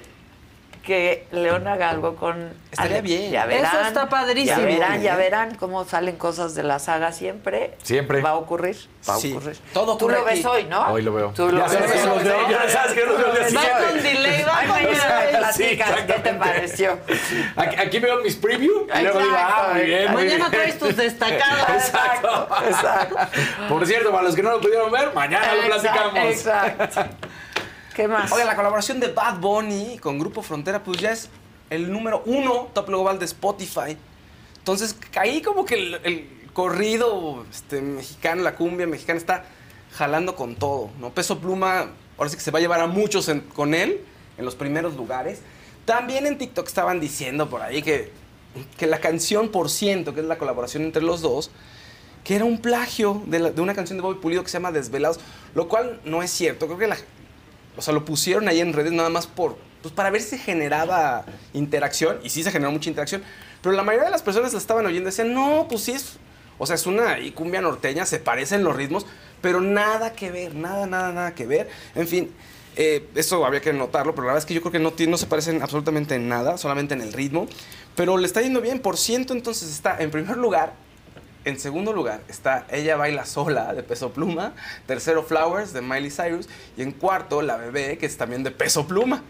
[0.82, 3.02] que León haga algo con Estaría Alex.
[3.04, 3.30] bien.
[3.30, 4.59] Ya Eso verán, está padrísimo.
[4.59, 7.76] Ya verán, ya verán cómo salen cosas de la saga siempre.
[7.82, 8.20] Siempre.
[8.20, 8.76] Va a ocurrir,
[9.09, 9.30] va a Sí.
[9.32, 9.56] ocurrir.
[9.72, 10.46] Todo Tú ocurre lo ves aquí.
[10.48, 10.92] hoy, ¿no?
[10.92, 11.30] Hoy lo veo.
[11.30, 14.42] Tú lo Ya ves veo, ya sabes que los veo al día Va con delay,
[14.42, 15.36] va con delay.
[15.38, 16.98] platicas, ¿qué te pareció?
[17.56, 20.12] Aquí, aquí veo mis preview y luego digo, ah, muy bien.
[20.12, 21.86] Mañana traes tus destacadas.
[21.86, 22.48] Exacto.
[22.68, 23.16] Exacto.
[23.68, 26.16] Por cierto, para los que no lo pudieron ver, mañana lo platicamos.
[26.24, 27.00] Exacto.
[27.94, 28.32] ¿Qué más?
[28.32, 31.28] Oiga, la colaboración de Bad Bunny con Grupo Frontera, pues ya es
[31.69, 33.98] el número uno top global de Spotify.
[34.56, 39.44] Entonces, ahí como que el, corrido este, mexicano, la cumbia mexicana está
[39.93, 41.10] jalando con todo, ¿no?
[41.10, 44.01] Peso Pluma, ahora sí que se va a llevar a muchos con él
[44.39, 45.40] en los primeros lugares.
[45.85, 48.10] También en TikTok estaban diciendo por ahí que,
[48.78, 51.51] que la canción Por Ciento, que es la colaboración entre los dos,
[52.24, 55.20] que era un plagio de, de una canción de Bobby Pulido que se llama Desvelados,
[55.55, 56.66] lo cual no es cierto.
[56.66, 56.97] Creo que la,
[57.77, 61.24] o sea, lo pusieron ahí en redes nada más por, pues para ver si generaba
[61.53, 63.23] interacción, y sí se generó mucha interacción,
[63.62, 66.19] pero la mayoría de las personas la estaban oyendo y decían, no, pues sí es,
[66.59, 69.07] o sea, es una y cumbia norteña, se parecen los ritmos,
[69.40, 71.69] pero nada que ver, nada, nada, nada que ver.
[71.94, 72.31] En fin,
[72.77, 75.19] eh, eso había que notarlo, pero la verdad es que yo creo que no, no
[75.19, 77.47] se parecen absolutamente en nada, solamente en el ritmo,
[77.97, 80.74] pero le está yendo bien, por ciento entonces está en primer lugar
[81.44, 84.55] en segundo lugar está Ella Baila Sola de Peso Pluma.
[84.86, 86.48] Tercero, Flowers de Miley Cyrus.
[86.77, 89.23] Y en cuarto, La Bebé, que es también de Peso Pluma.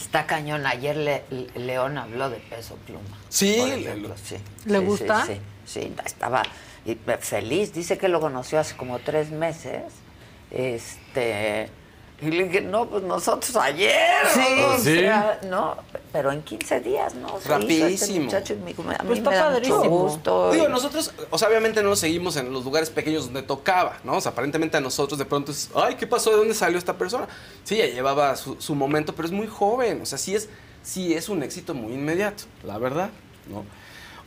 [0.00, 0.64] Está cañón.
[0.66, 1.24] Ayer Le-
[1.56, 3.02] León habló de peso pluma.
[3.28, 4.36] Sí, le- ejemplo, sí.
[4.64, 5.26] ¿Le Sí, gusta?
[5.26, 5.34] Sí,
[5.66, 6.42] sí, sí, estaba.
[6.86, 7.74] eh, feliz.
[7.74, 9.82] Dice que lo conoció hace como tres meses.
[10.50, 11.68] Este.
[12.20, 13.94] Y le dije, no, pues nosotros ayer.
[14.34, 14.40] Sí.
[14.64, 14.98] o Sí.
[14.98, 15.76] sea, no,
[16.12, 17.28] pero en 15 días, ¿no?
[17.28, 18.24] Se hizo este Rapidísimo.
[18.24, 19.98] muchacho y me dijo, a mí Pues está me da mucho padrísimo.
[20.00, 20.50] gusto.
[20.52, 23.98] Digo, y- nosotros, o sea, obviamente no lo seguimos en los lugares pequeños donde tocaba,
[24.02, 24.16] ¿no?
[24.16, 26.30] O sea, aparentemente a nosotros de pronto es, ay, ¿qué pasó?
[26.30, 27.28] ¿De dónde salió esta persona?
[27.62, 30.02] Sí, ya llevaba su, su momento, pero es muy joven.
[30.02, 30.48] O sea, sí es,
[30.82, 33.10] sí es un éxito muy inmediato, la verdad,
[33.48, 33.64] ¿no?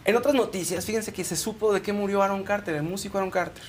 [0.06, 3.30] En otras noticias, fíjense que se supo de qué murió Aaron Carter, el músico Aaron
[3.32, 3.62] Carter.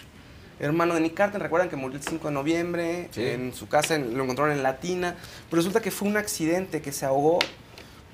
[0.62, 4.16] Hermano de Nick Carter, recuerdan que murió el 5 de noviembre en su casa, en-
[4.16, 5.16] lo encontraron en Latina,
[5.50, 7.40] pero resulta que fue un accidente, que se ahogó,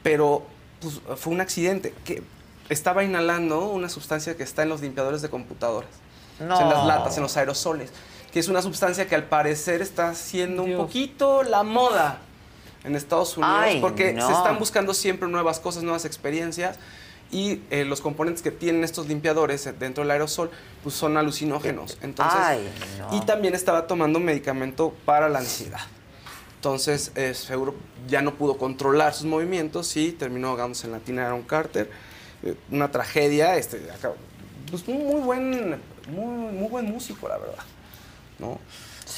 [0.03, 0.47] pero
[0.81, 2.23] pues, fue un accidente, que
[2.71, 5.91] estaba inhalando una sustancia que está en los limpiadores de computadoras,
[6.37, 7.91] O sea, en las latas, en los aerosoles,
[8.33, 12.19] que es una sustancia que al parecer está haciendo un poquito la moda
[12.85, 14.27] en Estados Unidos, Ay, porque no.
[14.27, 16.79] se están buscando siempre nuevas cosas, nuevas experiencias.
[17.31, 20.51] Y eh, los componentes que tienen estos limpiadores eh, dentro del aerosol
[20.83, 21.99] pues son alucinógenos.
[22.01, 22.69] Entonces, Ay,
[22.99, 23.15] no.
[23.17, 25.81] Y también estaba tomando medicamento para la ansiedad.
[26.57, 27.75] Entonces, eh, seguro
[28.09, 31.91] ya no pudo controlar sus movimientos y terminó ahogándose en la tina de Aaron Carter.
[32.43, 33.57] Eh, una tragedia.
[33.57, 34.13] Este, acá-
[34.71, 37.65] pues muy buen, muy, muy buen músico, la verdad.
[38.39, 38.59] ¿No?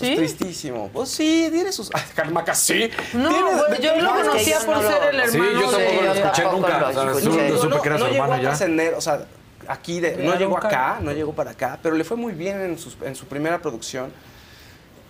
[0.01, 0.13] ¿Sí?
[0.13, 0.91] Es tristísimo.
[0.93, 1.91] Pues sí, tiene sus.
[1.93, 2.91] Ay, Carmaca, sí.
[3.13, 6.13] No, güey, yo lo conocía por no ser el Sí, hermano yo tampoco de- lo
[6.13, 6.79] escuché nunca.
[6.93, 7.49] lo escuché.
[7.51, 8.43] no, supe no, que era su no llegó hermano a ya.
[8.43, 9.27] trascender, o sea,
[9.69, 12.61] aquí de, De no llegó acá, no llegó para acá, pero le fue muy bien
[12.61, 12.79] en,
[13.17, 14.11] su primera producción.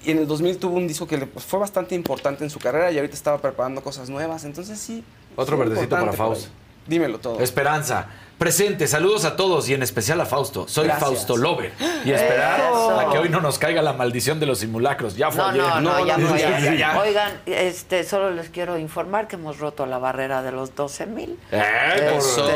[0.02, 2.58] Y en el 2000 tuvo un disco que le pues, fue bastante importante en su
[2.58, 5.04] carrera y ahorita estaba preparando cosas nuevas, entonces sí.
[5.36, 6.48] Otro sí, verdecito para Faust.
[6.90, 7.38] Dímelo todo.
[7.40, 8.06] Esperanza.
[8.36, 10.66] Presente, saludos a todos y en especial a Fausto.
[10.66, 11.04] Soy Gracias.
[11.08, 11.72] Fausto Lover.
[12.04, 12.98] Y esperar Eso.
[12.98, 15.14] a que hoy no nos caiga la maldición de los simulacros.
[15.14, 15.62] Ya fue No, ayer.
[15.62, 16.72] no, no, ya no, fue ya, ayer.
[16.78, 16.98] ya, ya.
[17.00, 21.38] Oigan, este, solo les quiero informar que hemos roto la barrera de los 12 mil.
[21.52, 22.50] Eh, Eso.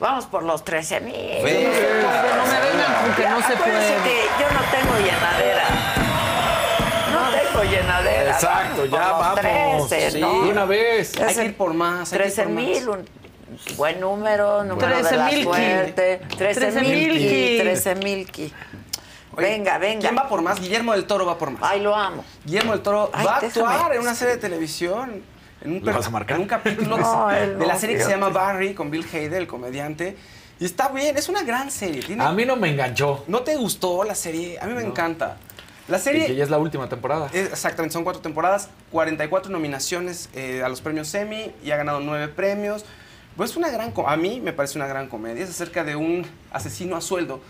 [0.00, 1.14] vamos por los 13 mil.
[1.14, 1.68] Ve.
[2.02, 3.94] No me vengan con que no se puede.
[4.02, 5.64] que yo no tengo llenadera.
[7.12, 8.30] No tengo llenadera.
[8.32, 9.88] Exacto, ya Por los vamos.
[9.88, 10.32] 13, Sí, ¿no?
[10.32, 11.12] una vez.
[11.20, 12.10] Hay que ir por más.
[12.12, 12.64] hay que ir 13 por más.
[12.64, 13.25] mil, un
[13.76, 15.42] buen número, número de 13 la mil ki.
[15.44, 16.20] suerte.
[16.36, 17.18] 13 mil ki.
[17.28, 17.58] ki.
[17.62, 18.52] 13 mil ki.
[19.36, 20.00] Oye, Venga, venga.
[20.00, 20.60] ¿Quién va por más?
[20.60, 21.62] Guillermo del Toro va por más.
[21.62, 22.24] Ay, lo amo.
[22.44, 25.22] Guillermo del Toro Ay, va a actuar en una serie de televisión.
[25.62, 26.36] En un, ¿Lo per- vas a marcar?
[26.36, 29.34] en un capítulo No, de, de la serie que se llama Barry con Bill Hader,
[29.34, 30.16] el comediante.
[30.58, 32.02] Y está bien, es una gran serie.
[32.02, 33.24] Tiene- A mí no me enganchó.
[33.26, 34.58] ¿No te gustó la serie?
[34.58, 35.36] A mí me encanta.
[35.88, 37.28] La Y serie, que ya es la última temporada.
[37.32, 42.00] es- exactamente, son cuatro temporadas, 44 nominaciones eh, a los premios Emmy y ha ganado
[42.00, 42.84] nueve premios.
[43.36, 45.44] Pues es una gran, a mí me parece una gran comedia.
[45.44, 47.40] Es acerca de un asesino a sueldo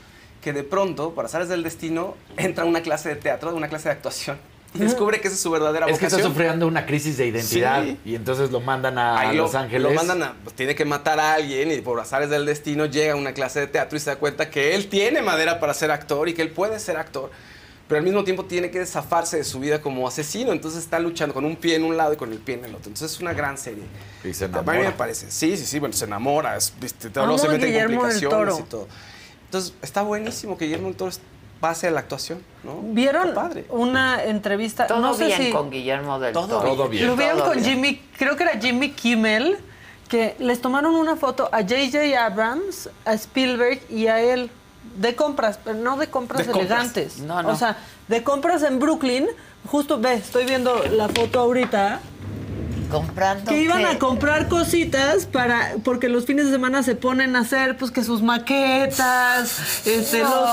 [0.43, 3.89] que de pronto, por azares del destino, entra a una clase de teatro, una clase
[3.89, 4.39] de actuación
[4.75, 6.33] y descubre que esa es su verdadera Es que está vocación.
[6.35, 7.99] sufriendo una crisis de identidad Sí.
[8.05, 9.83] y entonces lo mandan a Ahí lo, Los Ángeles.
[9.83, 13.15] lo mandan a, pues, tiene que matar a alguien y por azares del destino llega
[13.15, 15.91] a una clase de teatro y se da cuenta que él tiene madera para ser
[15.93, 17.31] actor y que él puede ser actor,
[17.89, 21.35] pero al mismo tiempo tiene que zafarse de su vida como asesino, entonces está luchando
[21.35, 22.89] con un pie en un lado y con el pie en el otro.
[22.89, 23.85] Entonces es una gran serie.
[24.25, 24.97] Y se A mí me enamora.
[24.97, 25.31] parece.
[25.31, 28.13] Sí, sí, sí, bueno, se enamora, es, viste, Amo luego se mete en Guillermo del
[28.21, 28.67] complicaciones Toro.
[28.67, 28.89] y todo.
[29.45, 31.13] Entonces está buenísimo que Guillermo del Toro
[31.61, 32.81] pase a la actuación, ¿no?
[32.83, 33.65] ¿Vieron padre.
[33.71, 34.87] una entrevista?
[34.87, 36.69] Todo no sé bien si con Guillermo del Todo Toro.
[36.75, 37.07] Todo bien.
[37.07, 37.75] lo vieron Todo con bien.
[37.77, 39.57] Jimmy, creo que era Jimmy Kimmel,
[40.09, 41.99] que les tomaron una foto a J.J.
[42.25, 44.51] Abrams, a Spielberg y a él
[44.97, 46.71] de compras, pero no de compras De compras.
[46.71, 47.19] elegantes.
[47.19, 47.51] No, no.
[47.51, 47.77] O sea,
[48.09, 49.27] de compras en Brooklyn.
[49.67, 52.01] Justo ve, estoy viendo la foto ahorita.
[52.91, 53.51] Comprando.
[53.51, 53.87] Que iban qué?
[53.87, 58.05] a comprar cositas para porque los fines de semana se ponen a hacer pues que
[58.05, 60.29] sus maquetas, este, No.
[60.41, 60.51] los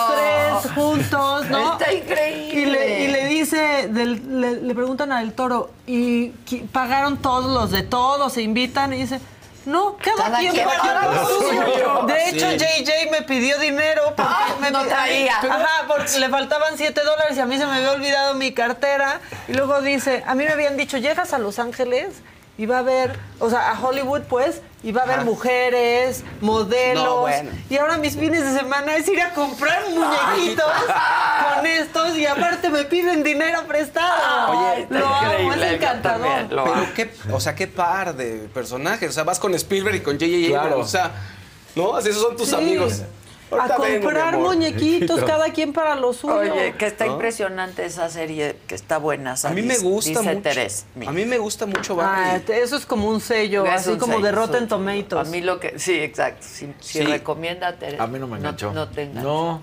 [0.64, 1.74] tres juntos, ¿no?
[1.74, 2.60] Está increíble.
[2.60, 6.30] Y le, y le dice, del- le, le preguntan al toro, ¿y
[6.72, 8.34] pagaron todos los de todos?
[8.34, 8.94] ¿Se invitan?
[8.94, 9.20] Y dice,
[9.66, 11.64] no, cada, Cada quien, quien paga paga lo lo suyo.
[11.66, 12.04] suyo.
[12.08, 12.58] De hecho, Sí.
[12.84, 15.38] JJ me pidió dinero porque Ah, me no traía.
[15.38, 19.20] Ajá, porque le faltaban 7 dólares y a mí se me había olvidado mi cartera.
[19.48, 22.16] Y luego dice, a mí me habían dicho, llegas a Los Ángeles
[22.58, 25.26] y va a haber, o sea, a Hollywood pues, y va a haber Ajá.
[25.26, 27.04] mujeres, modelos.
[27.04, 27.50] No, bueno.
[27.70, 30.66] Y ahora mis fines de semana es ir a comprar muñequitos
[31.56, 34.52] con estos y aparte me piden dinero prestado.
[34.74, 36.48] Oye, lo amo, es encantador.
[36.50, 39.10] Pero qué, o sea, qué par de personajes.
[39.10, 40.48] O sea, vas con Spielberg y con J.J.
[40.50, 40.60] Claro.
[40.66, 40.86] Abrams.
[40.86, 41.12] O sea,
[41.76, 41.96] ¿no?
[41.96, 42.56] Así esos son tus Sí.
[42.56, 43.02] amigos.
[43.60, 46.36] A vengo, comprar muñequitos, cada quien para lo suyo.
[46.54, 47.14] Oye, que está ¿No?
[47.14, 49.36] impresionante esa serie, que está buena.
[49.44, 50.42] A mí me gusta dice mucho.
[50.42, 50.86] Terés.
[51.06, 52.40] A mí me gusta mucho Ah, Barry.
[52.42, 55.28] te- eso es como un sello, Es así un como sello, de Rotten Tomatoes.
[55.28, 55.78] A mí lo que...
[55.80, 56.46] Sí, exacto.
[56.50, 57.04] Si, si Sí.
[57.06, 58.00] recomienda a Terés.
[58.00, 58.72] A mí no me enganchó.
[58.74, 59.28] No, te enganchó.
[59.30, 59.62] No.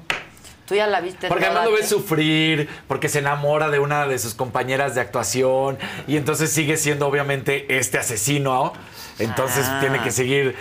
[0.66, 4.16] Tú ya la viste Porque además lo ves sufrir, porque se enamora de una de
[4.20, 5.76] sus compañeras de actuación
[6.06, 8.72] y entonces sigue siendo obviamente este asesino.
[9.18, 9.78] Entonces Ah.
[9.80, 10.54] tiene que seguir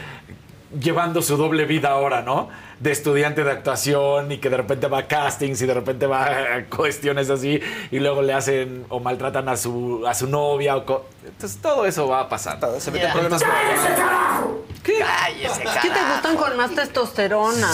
[0.79, 2.49] llevando su doble vida ahora, ¿no?
[2.79, 6.25] De estudiante de actuación y que de repente va a castings y de repente va
[6.25, 7.59] a cuestiones así
[7.91, 10.77] y luego le hacen o maltratan a su, a su novia.
[10.77, 12.59] O Entonces todo eso va a pasar.
[12.79, 14.99] Se meten problemas con ¿Qué?
[14.99, 17.67] Cállese, ¿Qué te gustan con más testosterona?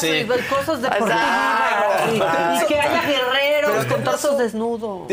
[0.00, 0.06] Sí.
[0.08, 1.20] y ver cosas deportivas.
[2.12, 2.16] Y,
[2.62, 5.10] y que haya guerreros con torsos desnudos.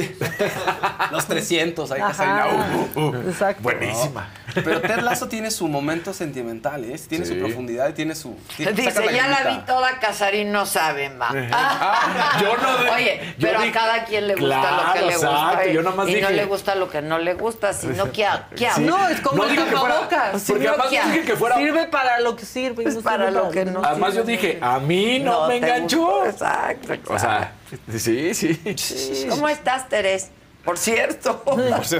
[1.11, 2.53] Los 300, hay que salir.
[2.95, 3.29] Uh, uh, uh.
[3.29, 3.63] Exacto.
[3.63, 4.27] Buenísima.
[4.53, 6.99] Pero Ted Lasso tiene su momento sentimental, ¿eh?
[7.07, 7.39] Tiene su Sí.
[7.39, 8.35] profundidad y tiene su.
[8.57, 9.61] tiene- Dice, saca ya la lagrimita".
[9.61, 11.31] vi toda, Casarín no sabe más.
[11.33, 15.13] Yo no- Oye, yo pero a dije- cada quien le gusta lo Claro, que le
[15.15, 15.29] gusta.
[15.31, 18.11] exacto, y- yo nomás y no dije- le gusta lo que no le gusta, sino
[18.11, 18.77] ¿qué, ha- qué hago?
[18.77, 18.83] Sí.
[18.83, 20.43] No, es como No el que tapabocas.
[20.47, 21.11] porque además ¿qué no hago?
[21.13, 22.83] dije que fuera- Sirve para lo que sirve.
[22.83, 26.25] y no para sirve lo que no Además yo dije, a mí no, me enganchó.
[26.25, 27.13] Exacto, exacto.
[27.13, 27.53] O sea,
[27.97, 29.27] sí, sí.
[29.29, 30.29] ¿Cómo estás, Teres?
[30.65, 31.43] Por cierto.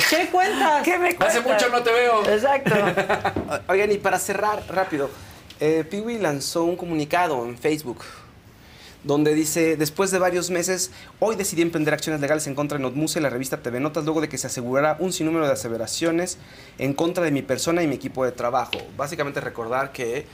[0.10, 0.84] ¿Qué cuentas?
[0.84, 1.30] ¿Qué me cuentas?
[1.30, 2.24] Hace mucho no te veo.
[2.28, 2.76] Exacto.
[3.68, 5.10] Oigan, y para cerrar rápido,
[5.60, 8.04] eh, Piwi lanzó un comunicado en Facebook
[9.04, 13.20] donde dice, después de varios meses, hoy decidí emprender acciones legales en contra de Notmuse
[13.20, 16.38] y la revista TV Notas, luego de que se asegurara un sinnúmero de aseveraciones
[16.78, 18.78] en contra de mi persona y mi equipo de trabajo.
[18.98, 20.28] Básicamente recordar que,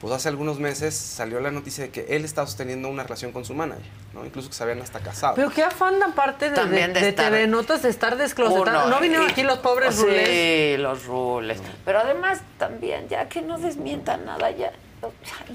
[0.00, 3.44] pues hace algunos meses salió la noticia de que él estaba sosteniendo una relación con
[3.44, 3.84] su manager,
[4.14, 4.24] ¿no?
[4.26, 5.34] Incluso que se habían hasta casado.
[5.36, 8.86] Pero qué afán aparte de, También de, de de estar- TV Notas de estar desclosetando.
[8.88, 11.60] ¿No vinieron y- aquí los pobres sí, los rules.
[11.84, 14.72] Pero además también, ya que no desmientan nada, ya.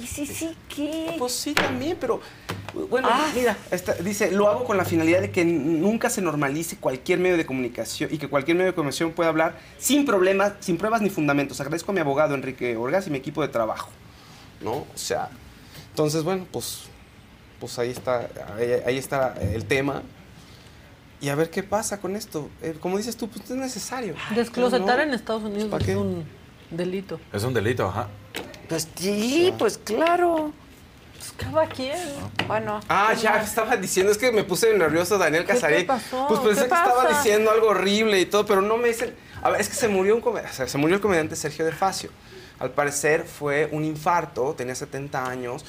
[0.02, 1.16] ¿Y sí, sí, qué?
[1.18, 2.20] Pues sí, también, pero
[2.90, 3.32] bueno, Ah.
[3.34, 7.38] mira, esta- dice, lo hago con la finalidad de que nunca se normalice cualquier medio
[7.38, 11.10] de comunicación y que cualquier medio de comunicación pueda hablar sin problemas, sin pruebas ni
[11.10, 11.60] fundamentos.
[11.62, 13.90] Agradezco a mi abogado Enrique Orgas y mi equipo de trabajo,
[14.62, 14.72] ¿no?
[14.74, 15.30] O sea,
[15.92, 16.84] entonces, bueno, pues,
[17.60, 20.04] pues ahí está, ahí, ahí está el tema.
[21.20, 22.50] Y a ver qué pasa con esto.
[22.62, 24.14] Eh, como dices tú, pues es necesario.
[24.36, 25.04] Desclosetar ¿no?
[25.04, 26.26] en Estados Unidos ¿Para es un
[26.70, 27.20] delito.
[27.34, 28.08] Es un delito, ajá.
[28.70, 30.52] Pues sí, pues claro.
[31.18, 31.98] Pues cada quien.
[32.48, 32.80] Bueno.
[32.90, 35.88] Ah, ya estaba diciendo, es que me puse nervioso Daniel ¿Qué te Casarín.
[35.88, 36.26] pasó?
[36.28, 39.16] Pues pensé ¿Qué que estaba diciendo algo horrible y todo, pero no me dicen.
[39.42, 41.66] A ver, es que se murió un come- o sea, se murió el comediante Sergio
[41.66, 42.10] de Facio.
[42.60, 45.64] Al parecer fue un infarto, tenía 70 años.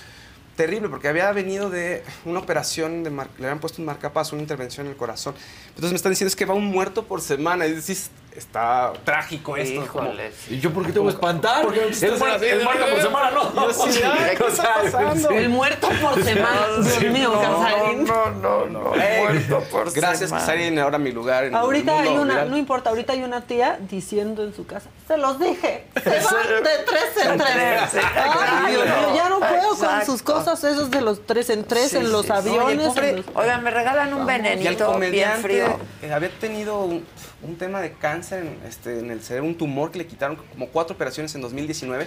[0.57, 4.43] Terrible, porque había venido de una operación, de mar- le habían puesto un marcapaso, una
[4.43, 5.35] intervención en el corazón.
[5.69, 7.67] Entonces me están diciendo es que va un muerto por semana.
[7.67, 9.87] Y decís, está trágico esto.
[9.87, 10.33] como- Híjole.
[10.49, 11.63] ¿Y yo por qué te voy a espantar?
[11.65, 12.47] ¿Por qué me El muerto, así?
[12.47, 13.55] el muerto por semana, no.
[13.55, 15.31] Yo sí, ay, ¿qué O está sea, pasando?
[15.31, 16.61] El muerto por semana.
[16.83, 18.05] Dios mío, Casarín.
[18.05, 18.81] No, no, no.
[19.19, 20.47] Muerto por Gracias, semana.
[20.47, 20.79] Casarín.
[20.79, 22.51] Ahora mi lugar en Ahorita el mundo hay una, viral.
[22.51, 26.63] no importa, ahorita hay una tía diciendo en su casa, se los dije, se van
[26.63, 28.05] de tres en tres.
[28.15, 31.91] Ay, Dios mío, ya no puedo con sus cosas esos de los tres en tres,
[31.91, 32.89] Sí, en los sí, aviones.
[32.97, 35.79] Oye, los- Oigan, me regalan un venenito bien frío.
[36.15, 37.07] había tenido un,
[37.43, 40.69] un tema de cáncer en, este, en el cerebro, un tumor que le quitaron como
[40.69, 42.07] cuatro operaciones en 2019.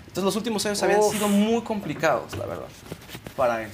[0.00, 2.66] Entonces los últimos años habían sido muy complicados, la verdad,
[3.36, 3.70] para él.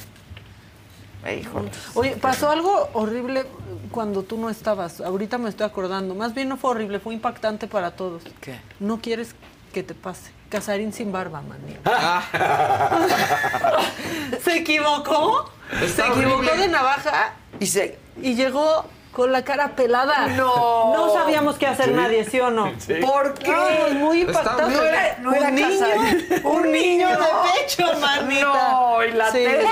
[1.40, 1.70] Híjole.
[1.94, 3.46] Oye, pasó algo horrible
[3.90, 5.00] cuando tú no estabas.
[5.00, 6.14] Ahorita me estoy acordando.
[6.14, 8.22] Más bien no fue horrible, fue impactante para todos.
[8.40, 8.60] ¿Qué?
[8.78, 9.34] No quieres
[9.72, 10.30] que te pase.
[10.50, 11.90] Casarín sin barba, manito.
[14.44, 15.50] ¿Se equivocó?
[15.82, 17.98] Está se equivocó de navaja Y se.
[18.22, 18.84] y llegó
[19.16, 20.26] con la cara pelada.
[20.36, 20.92] No.
[20.94, 22.70] No sabíamos qué hacer nadie, ¿sí o no?
[22.78, 22.96] Sí.
[23.00, 23.50] ¿Por qué?
[23.50, 24.74] Ay, muy impactante.
[24.76, 25.86] no era- no era un niño,
[26.44, 28.42] un niño de pecho, manita.
[28.42, 29.38] No, y la Sí.
[29.38, 29.66] tele.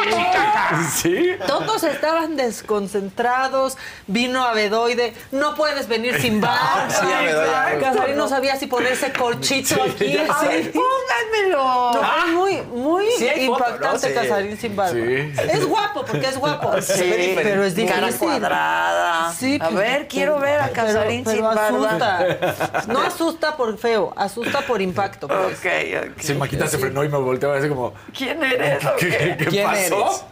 [0.95, 1.37] Sí.
[1.47, 3.77] Todos estaban desconcentrados.
[4.07, 5.13] Vino a Bedoide.
[5.31, 6.87] No puedes venir sin barba.
[6.89, 7.79] Sí, a Bedoya.
[7.81, 10.17] Casarín no sabía si ponerse corchito aquí.
[10.17, 10.47] A Sí.
[10.49, 11.93] ver, pónganmelo.
[11.93, 13.99] No, fue muy, muy Sí impactante ¿no?
[13.99, 14.15] Sí.
[14.15, 14.93] Casarín sin barba.
[14.95, 15.33] Sí.
[15.53, 16.81] Es guapo, porque es guapo.
[16.81, 18.01] Sí, pero es difícil.
[18.01, 19.34] Cara cuadrada.
[19.35, 21.67] Sí, a pues, ver, quiero ver a Casarín pero sin barba.
[21.67, 22.85] asusta.
[22.93, 25.27] No asusta por feo, asusta por impacto.
[25.29, 25.59] pues.
[25.59, 25.67] Ok,
[26.13, 26.19] ok.
[26.21, 28.79] Sí, Maquita se frenó y me volteaba así como, ¿Quién eres?
[28.99, 29.37] ¿qué, qué?
[29.39, 30.27] qué- ¿Quién pasó?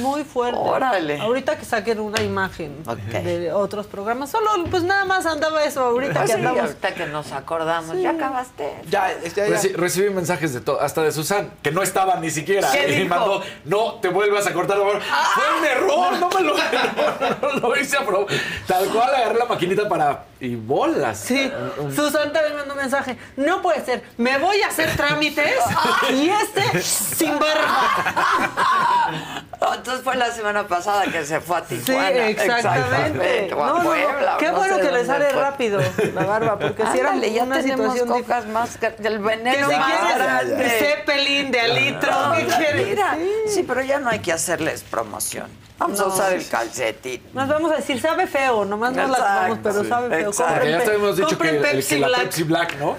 [0.00, 0.58] Muy fuerte.
[0.60, 1.20] Órale.
[1.20, 2.82] Ahorita que saquen una imagen
[3.12, 6.60] de otros programas, solo pues nada más andaba eso ahorita Ah, que sí, andamos.
[6.60, 7.96] ahorita que nos acordamos.
[8.00, 8.76] ¿Ya acabaste?
[8.88, 9.46] Ya, ya, ya.
[9.48, 12.70] Reci- recibí mensajes de todo, hasta de Susan, que no estaba ni siquiera.
[12.70, 13.08] ¿Qué y dijo?
[13.08, 15.00] mandó, no te vuelvas a cortar la barba.
[15.34, 16.56] Fue un error, no me lo,
[17.42, 18.26] no, no lo hice a pro-
[18.66, 20.24] Tal cual agarré la maquinita para.
[20.38, 21.18] Y bolas.
[21.18, 21.50] Sí,
[21.94, 23.16] Susan también mandó un mensaje.
[23.36, 25.54] No puede ser, me voy a hacer trámites
[26.12, 29.42] y este sin barba.
[29.76, 32.28] Entonces fue la semana pasada que se fue a Sí, Tijuana.
[32.28, 33.54] exactamente.
[33.54, 34.36] O a No, no, no.
[34.38, 35.40] Qué no bueno sé que le sale fue.
[35.40, 35.80] rápido
[36.14, 39.18] la barba, porque si era Ándale, ya una tenemos situación cocas más gra- del Que
[39.18, 40.72] veneno si más quieres.
[40.78, 42.86] Zeppelin de alitro, No, ¿qué quieres?
[42.88, 43.16] mira,
[43.48, 43.64] sí.
[43.66, 45.46] pero ya no hay que hacerles promoción.
[45.78, 46.08] Vamos a No.
[46.08, 47.22] usar el calcetín.
[47.34, 49.88] Nos vamos a decir, sabe feo, nomás no las vamos, pero sí.
[49.88, 50.28] sabe feo.
[50.30, 50.54] Exacto.
[50.54, 52.18] Porque ya Compren hemos dicho que, compren el- que la.
[52.18, 52.96] Pepsi Black, ¿no?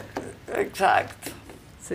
[0.56, 1.32] Exacto.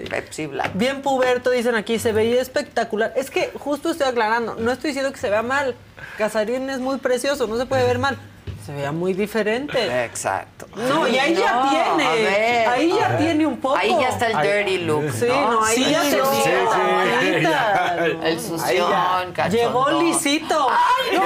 [0.00, 0.72] Pepsi Black.
[0.74, 3.12] Bien puberto, dicen aquí, se veía espectacular.
[3.16, 5.74] Es que justo estoy aclarando, no estoy diciendo que se vea mal.
[6.18, 8.18] Casarín es muy precioso, no se puede ver mal.
[8.64, 10.04] Se veía muy diferente.
[10.04, 10.68] Exacto.
[10.76, 12.22] No, y ahí ya tiene.
[12.22, 12.68] ver.
[12.68, 13.76] ahí ya tiene un poco.
[13.76, 15.52] Ahí ya está el dirty look, Sí, ¿no?
[15.52, 16.50] no, ahí Sí, ya sí, se sí, sí,
[18.22, 19.50] El sución, cachondón.
[19.50, 20.68] Llegó lisito.
[20.70, 21.22] ¡Ay, no,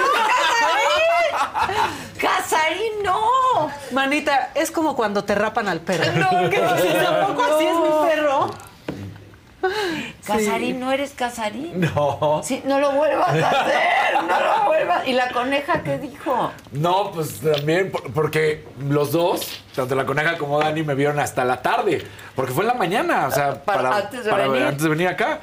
[1.66, 2.05] Casarín!
[2.20, 3.70] ¡Casarín, no!
[3.92, 6.12] Manita, es como cuando te rapan al perro.
[6.12, 8.50] No, ¿qué Si tampoco así es mi perro.
[10.24, 11.80] Casarín, no eres Casarín.
[11.80, 12.40] No.
[12.44, 15.06] Sí, no lo vuelvas a hacer, no lo vuelvas.
[15.08, 16.52] ¿Y la coneja qué dijo?
[16.72, 21.44] No, pues también por- porque los dos, tanto la coneja como Dani, me vieron hasta
[21.44, 22.06] la tarde.
[22.34, 24.62] Porque fue en la mañana, o sea, Para- antes de venir.
[24.62, 25.40] antes de venir acá.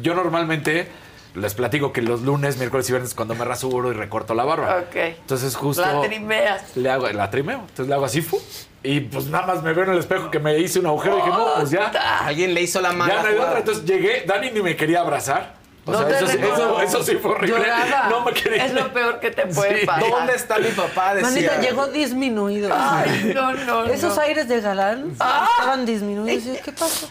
[0.00, 0.88] Yo normalmente
[1.34, 4.44] les platico que los lunes, miércoles y viernes es cuando me rasuro y recorto la
[4.44, 4.78] barba.
[4.88, 4.96] Ok.
[4.96, 5.82] Entonces justo...
[5.82, 6.76] La trimeas.
[6.76, 7.60] Le hago, la trimeo.
[7.60, 8.40] Entonces le hago así, fu,
[8.82, 11.20] y pues nada más me veo en el espejo que me hice un agujero y
[11.22, 11.90] dije, no, pues ya.
[12.26, 13.58] Alguien le hizo la mala Ya no hay otra.
[13.58, 15.60] Entonces llegué, Dani ni me quería abrazar.
[15.84, 17.58] O No sea, te eso, sí- eso, eso sí fue horrible.
[17.58, 18.08] Lloraba.
[18.08, 18.66] No me quería.
[18.66, 19.86] Es lo peor que te puede Sí.
[19.86, 20.10] pasar.
[20.10, 21.14] ¿Dónde está mi papá?
[21.14, 21.28] Decía.
[21.30, 22.70] Manita, llegó disminuido.
[22.72, 24.22] Ay, no, no, Esos no.
[24.22, 25.48] aires de galán Ah.
[25.58, 26.58] estaban disminuidos.
[26.64, 27.08] ¿Qué pasó?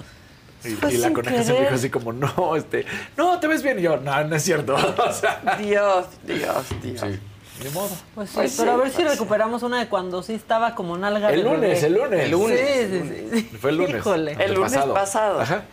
[0.64, 2.86] Y, la coneja se dijo así como, no, este,
[3.18, 3.80] no, te ves bien.
[3.80, 4.76] Y yo, no, no es cierto.
[4.98, 7.02] O sea, Dios, Dios, Dios.
[7.02, 7.20] sí,
[7.64, 7.90] ni modo.
[8.16, 10.76] Pues sí, Pues pero sí, a ver si pues recuperamos una de cuando sí estaba
[10.76, 11.88] como nalga El de lunes, bebé.
[11.88, 12.20] el lunes.
[12.26, 12.60] El lunes.
[12.60, 13.58] Sí, sí, sí.
[13.58, 13.98] Fue el lunes.
[13.98, 14.38] Híjole.
[14.40, 15.42] El lunes pasado.
[15.42, 15.64] Ajá.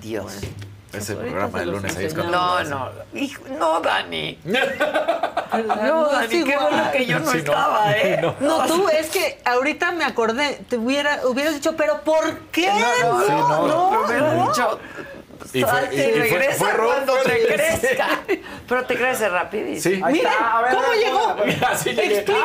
[0.00, 0.32] Dios.
[0.96, 2.32] Ese programa los lunes ahí es cuando.
[2.32, 2.90] No, no.
[3.14, 4.38] Hijo, no, Dani.
[4.44, 4.58] No,
[5.84, 7.52] No, Dani, qué bueno que yo no Sí, no.
[7.52, 8.18] estaba, ¿eh?
[8.22, 8.34] No.
[8.40, 12.68] No, tú, es que ahorita me acordé, te hubiera, hubieras dicho, pero ¿por qué?
[12.68, 12.78] No,
[13.12, 13.66] no, Sí, no.
[13.66, 14.80] no, me hubiera dicho.
[15.52, 18.08] Y fue- salte y- y, y fue- regresa fue cuando te crezca.
[18.68, 19.96] Pero te crece rapidísimo.
[19.96, 20.02] Sí.
[20.04, 20.58] Ahí Miren, está.
[20.58, 21.28] A ver, ¿cómo llegó?
[21.28, 21.46] a ver.
[21.46, 22.14] Mira, así llegué.
[22.18, 22.44] Explícame.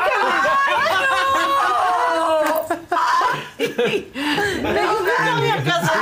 [4.65, 5.99] ¡Ayúdame a casar!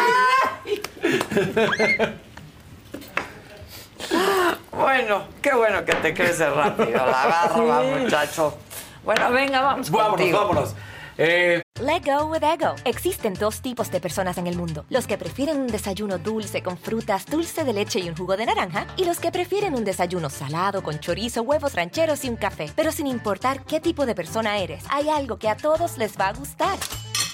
[4.72, 8.58] Bueno, qué bueno que te crece rápido la barba, muchacho.
[9.04, 10.40] Bueno, venga, vamos Vámonos, contigo.
[10.40, 10.76] vámonos.
[11.20, 12.76] Eh, Let go with ego.
[12.86, 16.78] Existen dos tipos de personas en el mundo: los que prefieren un desayuno dulce con
[16.78, 20.30] frutas, dulce de leche y un jugo de naranja, y los que prefieren un desayuno
[20.30, 22.72] salado con chorizo, huevos rancheros y un café.
[22.76, 26.28] Pero sin importar qué tipo de persona eres, hay algo que a todos les va
[26.28, 26.78] a gustar.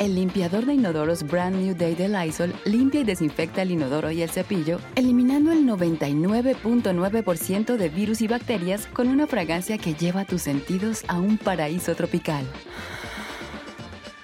[0.00, 4.22] El limpiador de inodoros Brand New Day de Lysol limpia y desinfecta el inodoro y
[4.22, 10.40] el cepillo, eliminando el 99.9% de virus y bacterias con una fragancia que lleva tus
[10.40, 12.46] sentidos a un paraíso tropical.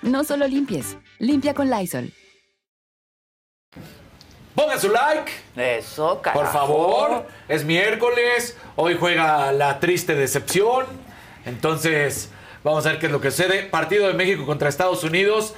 [0.00, 2.10] No solo limpies, limpia con Lysol.
[4.54, 5.30] pongan su like.
[5.56, 6.40] Eso, carajo.
[6.40, 10.86] Por favor, es miércoles, hoy juega la triste decepción.
[11.44, 12.30] Entonces,
[12.64, 13.64] vamos a ver qué es lo que sucede.
[13.64, 15.54] Partido de México contra Estados Unidos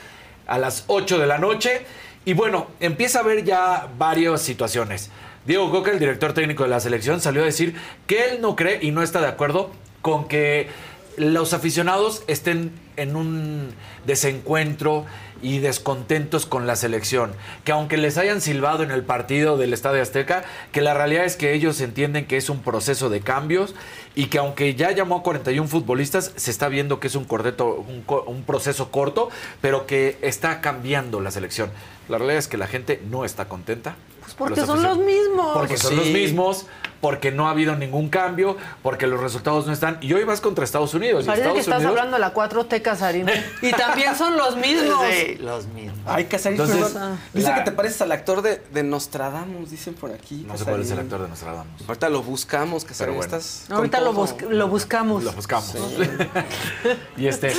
[0.49, 1.83] a las 8 de la noche.
[2.25, 5.11] Y bueno, empieza a haber ya varias situaciones.
[5.47, 7.77] Diego Coca, el director técnico de la selección, salió a decir
[8.07, 9.71] que él no cree y no está de acuerdo
[10.03, 10.69] con que
[11.17, 13.71] los aficionados estén en un
[14.07, 15.07] desencuentro
[15.41, 17.33] y descontentos con la selección.
[17.65, 21.37] Que aunque les hayan silbado en el partido del Estadio Azteca, que la realidad es
[21.37, 23.75] que ellos entienden que es un proceso de cambios
[24.15, 27.85] y que aunque ya llamó a 41 futbolistas, se está viendo que es un, cordeto,
[28.27, 29.31] un, proceso corto,
[29.61, 31.71] pero que está cambiando la selección.
[32.09, 33.97] La realidad es que la gente no está contenta.
[34.39, 35.53] Porque Los son los mismos.
[35.55, 36.67] Porque son los mismos,
[37.01, 39.99] porque no ha habido ningún cambio, porque los resultados no están.
[40.01, 41.27] Y hoy vas contra Estados Unidos.
[41.27, 43.27] Parece que Estados estás Unidos- hablando de la 4T Casarín.
[43.63, 45.05] Y también son los mismos.
[45.11, 45.99] Sí, los mismos.
[46.07, 47.19] Ay, Casarín, Entonces, perdón.
[47.35, 50.45] Dice la- que te pareces al actor de, de Nostradamus, dicen por aquí.
[50.47, 51.83] No sé cuál es el actor de Nostradamus.
[51.87, 53.17] Ahorita lo buscamos, Casarín.
[53.17, 53.37] Bueno.
[53.37, 54.27] estás Ahorita lo, todo.
[54.27, 55.25] busc- lo buscamos.
[55.25, 55.75] Lo buscamos.
[57.17, 57.53] y este.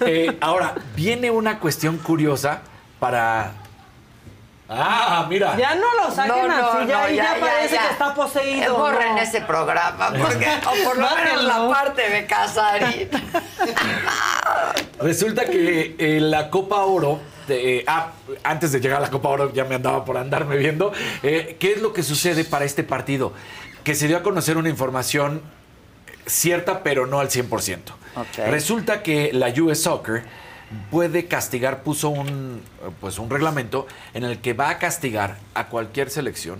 [0.00, 2.62] eh, ahora, viene una cuestión curiosa
[2.98, 3.54] para.
[4.72, 5.56] Ah, mira.
[5.56, 7.82] Ya no lo saquen No, no, así, ya, no, ahí ya, parece ya.
[7.82, 8.76] que está poseído.
[8.78, 9.20] Borren no.
[9.20, 13.08] ese programa, porque, o por lo menos la parte de Casarín.
[15.00, 17.18] Resulta que eh, la Copa Oro.
[17.48, 18.12] eh, ah,
[18.44, 20.92] antes de llegar a la Copa Oro ya me andaba por andarme viendo.
[21.22, 23.32] eh, ¿Qué es lo que sucede para este partido?
[23.82, 25.42] Que se dio a conocer una información
[26.26, 27.78] cierta, pero no al 100%.
[28.16, 28.26] Ok.
[28.48, 30.22] Resulta que la US Soccer
[30.90, 32.62] puede castigar, puso un,
[33.00, 36.58] pues un reglamento en el que va a castigar a cualquier selección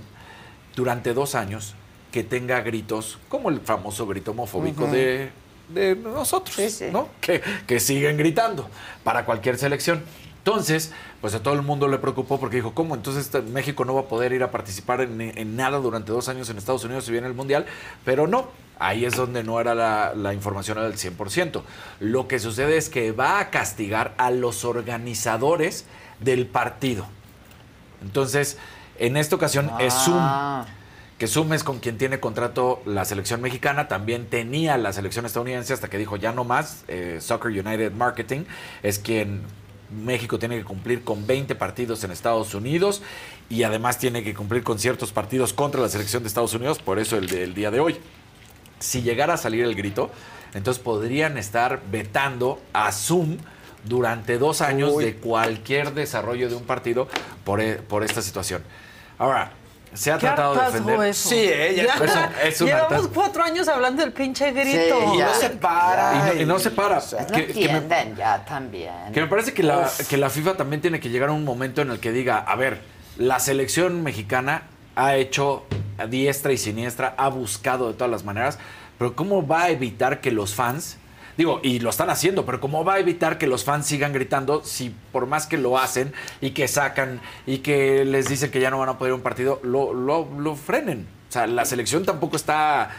[0.75, 1.75] durante dos años
[2.13, 5.31] que tenga gritos, como el famoso grito homofóbico de,
[5.69, 6.57] de nosotros,
[6.93, 7.09] ¿no?
[7.21, 8.69] Que, que siguen gritando
[9.05, 10.03] para cualquier selección.
[10.45, 12.95] Entonces, pues a todo el mundo le preocupó porque dijo, ¿cómo?
[12.95, 16.29] Entonces este, México no va a poder ir a participar en, en nada durante dos
[16.29, 17.67] años en Estados Unidos si viene el Mundial,
[18.05, 18.49] pero no.
[18.79, 21.61] Ahí es donde no era la, la información del 100%.
[22.01, 25.85] Lo que sucede es que va a castigar a los organizadores
[26.21, 27.07] del partido.
[28.01, 28.57] Entonces,
[28.99, 30.65] en esta ocasión es Ah.
[30.65, 30.81] Zoom
[31.21, 35.75] que Zoom es con quien tiene contrato la selección mexicana, también tenía la selección estadounidense
[35.75, 38.45] hasta que dijo ya no más, eh, Soccer United Marketing
[38.83, 39.43] es quien
[39.91, 43.03] México tiene que cumplir con 20 partidos en Estados Unidos
[43.49, 46.99] y además tiene que cumplir con ciertos partidos contra la selección de Estados Unidos, por
[46.99, 47.97] eso el del día de hoy.
[48.79, 50.11] Si llegara a salir el grito,
[50.55, 53.37] entonces podrían estar vetando a Zoom
[53.85, 57.09] durante dos años de cualquier desarrollo de un partido
[57.45, 58.63] por, e- por esta situación.
[59.19, 59.53] Ahora,
[59.95, 61.01] se ha ¿Qué tratado de defender.
[61.09, 61.29] eso?
[61.31, 61.95] Sí, ella Ya.
[61.95, 63.13] es, un- es un Llevamos hartazgo.
[63.15, 65.13] cuatro años hablando del pinche grito.
[65.13, 65.31] Sí, ya.
[66.33, 66.97] Y no, y no se para.
[66.97, 69.13] No Que- que me- entienden ya también.
[69.13, 71.83] que me parece que la, que la FIFA también tiene que llegar a un momento
[71.83, 72.81] en el que diga, a ver,
[73.17, 74.63] la selección mexicana
[74.97, 75.65] ha hecho
[75.99, 78.59] a diestra y siniestra, ha buscado de todas las maneras,
[78.99, 80.99] pero ¿cómo va a evitar que los fans,
[81.41, 84.63] digo, y lo están haciendo, pero cómo va a evitar que los fans sigan gritando
[84.63, 86.13] si por más que lo hacen
[86.43, 89.17] y que sacan y que les dicen que ya no van a poder ir a
[89.17, 91.09] un partido, lo, lo, lo frenen?
[91.31, 92.91] O sea, la selección tampoco está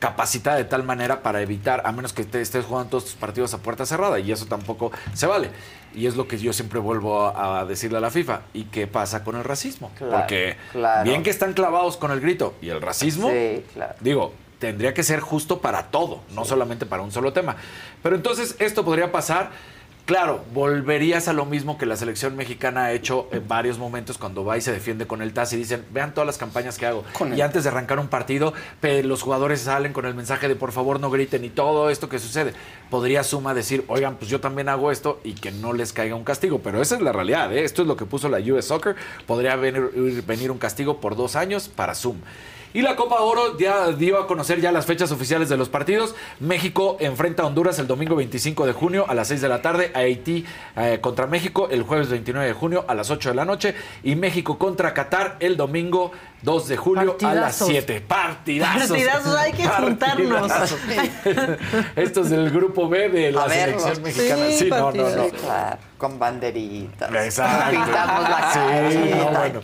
[0.00, 3.54] capacitada de tal manera para evitar, a menos que te estés jugando todos tus partidos
[3.54, 5.50] a puerta cerrada, y eso tampoco se vale.
[5.94, 8.40] Y es lo que yo siempre vuelvo a, a decirle a la FIFA.
[8.52, 9.92] ¿Y qué pasa con el racismo?
[9.96, 11.04] Claro, Porque claro.
[11.04, 13.94] bien que están clavados con el grito y el racismo, Sí, claro.
[14.00, 14.34] digo,
[14.64, 17.56] tendría que ser justo para todo, no solamente para un solo tema.
[18.02, 19.50] Pero entonces esto podría pasar.
[20.06, 24.42] Claro, volverías a lo mismo que la selección mexicana ha hecho en varios momentos cuando
[24.42, 27.04] va y se defiende con el TAS y dicen, vean todas las campañas que hago.
[27.12, 30.56] Con y el antes de arrancar un partido, los jugadores salen con el mensaje de
[30.56, 32.54] por favor no griten y todo esto que sucede.
[32.90, 36.24] Podría Suma decir, oigan, pues yo también hago esto y que no les caiga un
[36.24, 36.60] castigo.
[36.60, 37.64] Pero esa es la realidad, ¿eh?
[37.64, 38.96] esto es lo que puso la US Soccer.
[39.26, 39.90] Podría venir,
[40.26, 42.16] venir un castigo por dos años para Zoom.
[42.74, 46.14] Y la Copa Oro ya dio a conocer ya las fechas oficiales de los partidos.
[46.40, 49.92] México enfrenta a Honduras el domingo 25 de junio a las 6 de la tarde.
[49.94, 50.44] Haití
[50.76, 53.76] eh, contra México el jueves 29 de junio a las 8 de la noche.
[54.02, 56.10] Y México contra Qatar el domingo
[56.42, 57.68] 2 de julio a las Partidazos.
[57.68, 58.00] 7.
[58.00, 58.88] Partidazos.
[58.88, 60.48] Partidazos, hay que juntarnos.
[60.52, 60.78] Partidazos.
[61.94, 64.46] Esto es del grupo B de la A selección mexicana.
[64.48, 64.92] Sí, Sí, no, no, no.
[64.92, 65.30] partidazos.
[65.30, 67.14] Sí, claro, con banderitas.
[67.24, 67.70] Exacto.
[67.70, 69.60] Pintamos la Sí, no, y bueno.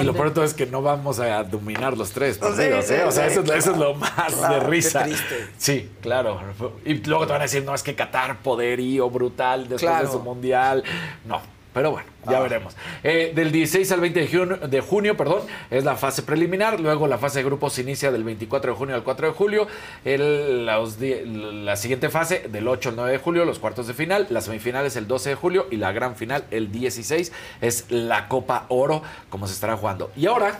[0.00, 3.04] Y lo todo es que no vamos a dominar los tres partidos, Sí, ¿eh?
[3.04, 5.04] O sea, sí, eso, es- eso es lo más claro, de qué risa.
[5.04, 5.48] triste.
[5.58, 6.40] Sí, claro.
[6.84, 10.06] Y luego te van a decir, no, es que Qatar poderío brutal después Claro.
[10.06, 10.82] de su mundial.
[11.24, 11.40] No.
[11.76, 12.32] Pero bueno, Ah.
[12.32, 12.74] ya veremos.
[13.04, 16.80] Eh, del 16 al 20 de junio, de junio, perdón, es la fase preliminar.
[16.80, 19.66] Luego la fase de grupos inicia del 24 de junio al 4 de julio.
[20.02, 24.26] El- la siguiente fase del 8 al 9 de julio, los cuartos de final.
[24.30, 27.30] Las semifinales el 12 de julio y la gran final el 16
[27.60, 30.10] es la Copa Oro, como se estará jugando.
[30.16, 30.58] Y ahora,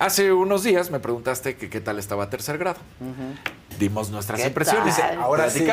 [0.00, 2.80] hace unos días me preguntaste que qué tal estaba tercer grado.
[3.78, 4.96] Dimos nuestras ¿Qué impresiones.
[4.96, 5.18] tal?
[5.22, 5.64] Ahora sí.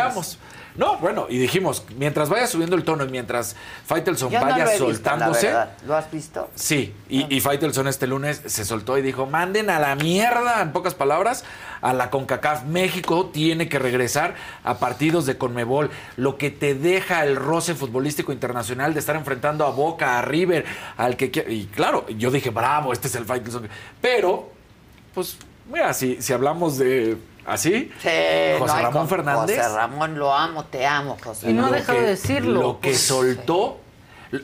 [0.75, 3.55] No, bueno, y dijimos, mientras vaya subiendo el tono y mientras
[3.85, 5.47] Faitelson Yo no vaya lo he visto, la soltándose.
[5.47, 5.71] verdad.
[5.85, 6.49] ¿Lo has visto?
[6.55, 10.71] Sí, y, y Faitelson este lunes se soltó y dijo, manden a la mierda, en
[10.71, 11.43] pocas palabras,
[11.81, 12.63] a la CONCACAF.
[12.65, 18.31] México tiene que regresar a partidos de Conmebol, lo que te deja el roce futbolístico
[18.31, 20.65] internacional de estar enfrentando a Boca, a River,
[20.97, 21.51] al que quiera.
[21.51, 23.67] Y claro, yo dije, bravo, este es el Faitelson.
[24.01, 24.49] Pero,
[25.13, 25.37] pues,
[25.71, 27.17] mira, si, si hablamos de
[27.49, 28.09] así, Sí,
[28.59, 29.57] José no Ramón con- Fernández.
[29.57, 32.61] José Ramón, lo amo, te amo, José Y no deja de decirlo.
[32.61, 33.79] Lo que Pues, soltó.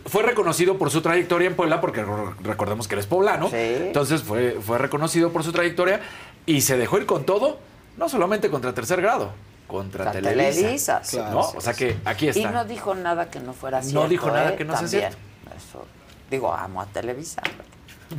[0.08, 3.50] Fue reconocido por su trayectoria en Puebla, porque re- recordemos que eres poblano.
[3.50, 3.56] Sí.
[3.58, 6.02] Entonces fue, fue reconocido por su trayectoria
[6.48, 7.60] y se dejó ir con todo,
[7.98, 9.32] no solamente contra tercer grado,
[9.68, 11.02] contra Contra Televisa.
[11.02, 11.30] Televisa.
[11.32, 11.40] ¿no?
[11.42, 12.50] O sea que aquí Y está.
[12.50, 14.08] no dijo nada que no fuera No cierto.
[14.10, 14.56] dijo nada ¿eh?
[14.56, 15.18] que no sea cierto.
[15.56, 15.86] Eso.
[16.32, 17.44] Digo, amo a Televisa.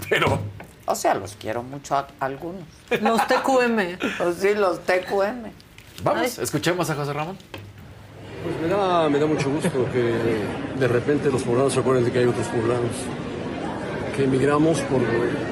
[0.08, 0.38] Pero
[0.86, 2.62] O sea, los quiero mucho a algunos.
[3.02, 3.98] Los TQM.
[4.24, 5.50] O sí, los TQM.
[6.02, 7.36] vamos, escuchemos a José Ramón.
[8.44, 12.12] Pues me da, me da mucho gusto que de repente los poblanos se acuerden de
[12.12, 12.92] que hay otros poblanos
[14.14, 15.02] que emigramos por,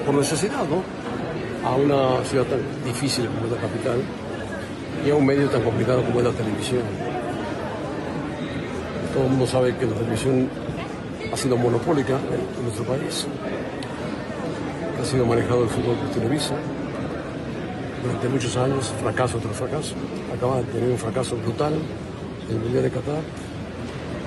[0.07, 0.83] por necesidad, ¿no?
[1.69, 4.01] A una ciudad tan difícil como es la capital
[5.05, 6.83] y a un medio tan complicado como es la televisión.
[9.13, 10.49] Todo el mundo sabe que la televisión
[11.33, 13.27] ha sido monopólica en nuestro país.
[15.01, 16.55] Ha sido manejado el fútbol por Televisa
[18.03, 19.95] durante muchos años, fracaso tras fracaso.
[20.35, 21.75] Acaba de tener un fracaso brutal
[22.51, 23.23] el Mundial de Qatar.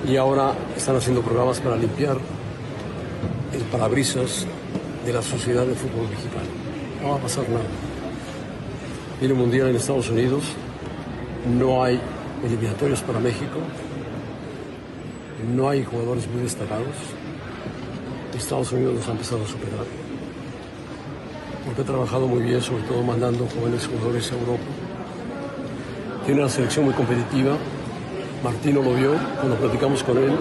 [0.08, 2.18] y ahora están haciendo programas para limpiar
[3.52, 4.46] el parabrisas
[5.04, 6.46] de la sociedad del fútbol mexicano.
[7.02, 7.64] No va a pasar nada.
[9.18, 10.44] Viene el Mundial en Estados Unidos,
[11.58, 12.00] no hay
[12.44, 13.58] eliminatorios para México,
[15.54, 16.94] no hay jugadores muy destacados.
[18.36, 20.07] Estados Unidos nos ha empezado a superar.
[21.68, 24.64] Porque ha trabajado muy bien, sobre todo mandando jóvenes jugadores a Europa.
[26.24, 27.58] Tiene una selección muy competitiva.
[28.42, 30.32] Martino lo vio cuando platicamos con él.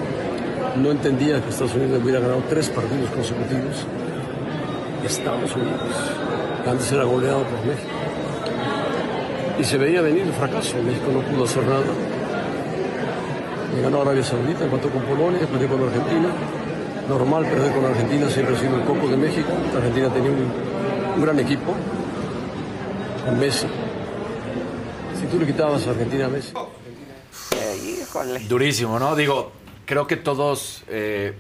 [0.82, 3.86] No entendía que Estados Unidos hubiera ganado tres partidos consecutivos.
[5.04, 5.82] Estados Unidos.
[6.66, 7.92] Antes era goleado por México.
[9.60, 10.78] Y se veía venir el fracaso.
[10.78, 11.92] México no pudo hacer nada.
[13.76, 16.30] Le ganó Arabia Saudita, empató con Polonia, perdió con Argentina.
[17.10, 19.52] Normal perder con Argentina siempre ha sido el coco de México.
[19.76, 20.77] Argentina tenía un,
[21.18, 21.76] un gran equipo
[23.26, 23.66] con Messi.
[25.20, 26.54] Si tú le quitabas a Argentina a Messi.
[28.02, 28.40] híjole.
[28.42, 29.16] Durísimo, ¿no?
[29.16, 29.52] Digo,
[29.86, 31.34] creo que todos, eh,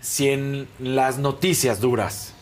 [0.00, 2.32] si en las noticias duras,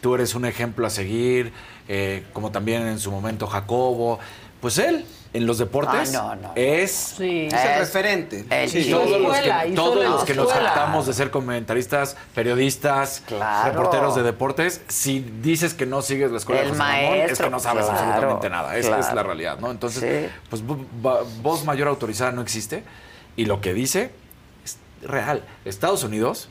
[0.00, 1.52] tú eres un ejemplo a seguir,
[1.88, 4.20] eh, como también en su momento Jacobo,
[4.60, 6.52] pues él en los deportes Ah, no, no.
[6.54, 8.46] es Es el referente.
[8.48, 8.90] El Sí.
[8.90, 13.70] todos los que, todos los que nos jactamos de ser comentaristas, periodistas, Claro.
[13.70, 17.20] reporteros de deportes, si dices que no sigues la escuela El de José Ramón, es
[17.20, 18.76] maestro, que no sabes claro, absolutamente nada.
[18.76, 19.70] Esa es la realidad, ¿no?
[19.70, 20.32] Entonces, Sí.
[20.48, 20.62] pues
[21.42, 22.82] voz mayor autorizada no existe
[23.36, 24.10] y lo que dice
[24.64, 25.44] es real.
[25.66, 26.48] Estados Unidos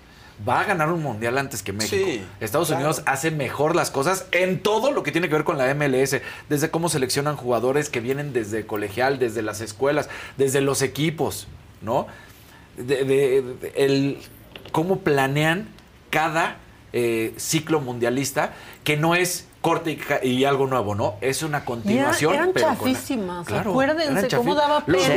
[0.48, 2.06] va a ganar un mundial antes que México.
[2.06, 2.84] Sí, Estados claro.
[2.84, 6.18] Unidos hace mejor las cosas en todo lo que tiene que ver con la MLS,
[6.50, 11.48] desde cómo seleccionan jugadores que vienen desde colegial, desde las escuelas, desde los equipos,
[11.82, 12.06] ¿no?
[12.78, 14.20] De, de- de- el,
[14.72, 15.70] cómo planean
[16.12, 16.58] cada
[16.94, 18.54] eh, ciclo mundialista,
[18.84, 21.16] que no es corte y, y algo nuevo, ¿no?
[21.22, 22.34] Es una continuación.
[22.34, 25.00] eran pero con- chafísimas, Claro, acuérdense eran cómo daba pena.
[25.00, 25.12] Sí,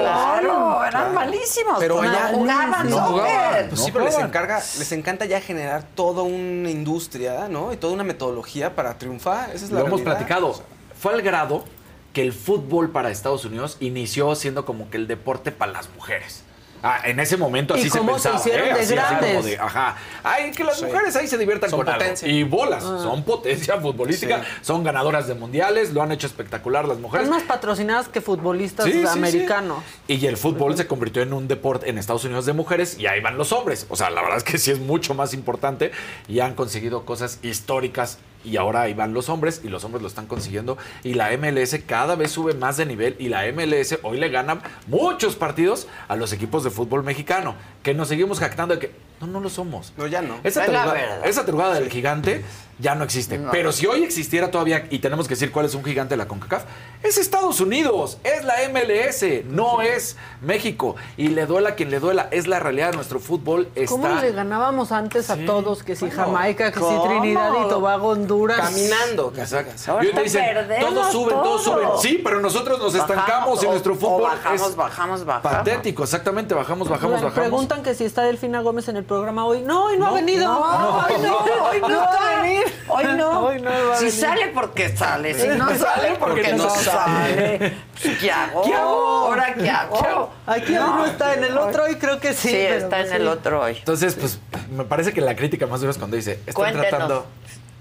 [0.00, 1.12] Claro, eran Claro.
[1.12, 1.76] malísimos.
[1.78, 3.12] Pero no allá jugaban no soccer.
[3.12, 3.68] jugaban.
[3.68, 7.72] Pues No sí, pero les, encarga, les encanta ya generar toda una industria, ¿no?
[7.72, 9.50] Y toda una metodología para triunfar.
[9.54, 10.48] Esa es la Lo hemos platicado.
[10.48, 10.64] O sea,
[10.98, 11.64] Fue al grado
[12.12, 16.42] que el fútbol para Estados Unidos inició siendo como que el deporte para las mujeres.
[16.82, 18.36] Ah, en ese momento ¿Y así se cómo se pensaba.
[18.38, 18.74] hicieron ¿eh?
[18.74, 19.44] de Así, así como grandes?
[19.44, 19.96] de, ajá.
[20.24, 20.84] Ay, que las Sí.
[20.86, 21.98] mujeres ahí se diviertan Son con algo.
[22.00, 22.26] potencia.
[22.28, 22.98] Y bolas, Ah.
[23.02, 24.48] son potencia futbolística, Sí.
[24.62, 27.26] son ganadoras de mundiales, lo han hecho espectacular las mujeres.
[27.28, 29.06] Son más patrocinadas que futbolistas Sí, sí, sí.
[29.06, 29.82] americanos.
[30.08, 33.20] Y el fútbol se convirtió en un deporte en Estados Unidos de mujeres y ahí
[33.20, 33.86] van los hombres.
[33.90, 35.90] O sea, la verdad es que sí es mucho más importante
[36.28, 40.08] y han conseguido cosas históricas y ahora ahí van los hombres y los hombres lo
[40.08, 44.18] están consiguiendo y la MLS cada vez sube más de nivel y la MLS hoy
[44.18, 48.80] le gana muchos partidos a los equipos de fútbol mexicano que nos seguimos jactando de
[48.80, 49.92] que no, no lo somos.
[49.98, 50.40] No, ya no.
[50.44, 52.42] Esa Es la esa tarugada del gigante
[52.80, 53.38] ya no existe.
[53.38, 53.50] No.
[53.50, 56.26] Pero si hoy existiera todavía, y tenemos que decir cuál es un gigante de la
[56.26, 56.64] CONCACAF,
[57.02, 60.96] es Estados Unidos, es la MLS, no es México.
[61.16, 63.68] Y le duela a quien le duela, es la realidad de nuestro fútbol.
[63.88, 64.20] ¿Cómo Está...
[64.20, 65.82] le ganábamos antes a todos?
[65.82, 67.08] Que si Bueno, Jamaica, que si ¿cómo?
[67.08, 68.60] Trinidad y Tobago, Honduras.
[68.60, 69.32] Caminando.
[69.36, 70.02] Exacto.
[70.02, 70.44] Y te dicen,
[70.80, 71.74] todos suben, todos todo.
[71.76, 71.88] suben.
[72.00, 75.58] Sí, pero nosotros nos estancamos y nuestro fútbol bajamos, es bajamos, bajamos.
[75.58, 76.04] patético.
[76.04, 77.38] Exactamente, bajamos, bajamos, bajamos.
[77.38, 79.62] preguntan que si está Delfina Gómez en el programa hoy.
[79.62, 80.44] No, hoy no, ha venido.
[80.44, 81.38] No, hoy no,
[81.70, 82.42] hoy no va a está.
[82.42, 82.64] venir.
[82.88, 83.40] Hoy no.
[83.46, 84.20] Hoy no va a si venir.
[84.20, 87.72] sale porque sale, si no sale porque, no, no sale.
[88.20, 88.62] ¿Qué hago?
[88.62, 89.18] ¿Qué hago?
[89.26, 90.30] ¿Ahora qué hago?
[90.46, 92.48] Aquí hoy no está, en el otro hoy creo que sí.
[92.48, 93.16] Sí, está pues en sí.
[93.16, 93.76] el otro hoy.
[93.78, 94.38] Entonces, pues,
[94.70, 96.88] me parece que la crítica más dura es cuando dice, están Cuéntenos.
[96.88, 97.26] tratando...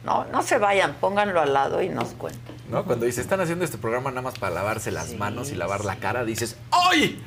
[0.03, 2.55] No, no se vayan, pónganlo al lado y nos cuenten.
[2.69, 2.85] ¿no?
[2.85, 5.97] Cuando dice, están haciendo este programa nada más para lavarse las manos y lavar la
[5.97, 7.21] cara, dices, ¡ay!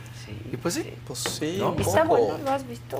[0.50, 0.94] y pues sí.
[1.06, 1.72] Pues sí, ¿No?
[1.72, 2.98] un Está bueno, ¿lo has visto?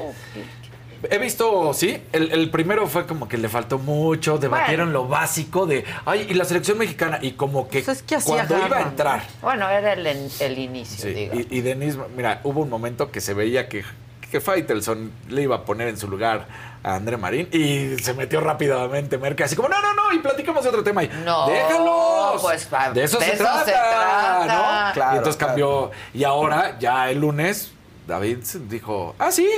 [1.11, 5.67] He visto, sí, el, el primero fue como que le faltó mucho, debatieron lo básico
[5.67, 8.77] de, ay, y la selección mexicana, y como que, Pues es que así cuando iba
[8.79, 11.35] a entrar, Bueno, era el, el inicio, sí, digo.
[11.35, 13.85] y, y Denise, mira, hubo un momento que se veía que,
[14.31, 16.47] que Faitelson le iba a poner en su lugar
[16.85, 20.63] a André Marín, y se metió rápidamente Merkel, así como, no, no, no, y platicamos
[20.63, 24.45] de otro tema, y No, déjalos, pues, de eso, de se, eso trata, se trata.
[24.47, 24.93] ¿no?
[24.95, 25.49] Claro, y entonces claro.
[25.49, 27.73] cambió, y ahora, ya el lunes,
[28.07, 28.39] David
[28.69, 29.49] dijo, ah, sí,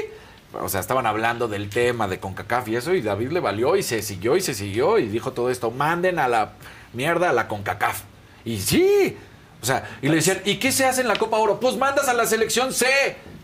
[0.62, 3.82] o sea, estaban hablando del tema de CONCACAF y eso, y David le valió y
[3.82, 6.52] se siguió y se siguió y dijo todo esto, manden a la
[6.92, 8.02] mierda a la CONCACAF.
[8.44, 9.16] Y sí,
[9.62, 11.58] o sea, y le decían, ¿y qué se hace en la Copa Oro?
[11.58, 12.86] Pues mandas a la selección C,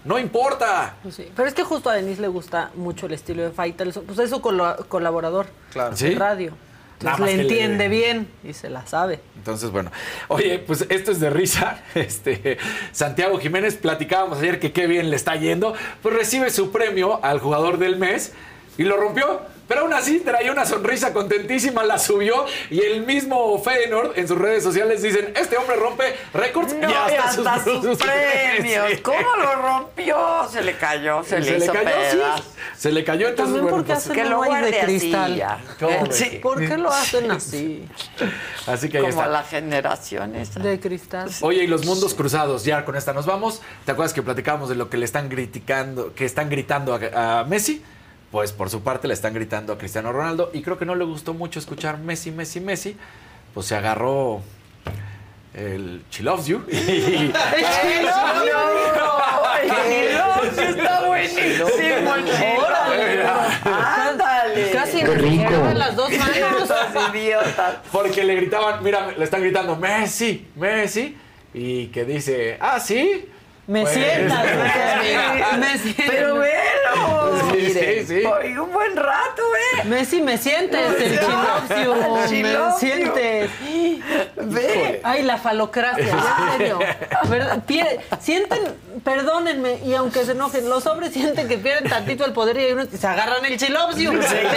[0.04, 0.96] no importa.
[1.02, 1.30] Pues sí.
[1.34, 4.04] Pero es que justo a Denise le gusta mucho el estilo de Faitelson.
[4.04, 5.96] Pues es su colaborador Claro.
[5.96, 6.14] Sí.
[6.14, 6.52] radio.
[7.00, 9.20] Entonces le- entiende bien y se la sabe.
[9.36, 9.90] Entonces, bueno,
[10.28, 11.82] oye, pues esto es de risa.
[11.94, 12.58] Este,
[12.92, 17.38] Santiago Jiménez, platicábamos ayer que qué bien le está yendo, pues recibe su premio al
[17.40, 18.32] jugador del mes
[18.78, 19.40] y lo rompió.
[19.70, 24.36] Pero aún así traía una sonrisa contentísima, la subió y el mismo Feyenoord en sus
[24.36, 28.90] redes sociales dicen, este hombre rompe récords No, y hasta, sus, sus premios.
[28.90, 28.96] Sí.
[28.96, 30.48] ¿Cómo lo rompió?
[30.50, 32.18] Se le cayó, se, le hizo cayó, sí.
[32.76, 34.40] Se le cayó, entonces, También bueno, porque pues, hacen que lo.
[36.42, 37.88] ¿Por qué lo hacen así?
[38.66, 39.30] así que ahí Como está.
[39.30, 40.58] la generación esa.
[40.58, 41.30] De cristal.
[41.42, 43.62] Oye, y los mundos cruzados, ya con esta nos vamos.
[43.84, 47.44] ¿Te acuerdas que platicábamos de lo que le están criticando, que están gritando a, a
[47.44, 47.84] Messi?
[48.30, 51.04] Pues por su parte le están gritando a Cristiano Ronaldo y creo que no le
[51.04, 52.96] gustó mucho escuchar Messi, Messi, Messi.
[53.54, 54.40] Pues se agarró
[55.52, 56.62] el She Loves You.
[56.70, 57.32] y-
[60.60, 61.66] está buenísimo.
[63.64, 64.70] Ándale.
[64.72, 66.70] Casi nos las dos manos.
[67.14, 67.76] Idiotas.
[67.92, 71.16] Porque le gritaban, mira, le están gritando Messi, Messi.
[71.52, 73.28] Y que dice, ah, sí.
[73.70, 74.44] Me Pues, sientas,
[75.00, 75.56] mira.
[75.58, 76.06] me sientas.
[76.08, 77.52] Pero velo.
[77.52, 78.24] Sí, sí, sí.
[78.26, 79.42] Hoy un buen rato,
[79.76, 79.84] ¿eh?
[79.84, 81.12] Messi, me sientes, el
[82.32, 83.50] El me sientes.
[84.36, 85.00] Ve.
[85.04, 86.78] Ay, la falocracia, en serio.
[88.20, 88.58] Sienten,
[89.04, 92.72] perdónenme, y aunque se enojen, los hombres sienten que pierden tantito el poder y hay
[92.72, 94.10] unos que se agarran el chilopsio.
[94.10, 94.50] Que no tengo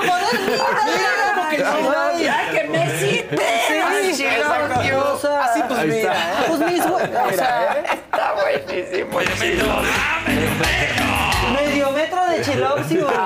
[0.00, 3.40] poder, mira, Mira, que ya que me cites.
[3.68, 5.12] Sí, Chilopsio.
[5.14, 6.14] o sea, Así, pues, mira.
[6.46, 6.98] Pues mis o
[7.34, 7.84] sea,
[8.18, 9.20] Está buenísimo.
[11.52, 13.08] medio metro de chilopsio.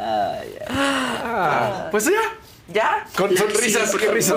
[0.00, 2.47] Ah, pues ya.
[2.68, 3.06] ¿Ya?
[3.16, 4.36] Con sonrisas, qué risas.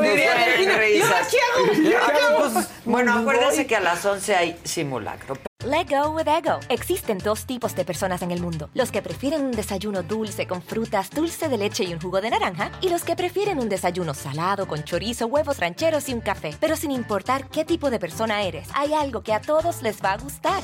[2.86, 5.38] Bueno, acuérdense que a las 11 hay simulacro.
[5.66, 6.60] Let go with ego.
[6.70, 10.64] Existen dos tipos de personas en el mundo: los que prefieren un desayuno dulce con
[10.64, 14.14] frutas, dulce de leche y un jugo de naranja, y los que prefieren un desayuno
[14.14, 16.56] salado con chorizo, huevos rancheros y un café.
[16.60, 20.14] Pero sin importar qué tipo de persona eres, hay algo que a todos les va
[20.14, 20.64] a gustar.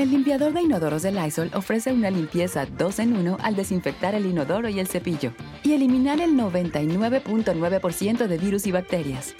[0.00, 4.24] El limpiador de inodoros de Lysol ofrece una limpieza 2 en 1 al desinfectar el
[4.24, 9.34] inodoro y el cepillo y eliminar el 99.9% de virus y bacterias.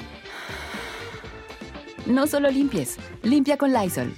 [2.05, 4.15] No solo limpies, limpia con Lysol.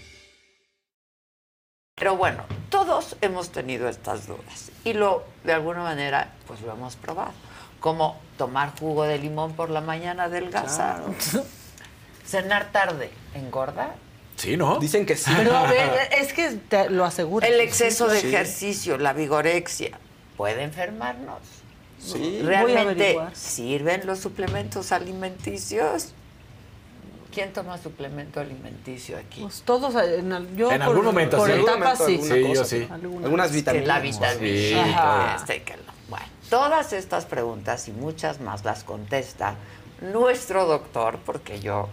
[1.95, 6.97] Pero bueno, todos hemos tenido estas dudas y lo, de alguna manera, pues lo hemos
[6.97, 7.31] probado.
[7.79, 11.15] Como tomar jugo de limón por la mañana adelgazado.
[12.27, 13.95] Cenar tarde, ¿engorda?
[14.43, 14.79] Sí, ¿no?
[14.81, 15.31] Dicen que sí.
[15.37, 17.47] Pero a ver, es que te lo aseguro.
[17.47, 18.27] El exceso de Sí.
[18.29, 19.99] ejercicio, la vigorexia,
[20.37, 21.39] ¿puede enfermarnos?
[22.01, 22.41] Sí.
[22.43, 26.09] ¿Realmente sirven los suplementos alimenticios?
[27.33, 29.41] ¿Quién toma suplemento alimenticio aquí?
[29.43, 31.61] Pues todos, en, al- yo En por, algún momento, por sí.
[31.61, 32.29] etapas Algún sí.
[32.29, 32.89] momento, Sí, yo sí.
[32.93, 33.25] Algunas.
[33.25, 33.87] Algunas vitaminas.
[33.89, 34.33] la vitamina
[34.85, 35.37] Sí, claro.
[35.37, 35.93] este, que no.
[36.11, 39.55] Bueno, todas estas preguntas y muchas más las contesta
[40.01, 41.89] nuestro doctor, porque yo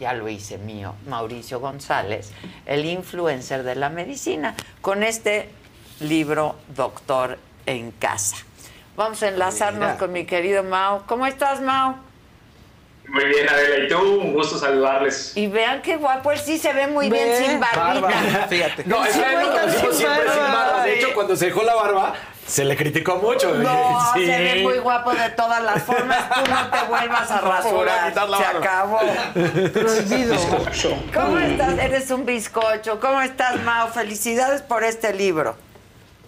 [0.00, 2.32] ya lo hice mío, Mauricio González,
[2.64, 5.50] el influencer de la medicina, con este
[6.00, 8.36] libro Doctor en Casa.
[8.96, 9.98] Vamos a enlazarnos Mira.
[9.98, 11.02] con mi querido Mau.
[11.06, 11.96] ¿Cómo estás, Mau?
[13.08, 15.36] Muy bien, Adela, y tú, un gusto saludarles.
[15.36, 18.00] Y vean qué guapo, él sí se ve muy bien sin barbita.
[18.00, 18.10] Barba,
[18.48, 18.84] fíjate.
[18.86, 19.20] No, es Sí,
[19.92, 20.84] siempre sin barba.
[20.84, 22.14] De hecho, cuando se dejó la barba,
[22.46, 23.54] se le criticó mucho.
[23.54, 24.26] No, Sí.
[24.26, 26.28] se ve muy guapo de todas las formas.
[26.34, 28.12] Tú no te vuelvas a rasurar.
[28.12, 29.00] Se acabó.
[29.72, 30.36] Prohibido.
[31.14, 31.78] ¿Cómo estás?
[31.78, 32.98] Eres un bizcocho.
[33.00, 33.88] ¿Cómo estás, Mao?
[33.88, 35.56] Felicidades por este libro.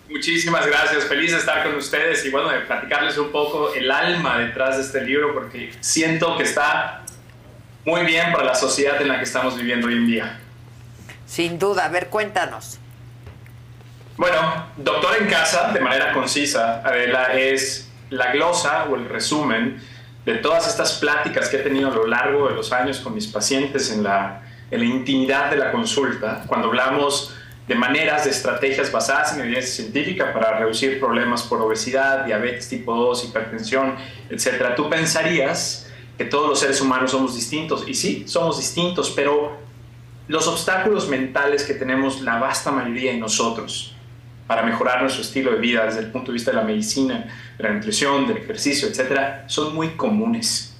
[0.08, 4.38] Muchísimas gracias, feliz de estar con ustedes y bueno, de platicarles un poco el alma
[4.38, 7.00] detrás de este libro porque siento que está
[7.86, 10.38] muy bien para la sociedad en la que estamos viviendo hoy en día.
[11.26, 11.86] Sin duda.
[11.86, 12.78] A ver, cuéntanos.
[14.16, 19.80] Bueno, Doctor en Casa, de manera concisa, Adela, es la glosa o el resumen
[20.26, 23.26] de todas estas pláticas que he tenido a lo largo de los años con mis
[23.26, 27.34] pacientes en la, en la intimidad de la consulta, cuando hablamos
[27.66, 32.94] de maneras, de estrategias basadas en evidencia científica para reducir problemas por obesidad, diabetes tipo
[32.94, 33.96] 2, hipertensión,
[34.28, 34.74] etc.
[34.76, 39.56] Tú pensarías que todos los seres humanos somos distintos, y sí, somos distintos, pero
[40.28, 43.91] los obstáculos mentales que tenemos la vasta mayoría de nosotros
[44.52, 47.24] para mejorar nuestro estilo de vida desde el punto de vista de la medicina,
[47.56, 50.76] de la nutrición, del ejercicio, etcétera, son muy comunes.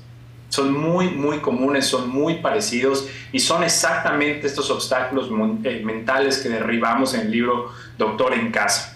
[0.51, 5.31] Son muy, muy comunes, son muy parecidos y son exactamente estos obstáculos
[5.65, 8.94] eh, mentales que derribamos en el libro Doctor en Casa.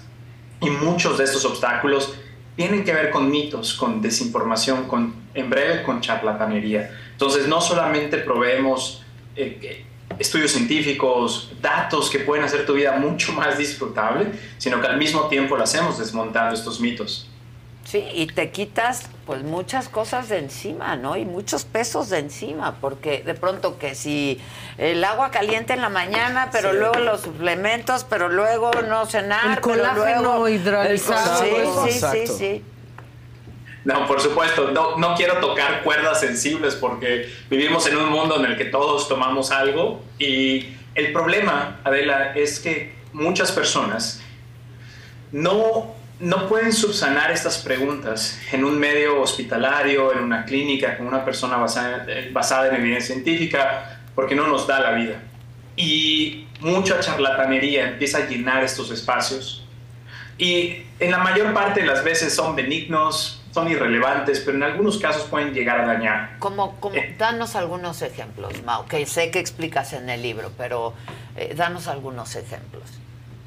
[0.60, 2.14] Y muchos de estos obstáculos
[2.54, 6.90] tienen que ver con mitos, con desinformación, con, en breve, con charlatanería.
[7.12, 9.02] Entonces, no solamente proveemos
[9.36, 9.86] eh,
[10.18, 15.28] estudios científicos, datos que pueden hacer tu vida mucho más disfrutable, sino que al mismo
[15.28, 17.28] tiempo lo hacemos desmontando estos mitos.
[17.84, 21.16] Sí, y te quitas pues muchas cosas de encima, ¿no?
[21.16, 24.40] Y muchos pesos de encima, porque de pronto que si
[24.76, 26.78] el agua caliente en la mañana, pero Sí.
[26.78, 31.38] luego los suplementos, pero luego no cenar, El colágeno pero luego hidrolizado.
[31.44, 32.36] Sí, sí, sí, Exacto.
[32.38, 32.64] sí.
[33.86, 38.50] No, por supuesto, no, no quiero tocar cuerdas sensibles porque vivimos en un mundo en
[38.50, 44.20] el que todos tomamos algo y el problema, Adela, es que muchas personas
[45.30, 51.24] no, no pueden subsanar estas preguntas en un medio hospitalario, en una clínica, con una
[51.24, 55.22] persona basada, eh, basada en evidencia científica, porque no nos da la vida.
[55.76, 59.62] Y mucha charlatanería empieza a llenar estos espacios
[60.38, 64.98] y en la mayor parte de las veces son benignos, son irrelevantes, pero en algunos
[64.98, 66.36] casos pueden llegar a dañar.
[66.40, 70.92] Como, como, danos algunos ejemplos, Mau, que sé que explicas en el libro, pero
[71.36, 72.82] eh, danos algunos ejemplos.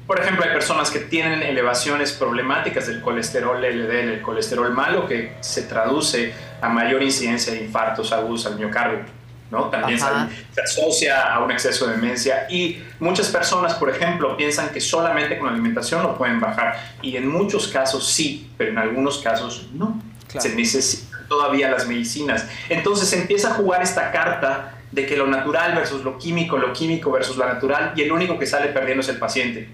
[0.08, 5.36] Por ejemplo, hay personas que tienen elevaciones problemáticas del colesterol LDL, el colesterol malo, que
[5.38, 9.04] se traduce a mayor incidencia de infartos agudos al miocardio.
[9.50, 9.64] ¿No?
[9.68, 10.06] También se,
[10.52, 15.38] se asocia a un exceso de demencia y muchas personas, por ejemplo, piensan que solamente
[15.38, 19.68] con la alimentación lo pueden bajar y en muchos casos sí, pero en algunos casos
[19.72, 20.00] no.
[20.28, 22.46] Se necesitan todavía las medicinas.
[22.68, 27.10] Entonces empieza a jugar esta carta de que lo natural versus lo químico, lo químico
[27.10, 29.68] versus lo natural y el único que sale perdiendo es el paciente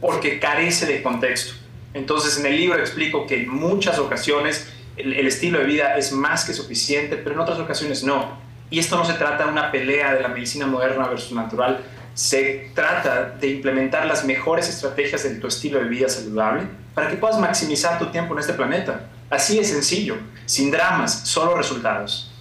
[0.00, 1.54] porque carece de contexto.
[1.94, 6.12] Entonces, en el libro explico que en muchas ocasiones el, el estilo de vida es
[6.12, 8.38] más que suficiente, pero en otras ocasiones no.
[8.70, 11.84] Y esto no se trata de una pelea de la medicina moderna versus natural,
[12.14, 17.16] se trata de implementar las mejores estrategias de tu estilo de vida saludable para que
[17.16, 19.00] puedas maximizar tu tiempo en este planeta.
[19.28, 20.16] Así de sencillo,
[20.46, 22.32] sin dramas, solo resultados.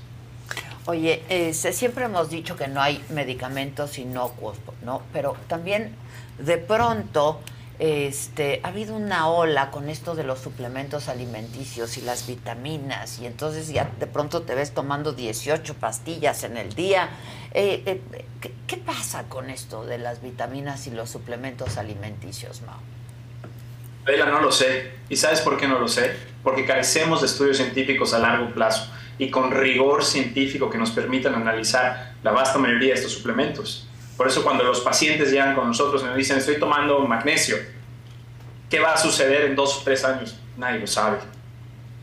[0.86, 5.02] Oye, siempre hemos dicho que no hay medicamentos inocuos, ¿no?
[5.12, 5.96] Pero también
[6.38, 7.42] de pronto
[7.80, 13.26] este, ha habido una ola con esto de los suplementos alimenticios y las vitaminas, y
[13.26, 17.10] entonces ya de pronto te ves tomando 18 pastillas en el día.
[17.54, 18.26] Eh, eh,
[18.68, 22.80] ¿qué, pasa con esto de las vitaminas y los suplementos alimenticios, Mao?
[24.06, 24.92] Adela, no lo sé.
[25.10, 26.16] ¿Y sabes por qué no lo sé?
[26.44, 31.34] Porque carecemos de estudios científicos a largo plazo y con rigor científico que nos permitan
[31.34, 33.88] analizar la vasta mayoría de estos suplementos.
[34.18, 37.58] Por eso cuando los pacientes llegan con nosotros y nos dicen estoy tomando magnesio,
[38.70, 40.38] ¿qué va a suceder en dos o tres años?
[40.58, 41.18] Nadie lo sabe.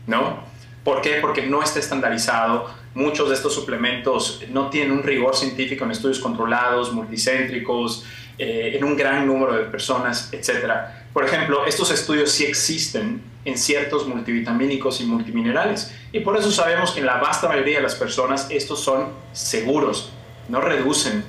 [0.05, 0.43] ¿No?
[0.83, 1.15] ¿Por qué?
[1.21, 2.69] Porque no está estandarizado.
[2.93, 8.05] Muchos de estos suplementos no tienen un rigor científico en estudios controlados, multicéntricos,
[8.37, 10.71] eh, en un gran número de personas, etc.
[11.13, 15.93] Por ejemplo, estos estudios sí existen en ciertos multivitamínicos y multiminerales.
[16.11, 20.11] Y por eso sabemos que en la vasta mayoría de las personas estos son seguros,
[20.49, 21.23] no reducen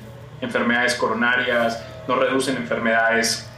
[0.44, 3.48] enfermedades coronarias, no reducen enfermedades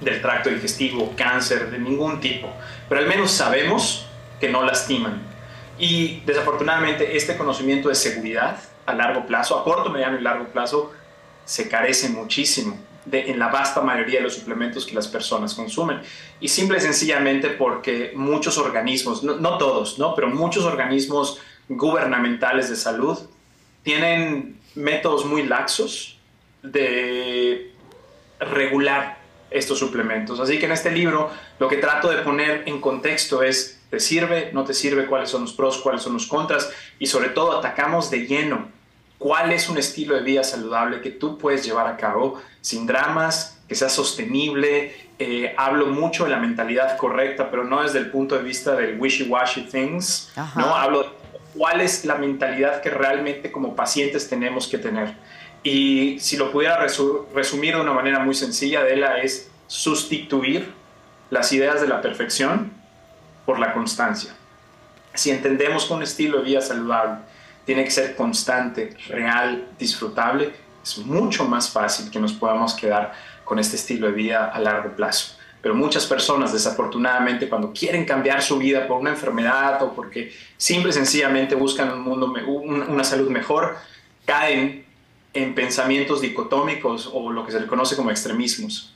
[0.00, 2.48] del tracto digestivo, cáncer de ningún tipo,
[2.88, 4.06] pero al menos sabemos
[4.38, 5.20] que no lastiman.
[5.78, 10.92] Y desafortunadamente este conocimiento de seguridad a largo plazo, a corto, mediano y largo plazo,
[11.44, 16.00] se carece muchísimo de, en la vasta mayoría de los suplementos que las personas consumen.
[16.40, 20.14] Y simple y sencillamente porque muchos organismos, no, no todos, ¿no?
[20.14, 21.38] pero muchos organismos
[21.68, 23.18] gubernamentales de salud
[23.82, 26.19] tienen métodos muy laxos
[26.62, 27.72] de
[28.38, 29.18] regular
[29.50, 30.40] estos suplementos.
[30.40, 34.50] Así que en este libro lo que trato de poner en contexto es, ¿te sirve?
[34.52, 35.06] ¿No te sirve?
[35.06, 35.78] ¿Cuáles son los pros?
[35.78, 36.72] ¿Cuáles son los contras?
[36.98, 38.68] Y sobre todo atacamos de lleno
[39.20, 43.60] cuál es un estilo de vida saludable que tú puedes llevar a cabo sin dramas,
[43.68, 44.94] que sea sostenible.
[45.18, 48.98] Eh, hablo mucho de la mentalidad correcta, pero no desde el punto de vista del
[48.98, 50.32] wishy-washy things.
[50.56, 51.08] No hablo de
[51.54, 55.14] cuál es la mentalidad que realmente como pacientes tenemos que tener.
[55.62, 60.72] Y si lo pudiera resu- resumir de una manera muy sencilla, Adela, es sustituir
[61.30, 62.72] las ideas de la perfección
[63.44, 64.34] por la constancia.
[65.14, 67.20] Si entendemos que un estilo de vida saludable
[67.66, 73.12] tiene que ser constante, real, disfrutable, es mucho más fácil que nos podamos quedar
[73.44, 75.36] con este estilo de vida a largo plazo.
[75.60, 80.88] Pero muchas personas, desafortunadamente, cuando quieren cambiar su vida por una enfermedad o porque simple
[80.90, 83.76] y sencillamente buscan un mundo, una salud mejor,
[84.24, 84.86] caen
[85.32, 88.92] en pensamientos dicotómicos o lo que se le conoce como extremismos.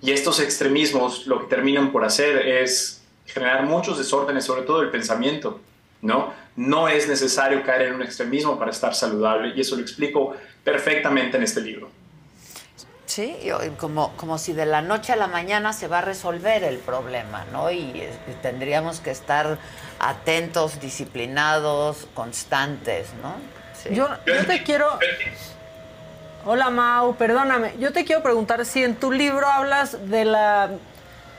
[0.00, 4.90] Y estos extremismos lo que terminan por hacer es generar muchos desórdenes, sobre todo el
[4.90, 5.60] pensamiento,
[6.02, 6.34] ¿no?
[6.56, 11.36] No es necesario caer en un extremismo para estar saludable y eso lo explico perfectamente
[11.36, 11.88] en este libro.
[13.06, 16.64] Sí, y como, como si de la noche a la mañana se va a resolver
[16.64, 17.70] el problema, ¿no?
[17.70, 18.10] Y, eh,
[18.40, 19.58] tendríamos que estar
[19.98, 23.34] atentos, disciplinados, constantes, ¿no?
[23.74, 23.94] Sí.
[23.94, 24.98] Yo, yo te quiero...
[26.44, 27.74] Hola Mau, perdóname.
[27.78, 30.70] Yo te quiero preguntar si en tu libro hablas de la,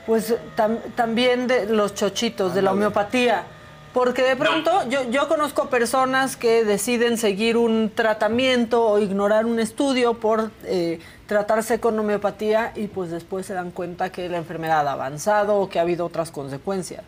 [0.06, 3.44] pues tam- también de los chochitos, de la homeopatía.
[3.92, 9.60] Porque de pronto yo, yo conozco personas que deciden seguir un tratamiento o ignorar un
[9.60, 10.98] estudio por eh,
[11.28, 15.68] tratarse con homeopatía y pues después se dan cuenta que la enfermedad ha avanzado o
[15.68, 17.04] que ha habido otras consecuencias.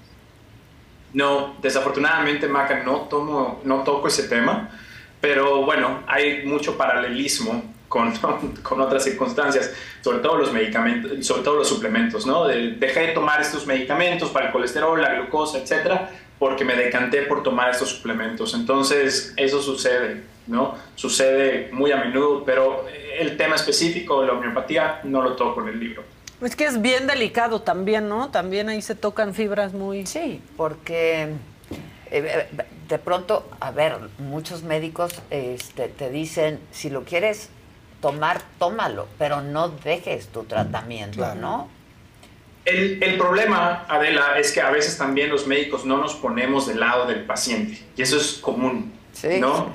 [1.12, 4.68] No, desafortunadamente, Maca, no, tomo, no toco ese tema,
[5.20, 7.62] pero bueno, hay mucho paralelismo
[7.96, 12.46] con, con otras circunstancias, sobre todo los medicamentos, sobre todo los suplementos, ¿no?
[12.46, 17.22] De- dejé de tomar estos medicamentos para el colesterol, la glucosa, etcétera, porque me decanté
[17.22, 18.54] por tomar estos suplementos.
[18.54, 20.74] Entonces, eso sucede, ¿no?
[20.94, 22.84] Sucede muy a menudo, pero
[23.18, 26.02] el tema específico de la homeopatía no lo toco en el libro.
[26.42, 28.28] Es que es bien delicado también, ¿no?
[28.28, 30.04] También ahí se tocan fibras muy...
[30.04, 31.28] Sí, porque eh,
[32.10, 32.46] eh,
[32.88, 37.48] de pronto, a ver, muchos médicos este, te dicen, si lo quieres
[38.00, 41.40] tomar, tómalo, pero no dejes tu tratamiento, Claro.
[41.40, 41.68] ¿no?
[42.64, 46.80] El, el problema, Adela, es que a veces también los médicos no nos ponemos del
[46.80, 48.92] lado del paciente, y eso es común,
[49.40, 49.70] ¿no?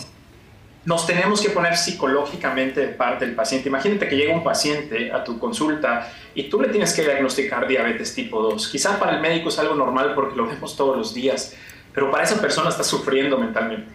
[0.83, 3.69] Nos tenemos que poner psicológicamente de parte del paciente.
[3.69, 8.15] Imagínate que llega un paciente a tu consulta y tú le tienes que diagnosticar diabetes
[8.15, 8.67] tipo 2.
[8.67, 11.53] Quizá para el médico es algo normal porque lo vemos todos los días,
[11.93, 13.91] pero para esa persona está sufriendo mentalmente,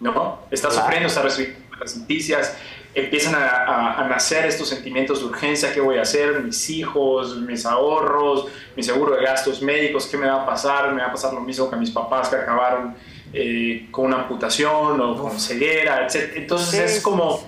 [0.00, 0.40] ¿no?
[0.50, 0.82] Está Claro.
[0.82, 2.54] sufriendo, está recibiendo las noticias,
[2.96, 6.40] empiezan a, a- a nacer estos sentimientos de urgencia, ¿qué voy a hacer?
[6.42, 10.92] Mis hijos, mis ahorros, mi seguro de gastos médicos, ¿qué me va a pasar?
[10.94, 12.94] Me va a pasar lo mismo que a mis papás que acabaron
[13.32, 16.32] eh, con una amputación o con ceguera, etc.
[16.36, 17.46] Entonces Sí, es como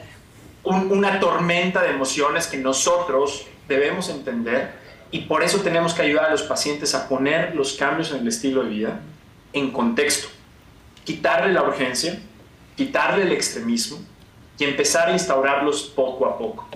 [0.64, 4.72] un- una tormenta de emociones que nosotros debemos entender
[5.10, 8.28] y por eso tenemos que ayudar a los pacientes a poner los cambios en el
[8.28, 9.00] estilo de vida
[9.54, 10.28] en contexto,
[11.04, 12.18] quitarle la urgencia,
[12.76, 13.98] quitarle el extremismo
[14.58, 16.68] y empezar a instaurarlos poco a poco.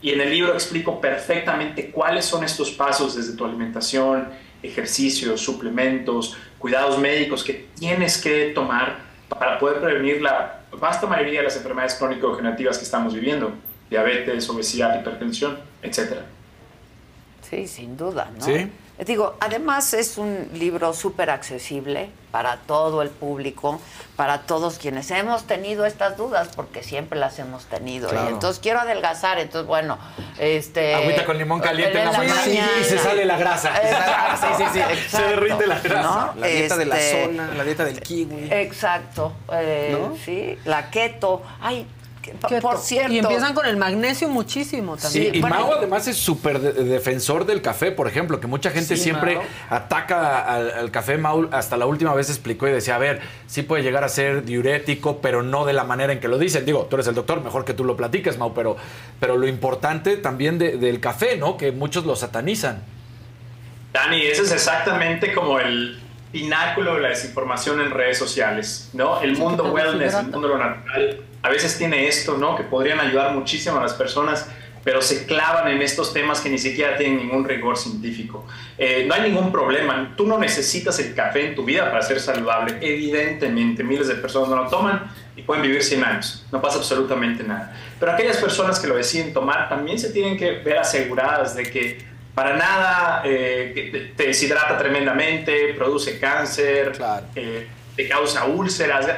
[0.00, 4.28] Y en el libro explico perfectamente cuáles son estos pasos desde tu alimentación,
[4.62, 8.98] ejercicios, suplementos, cuidados médicos que tienes que tomar
[9.28, 13.52] para poder prevenir la vasta mayoría de las enfermedades crónico-degenerativas que estamos viviendo,
[13.90, 16.20] diabetes, obesidad, hipertensión, etc.
[17.48, 18.44] Sí, sin duda, ¿no?
[18.44, 18.70] Sí.
[19.06, 23.80] Digo, además es un libro súper accesible para todo el público,
[24.16, 28.08] para todos quienes hemos tenido estas dudas, porque siempre las hemos tenido.
[28.10, 28.28] Claro.
[28.28, 29.98] Y entonces quiero adelgazar, entonces bueno,
[30.38, 30.94] este...
[30.96, 32.42] Agüita con limón caliente en la mañana
[32.80, 33.70] y se sale la grasa.
[33.80, 35.16] Exacto, Sí, sí, sí.
[35.16, 36.02] Se derrite la grasa.
[36.34, 36.40] ¿no?
[36.40, 38.48] La dieta de la Este, zona, la dieta del kiwi.
[38.52, 40.16] Exacto, eh, ¿No?
[40.24, 41.42] sí, la keto.
[41.60, 41.86] Ay,
[42.60, 43.12] por cierto...
[43.12, 45.32] Y empiezan con el magnesio muchísimo también.
[45.32, 48.96] Sí, y Mau además es súper de- defensor del café, por ejemplo, que mucha gente
[48.96, 49.44] Sí, siempre Mau.
[49.70, 51.18] ataca al, al café.
[51.18, 54.44] Mau hasta la última vez explicó y decía, a ver, sí puede llegar a ser
[54.44, 56.64] diurético, pero no de la manera en que lo dicen.
[56.64, 58.76] Digo, tú eres el doctor, mejor que tú lo platiques, Mau, pero,
[59.20, 61.56] pero lo importante también de- del café, ¿no?
[61.56, 62.82] Que muchos lo satanizan.
[63.92, 66.00] Dani, ese es exactamente como el
[66.32, 69.20] pináculo de la desinformación en redes sociales, ¿no?
[69.20, 72.56] El mundo wellness, el mundo lo natural, a veces tiene esto, ¿no?
[72.56, 74.48] Que podrían ayudar muchísimo a las personas,
[74.84, 78.46] pero se clavan en estos temas que ni siquiera tienen ningún rigor científico.
[78.76, 82.20] Eh, no hay ningún problema, tú no necesitas el café en tu vida para ser
[82.20, 86.78] saludable, evidentemente, miles de personas no lo toman y pueden vivir 100 años, no pasa
[86.78, 87.74] absolutamente nada.
[87.98, 91.98] Pero aquellas personas que lo deciden tomar también se tienen que ver aseguradas de que
[92.38, 96.92] para nada eh, te- deshidrata tremendamente, produce cáncer,
[97.34, 97.66] eh,
[97.96, 99.08] te causa úlceras,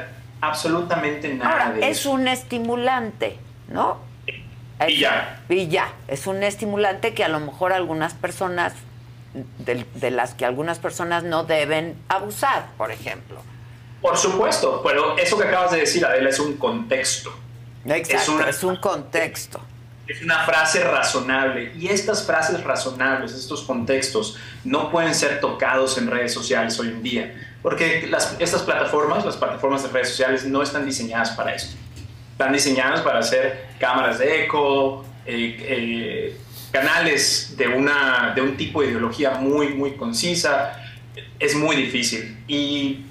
[0.41, 2.13] absolutamente nada Ahora, de es eso.
[2.13, 3.37] un estimulante,
[3.69, 3.99] ¿no?
[4.89, 5.43] Y ya.
[5.51, 8.73] Y ya, es un estimulante que a lo mejor algunas personas,
[9.59, 13.43] de, de las que algunas personas no deben abusar, por ejemplo.
[14.01, 17.31] Por supuesto, pero eso que acabas de decir, Adela, es un contexto.
[17.85, 19.61] Exacto, es, es un contexto.
[20.11, 21.71] Es una frase razonable.
[21.79, 27.01] Y estas frases razonables, estos contextos, no pueden ser tocados en redes sociales hoy en
[27.01, 27.35] día.
[27.63, 28.11] Porque
[28.41, 31.77] estas plataformas, las plataformas de redes sociales, no están diseñadas para eso.
[32.33, 36.37] Están diseñadas para hacer cámaras de eco, eh, eh,
[36.73, 40.73] canales de, una, de un tipo de ideología muy, muy concisa.
[41.39, 42.37] Es muy difícil.
[42.49, 43.05] Y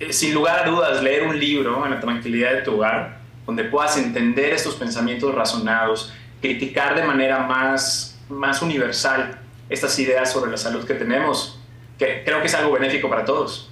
[0.00, 3.62] eh, sin lugar a dudas, leer un libro en la tranquilidad de tu hogar, donde
[3.62, 6.12] puedas entender estos pensamientos razonados,
[6.42, 9.38] criticar de manera más, más universal
[9.70, 11.58] estas ideas sobre la salud que tenemos,
[11.98, 13.70] que creo que es algo benéfico para todos.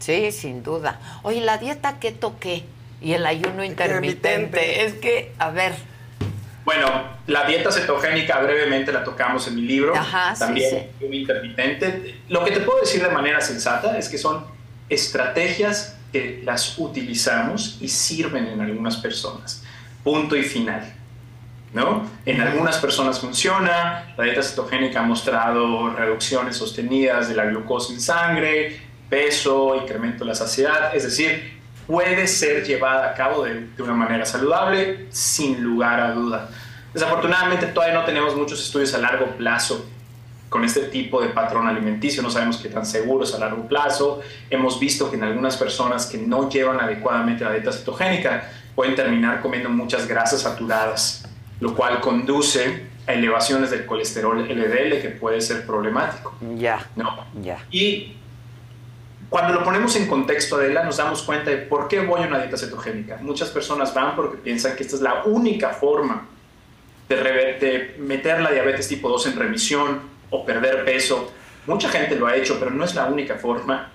[0.00, 1.00] Sí, sin duda.
[1.22, 2.64] Oye, la dieta que toqué
[3.00, 5.72] y el ayuno intermitente, es que, a ver,
[6.64, 6.86] Bueno,
[7.26, 9.94] la dieta cetogénica brevemente la tocamos en mi libro.
[9.96, 11.06] Ajá, sí, También sí.
[11.06, 12.16] un intermitente.
[12.28, 14.44] Lo que te puedo decir de manera sensata es que son
[14.90, 19.62] estrategias que las utilizamos y sirven en algunas personas.
[20.04, 20.97] Punto y final.
[21.72, 22.08] ¿No?
[22.24, 28.00] En algunas personas funciona, la dieta cetogénica ha mostrado reducciones sostenidas de la glucosa en
[28.00, 28.80] sangre,
[29.10, 33.92] peso, incremento de la saciedad, es decir, puede ser llevada a cabo de, de una
[33.92, 36.48] manera saludable sin lugar a duda.
[36.94, 39.84] Desafortunadamente todavía no tenemos muchos estudios a largo plazo
[40.48, 44.22] con este tipo de patrón alimenticio, no sabemos qué tan seguros a largo plazo.
[44.48, 49.40] Hemos visto que en algunas personas que no llevan adecuadamente la dieta cetogénica pueden terminar
[49.42, 51.27] comiendo muchas grasas saturadas,
[51.60, 56.34] lo cual conduce a elevaciones del colesterol LDL que puede ser problemático.
[56.56, 56.86] Ya.
[56.94, 57.26] ¿no?
[57.42, 57.64] Ya.
[57.70, 58.14] Y
[59.28, 62.38] cuando lo ponemos en contexto, Adela, nos damos cuenta de por qué voy a una
[62.38, 63.18] dieta cetogénica.
[63.20, 66.26] Muchas personas van porque piensan que esta es la única forma
[67.08, 71.32] de, de meter la diabetes tipo 2 en remisión o perder peso.
[71.66, 73.90] Mucha gente lo ha hecho, pero no es la única forma.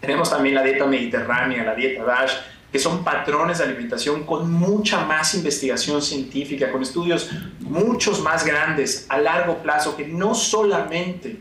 [0.00, 2.32] Tenemos también la dieta mediterránea, la dieta DASH,
[2.70, 7.30] que son patrones de alimentación con mucha más investigación científica, con estudios
[7.60, 11.38] muchos más grandes a largo plazo que no solamente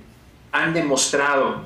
[0.52, 1.64] han demostrado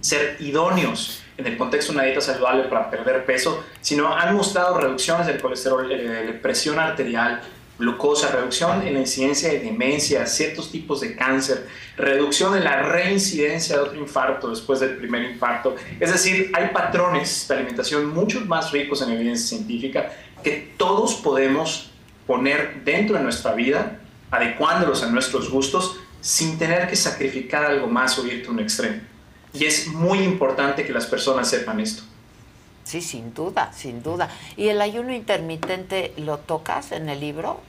[0.00, 4.78] ser idóneos en el contexto de una dieta saludable para perder peso, sino han mostrado
[4.78, 7.42] reducciones del colesterol, eh, presión arterial,
[7.78, 13.76] glucosa, reducción en la incidencia de demencia, ciertos tipos de cáncer, reducción en la reincidencia
[13.76, 15.74] de otro infarto después del primer infarto.
[15.98, 21.90] Es decir, hay patrones de alimentación mucho más ricos en evidencia científica que todos podemos
[22.26, 28.18] poner dentro de nuestra vida, adecuándolos a nuestros gustos, sin tener que sacrificar algo más
[28.18, 29.00] o irte a un extremo.
[29.52, 32.02] Y es muy importante que las personas sepan esto.
[32.84, 34.28] Sí, sin duda, sin duda.
[34.56, 37.60] ¿Y el ayuno intermitente lo tocas en el libro?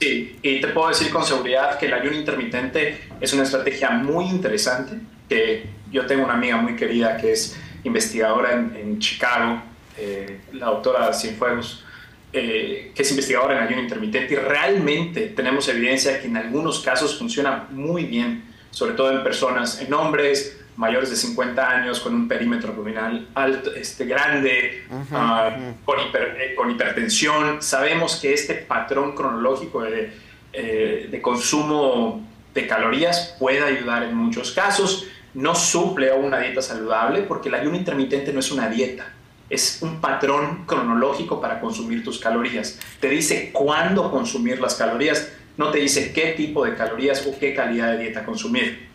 [0.00, 4.26] Sí, y te puedo decir con seguridad que el ayuno intermitente es una estrategia muy
[4.26, 4.98] interesante,
[5.28, 9.62] que yo tengo una amiga muy querida que es investigadora en, en Chicago,
[9.96, 11.84] eh, la doctora Cienfuegos,
[12.32, 17.16] eh, que es investigadora en ayuno intermitente y realmente tenemos evidencia que en algunos casos
[17.16, 18.42] funciona muy bien,
[18.72, 23.72] sobre todo en personas, en hombres mayores de 50 años con un perímetro abdominal alto,
[23.74, 27.62] este, grande, ah, con, hiper- eh, con hipertensión.
[27.62, 30.12] Sabemos que este patrón cronológico de,
[30.52, 35.06] eh, de consumo de calorías puede ayudar en muchos casos.
[35.34, 39.06] No suple a una dieta saludable porque el ayuno intermitente no es una dieta.
[39.50, 42.78] Es un patrón cronológico para consumir tus calorías.
[43.00, 47.54] Te dice cuándo consumir las calorías, no te dice qué tipo de calorías o qué
[47.54, 48.88] calidad de dieta consumir.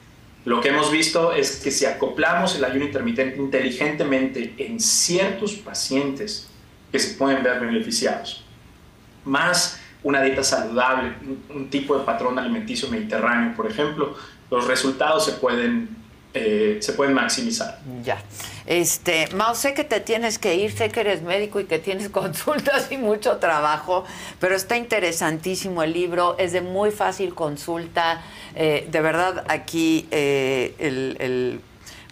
[0.45, 6.49] Lo que hemos visto es que si acoplamos el ayuno intermitente inteligentemente en ciertos pacientes
[6.91, 8.43] que se pueden ver beneficiados,
[9.25, 11.13] más una dieta saludable,
[11.49, 14.15] un, tipo de patrón alimenticio mediterráneo, por ejemplo,
[14.49, 15.89] los resultados se pueden,
[16.33, 17.79] eh, se pueden maximizar.
[18.03, 18.21] Ya.
[18.65, 22.09] Este, Mao, sé que te tienes que ir, sé que eres médico y que tienes
[22.21, 24.03] consultas y mucho trabajo,
[24.39, 28.21] pero está interesantísimo el libro, es de muy fácil consulta.
[28.55, 31.61] eh, de verdad, aquí eh, el, el-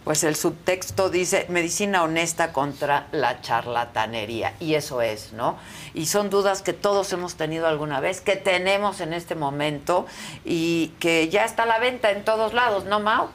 [0.04, 5.58] pues el subtexto dice medicina honesta contra la charlatanería, y eso es, ¿no?
[5.94, 10.06] Y son dudas que todos hemos tenido alguna vez, que tenemos en este momento
[10.46, 13.32] y que ya está a la venta en todos lados, ¿no, Mao?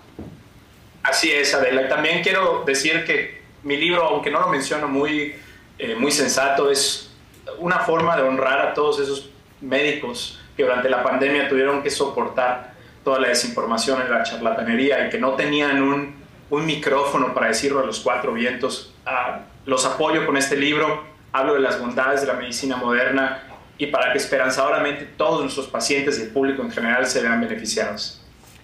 [1.02, 1.88] Así es, Adela.
[1.88, 5.34] También quiero decir que mi libro, aunque no lo menciono muy,
[5.78, 7.12] eh, muy sensato, es
[7.58, 9.30] una forma de honrar a todos esos
[9.60, 12.74] médicos que durante la pandemia tuvieron que soportar
[13.04, 17.80] toda la desinformación y la charlatanería y que no tenían un, un micrófono para decirlo
[17.80, 18.94] a los cuatro vientos.
[19.04, 23.42] Ah, los apoyo con este libro, hablo de las bondades de la medicina moderna
[23.78, 28.21] y para que esperanzadoramente todos nuestros pacientes y el público en general se vean beneficiados.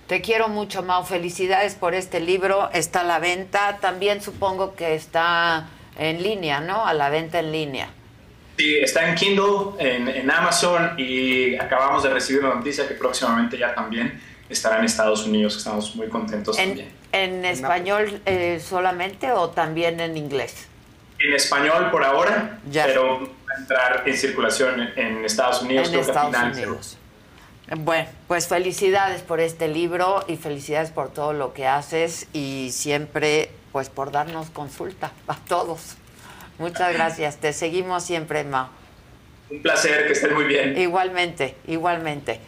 [0.08, 1.04] Te quiero mucho, Mau.
[1.04, 2.70] Felicidades por este libro.
[2.72, 3.76] Está a la venta.
[3.78, 5.68] También supongo que está
[5.98, 6.86] en línea, ¿no?
[6.86, 7.90] A la venta en línea.
[8.56, 13.58] Sí, está en Kindle, en, en Amazon y acabamos de recibir la noticia que próximamente
[13.58, 14.18] ya también
[14.48, 15.52] estará en Estados Unidos.
[15.52, 16.88] que Estamos muy contentos también.
[17.12, 20.68] ¿En español eh, solamente o también en inglés?
[21.18, 25.88] En español por ahora, pero va a entrar en circulación en, en Estados Unidos.
[25.88, 26.98] En creo que a Estados Unidos.
[27.76, 33.50] Bueno, pues felicidades por este libro y felicidades por todo lo que haces y siempre
[33.72, 35.96] pues por darnos consulta a todos.
[36.58, 37.36] Muchas gracias.
[37.36, 38.70] Te seguimos siempre, Mao.
[39.50, 40.76] Un placer, que estén muy bien.
[40.78, 42.40] Igualmente, igualmente.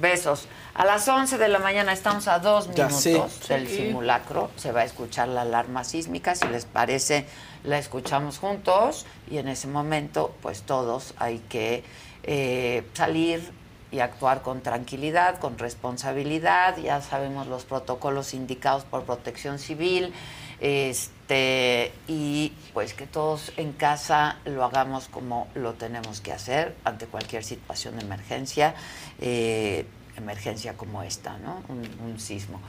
[0.00, 0.46] Besos.
[0.74, 3.76] A las 11 de la mañana estamos a dos Ya minutos del Sí.
[3.76, 4.50] simulacro.
[4.56, 6.34] Se va a escuchar la alarma sísmica.
[6.36, 7.26] Si les parece,
[7.64, 11.82] la escuchamos juntos y en ese momento, pues todos hay que
[12.22, 13.42] eh, salir
[13.90, 16.76] y actuar con tranquilidad, con responsabilidad.
[16.78, 20.12] Ya sabemos los protocolos indicados por Protección Civil.
[20.60, 27.06] Este, y pues que todos en casa lo hagamos como lo tenemos que hacer ante
[27.06, 28.74] cualquier situación de emergencia,
[29.20, 29.86] eh,
[30.18, 31.62] emergencia como esta, ¿no?
[31.68, 32.60] Un, sismo.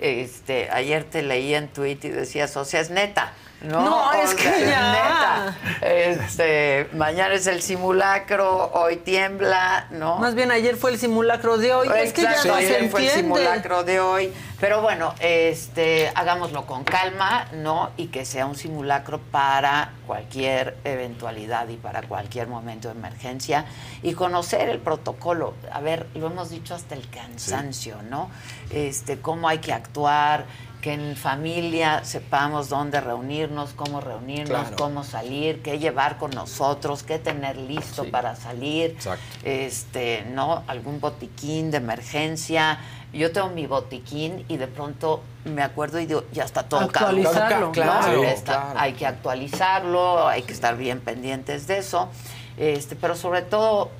[0.00, 3.32] Este, ayer te leí en tweet y decías, o sea, es neta.
[3.62, 4.92] No, No, es que sea, ya.
[4.92, 5.56] neta.
[5.80, 10.18] Este, mañana es el simulacro, hoy tiembla, ¿no?
[10.18, 11.88] Más bien ayer fue el simulacro de hoy.
[12.02, 14.32] es que ya Exacto, no se ayer fue el simulacro de hoy.
[14.60, 17.90] Pero bueno, este, hagámoslo con calma, ¿no?
[17.96, 23.64] Y que sea un simulacro para cualquier eventualidad y para cualquier momento de emergencia.
[24.02, 25.54] Y conocer el protocolo.
[25.72, 28.30] A ver, lo hemos dicho hasta el cansancio, ¿no?
[28.70, 30.44] Este, cómo hay que actuar,
[30.86, 34.76] que en familia sepamos dónde reunirnos, cómo reunirnos, Claro.
[34.76, 39.20] cómo salir, qué llevar con nosotros, qué tener listo para salir Exacto.
[39.42, 40.62] este, ¿no?
[40.68, 42.78] Algún botiquín de emergencia.
[43.12, 47.72] Yo tengo mi botiquín y de pronto me acuerdo y digo, ya está todo Actualizarlo.
[47.72, 48.52] Claro, Ya está.
[48.52, 48.78] claro.
[48.78, 52.10] Hay que actualizarlo, hay que estar bien pendientes de eso.
[52.58, 53.90] Este, pero sobre todo,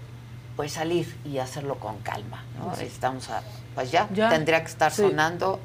[0.54, 2.76] pues salir y hacerlo con calma, ¿no?
[2.76, 2.84] Sí.
[2.84, 3.42] Estamos a,
[3.74, 4.28] pues ya, Ya.
[4.28, 5.02] tendría que estar Sí.
[5.02, 5.58] sonando.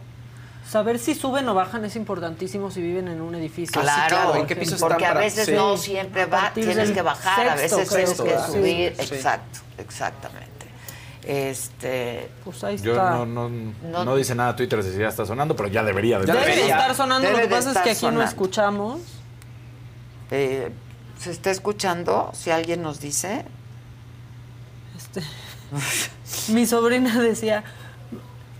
[0.69, 3.81] Saber si suben o bajan es importantísimo si viven en un edificio.
[3.81, 5.51] Claro, ¿en qué piso están porque a para- veces Sí.
[5.53, 9.15] no siempre va, tienes que bajar, a veces tienes que subir, Sí, sí.
[9.15, 10.49] exacto, exactamente.
[11.23, 13.11] Este, Pues ahí Yo está.
[13.11, 16.25] no, no, No- no dice nada Twitter si ya está sonando, pero ya debería de
[16.25, 16.75] Ya Debe de debería.
[16.79, 19.01] estar sonando, Debe lo que pasa es que aquí no escuchamos.
[20.31, 20.71] eh,
[21.19, 22.31] ¿Se está escuchando?
[22.33, 23.45] Si alguien nos dice.
[24.97, 25.21] Este,
[26.53, 27.63] mi sobrina decía,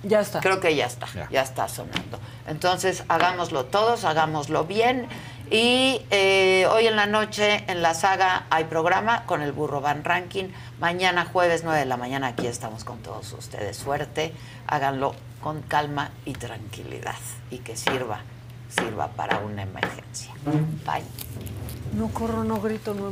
[0.04, 0.40] ya está.
[0.40, 1.28] Creo que ya está, Ya.
[1.30, 2.20] ya, está sonando.
[2.48, 5.08] Entonces, hagámoslo todos, hagámoslo bien.
[5.50, 10.04] Y eh, hoy en la noche en la saga hay programa con el Burro Van
[10.06, 10.46] Ranking.
[10.80, 13.76] Mañana jueves 9 de la mañana aquí estamos con todos ustedes.
[13.76, 14.34] Suerte,
[14.68, 17.16] háganlo con calma y tranquilidad
[17.50, 18.22] y que sirva,
[18.70, 20.32] sirva para una emergencia.
[20.86, 21.04] Bye.
[21.94, 23.12] No corro, no grito, no.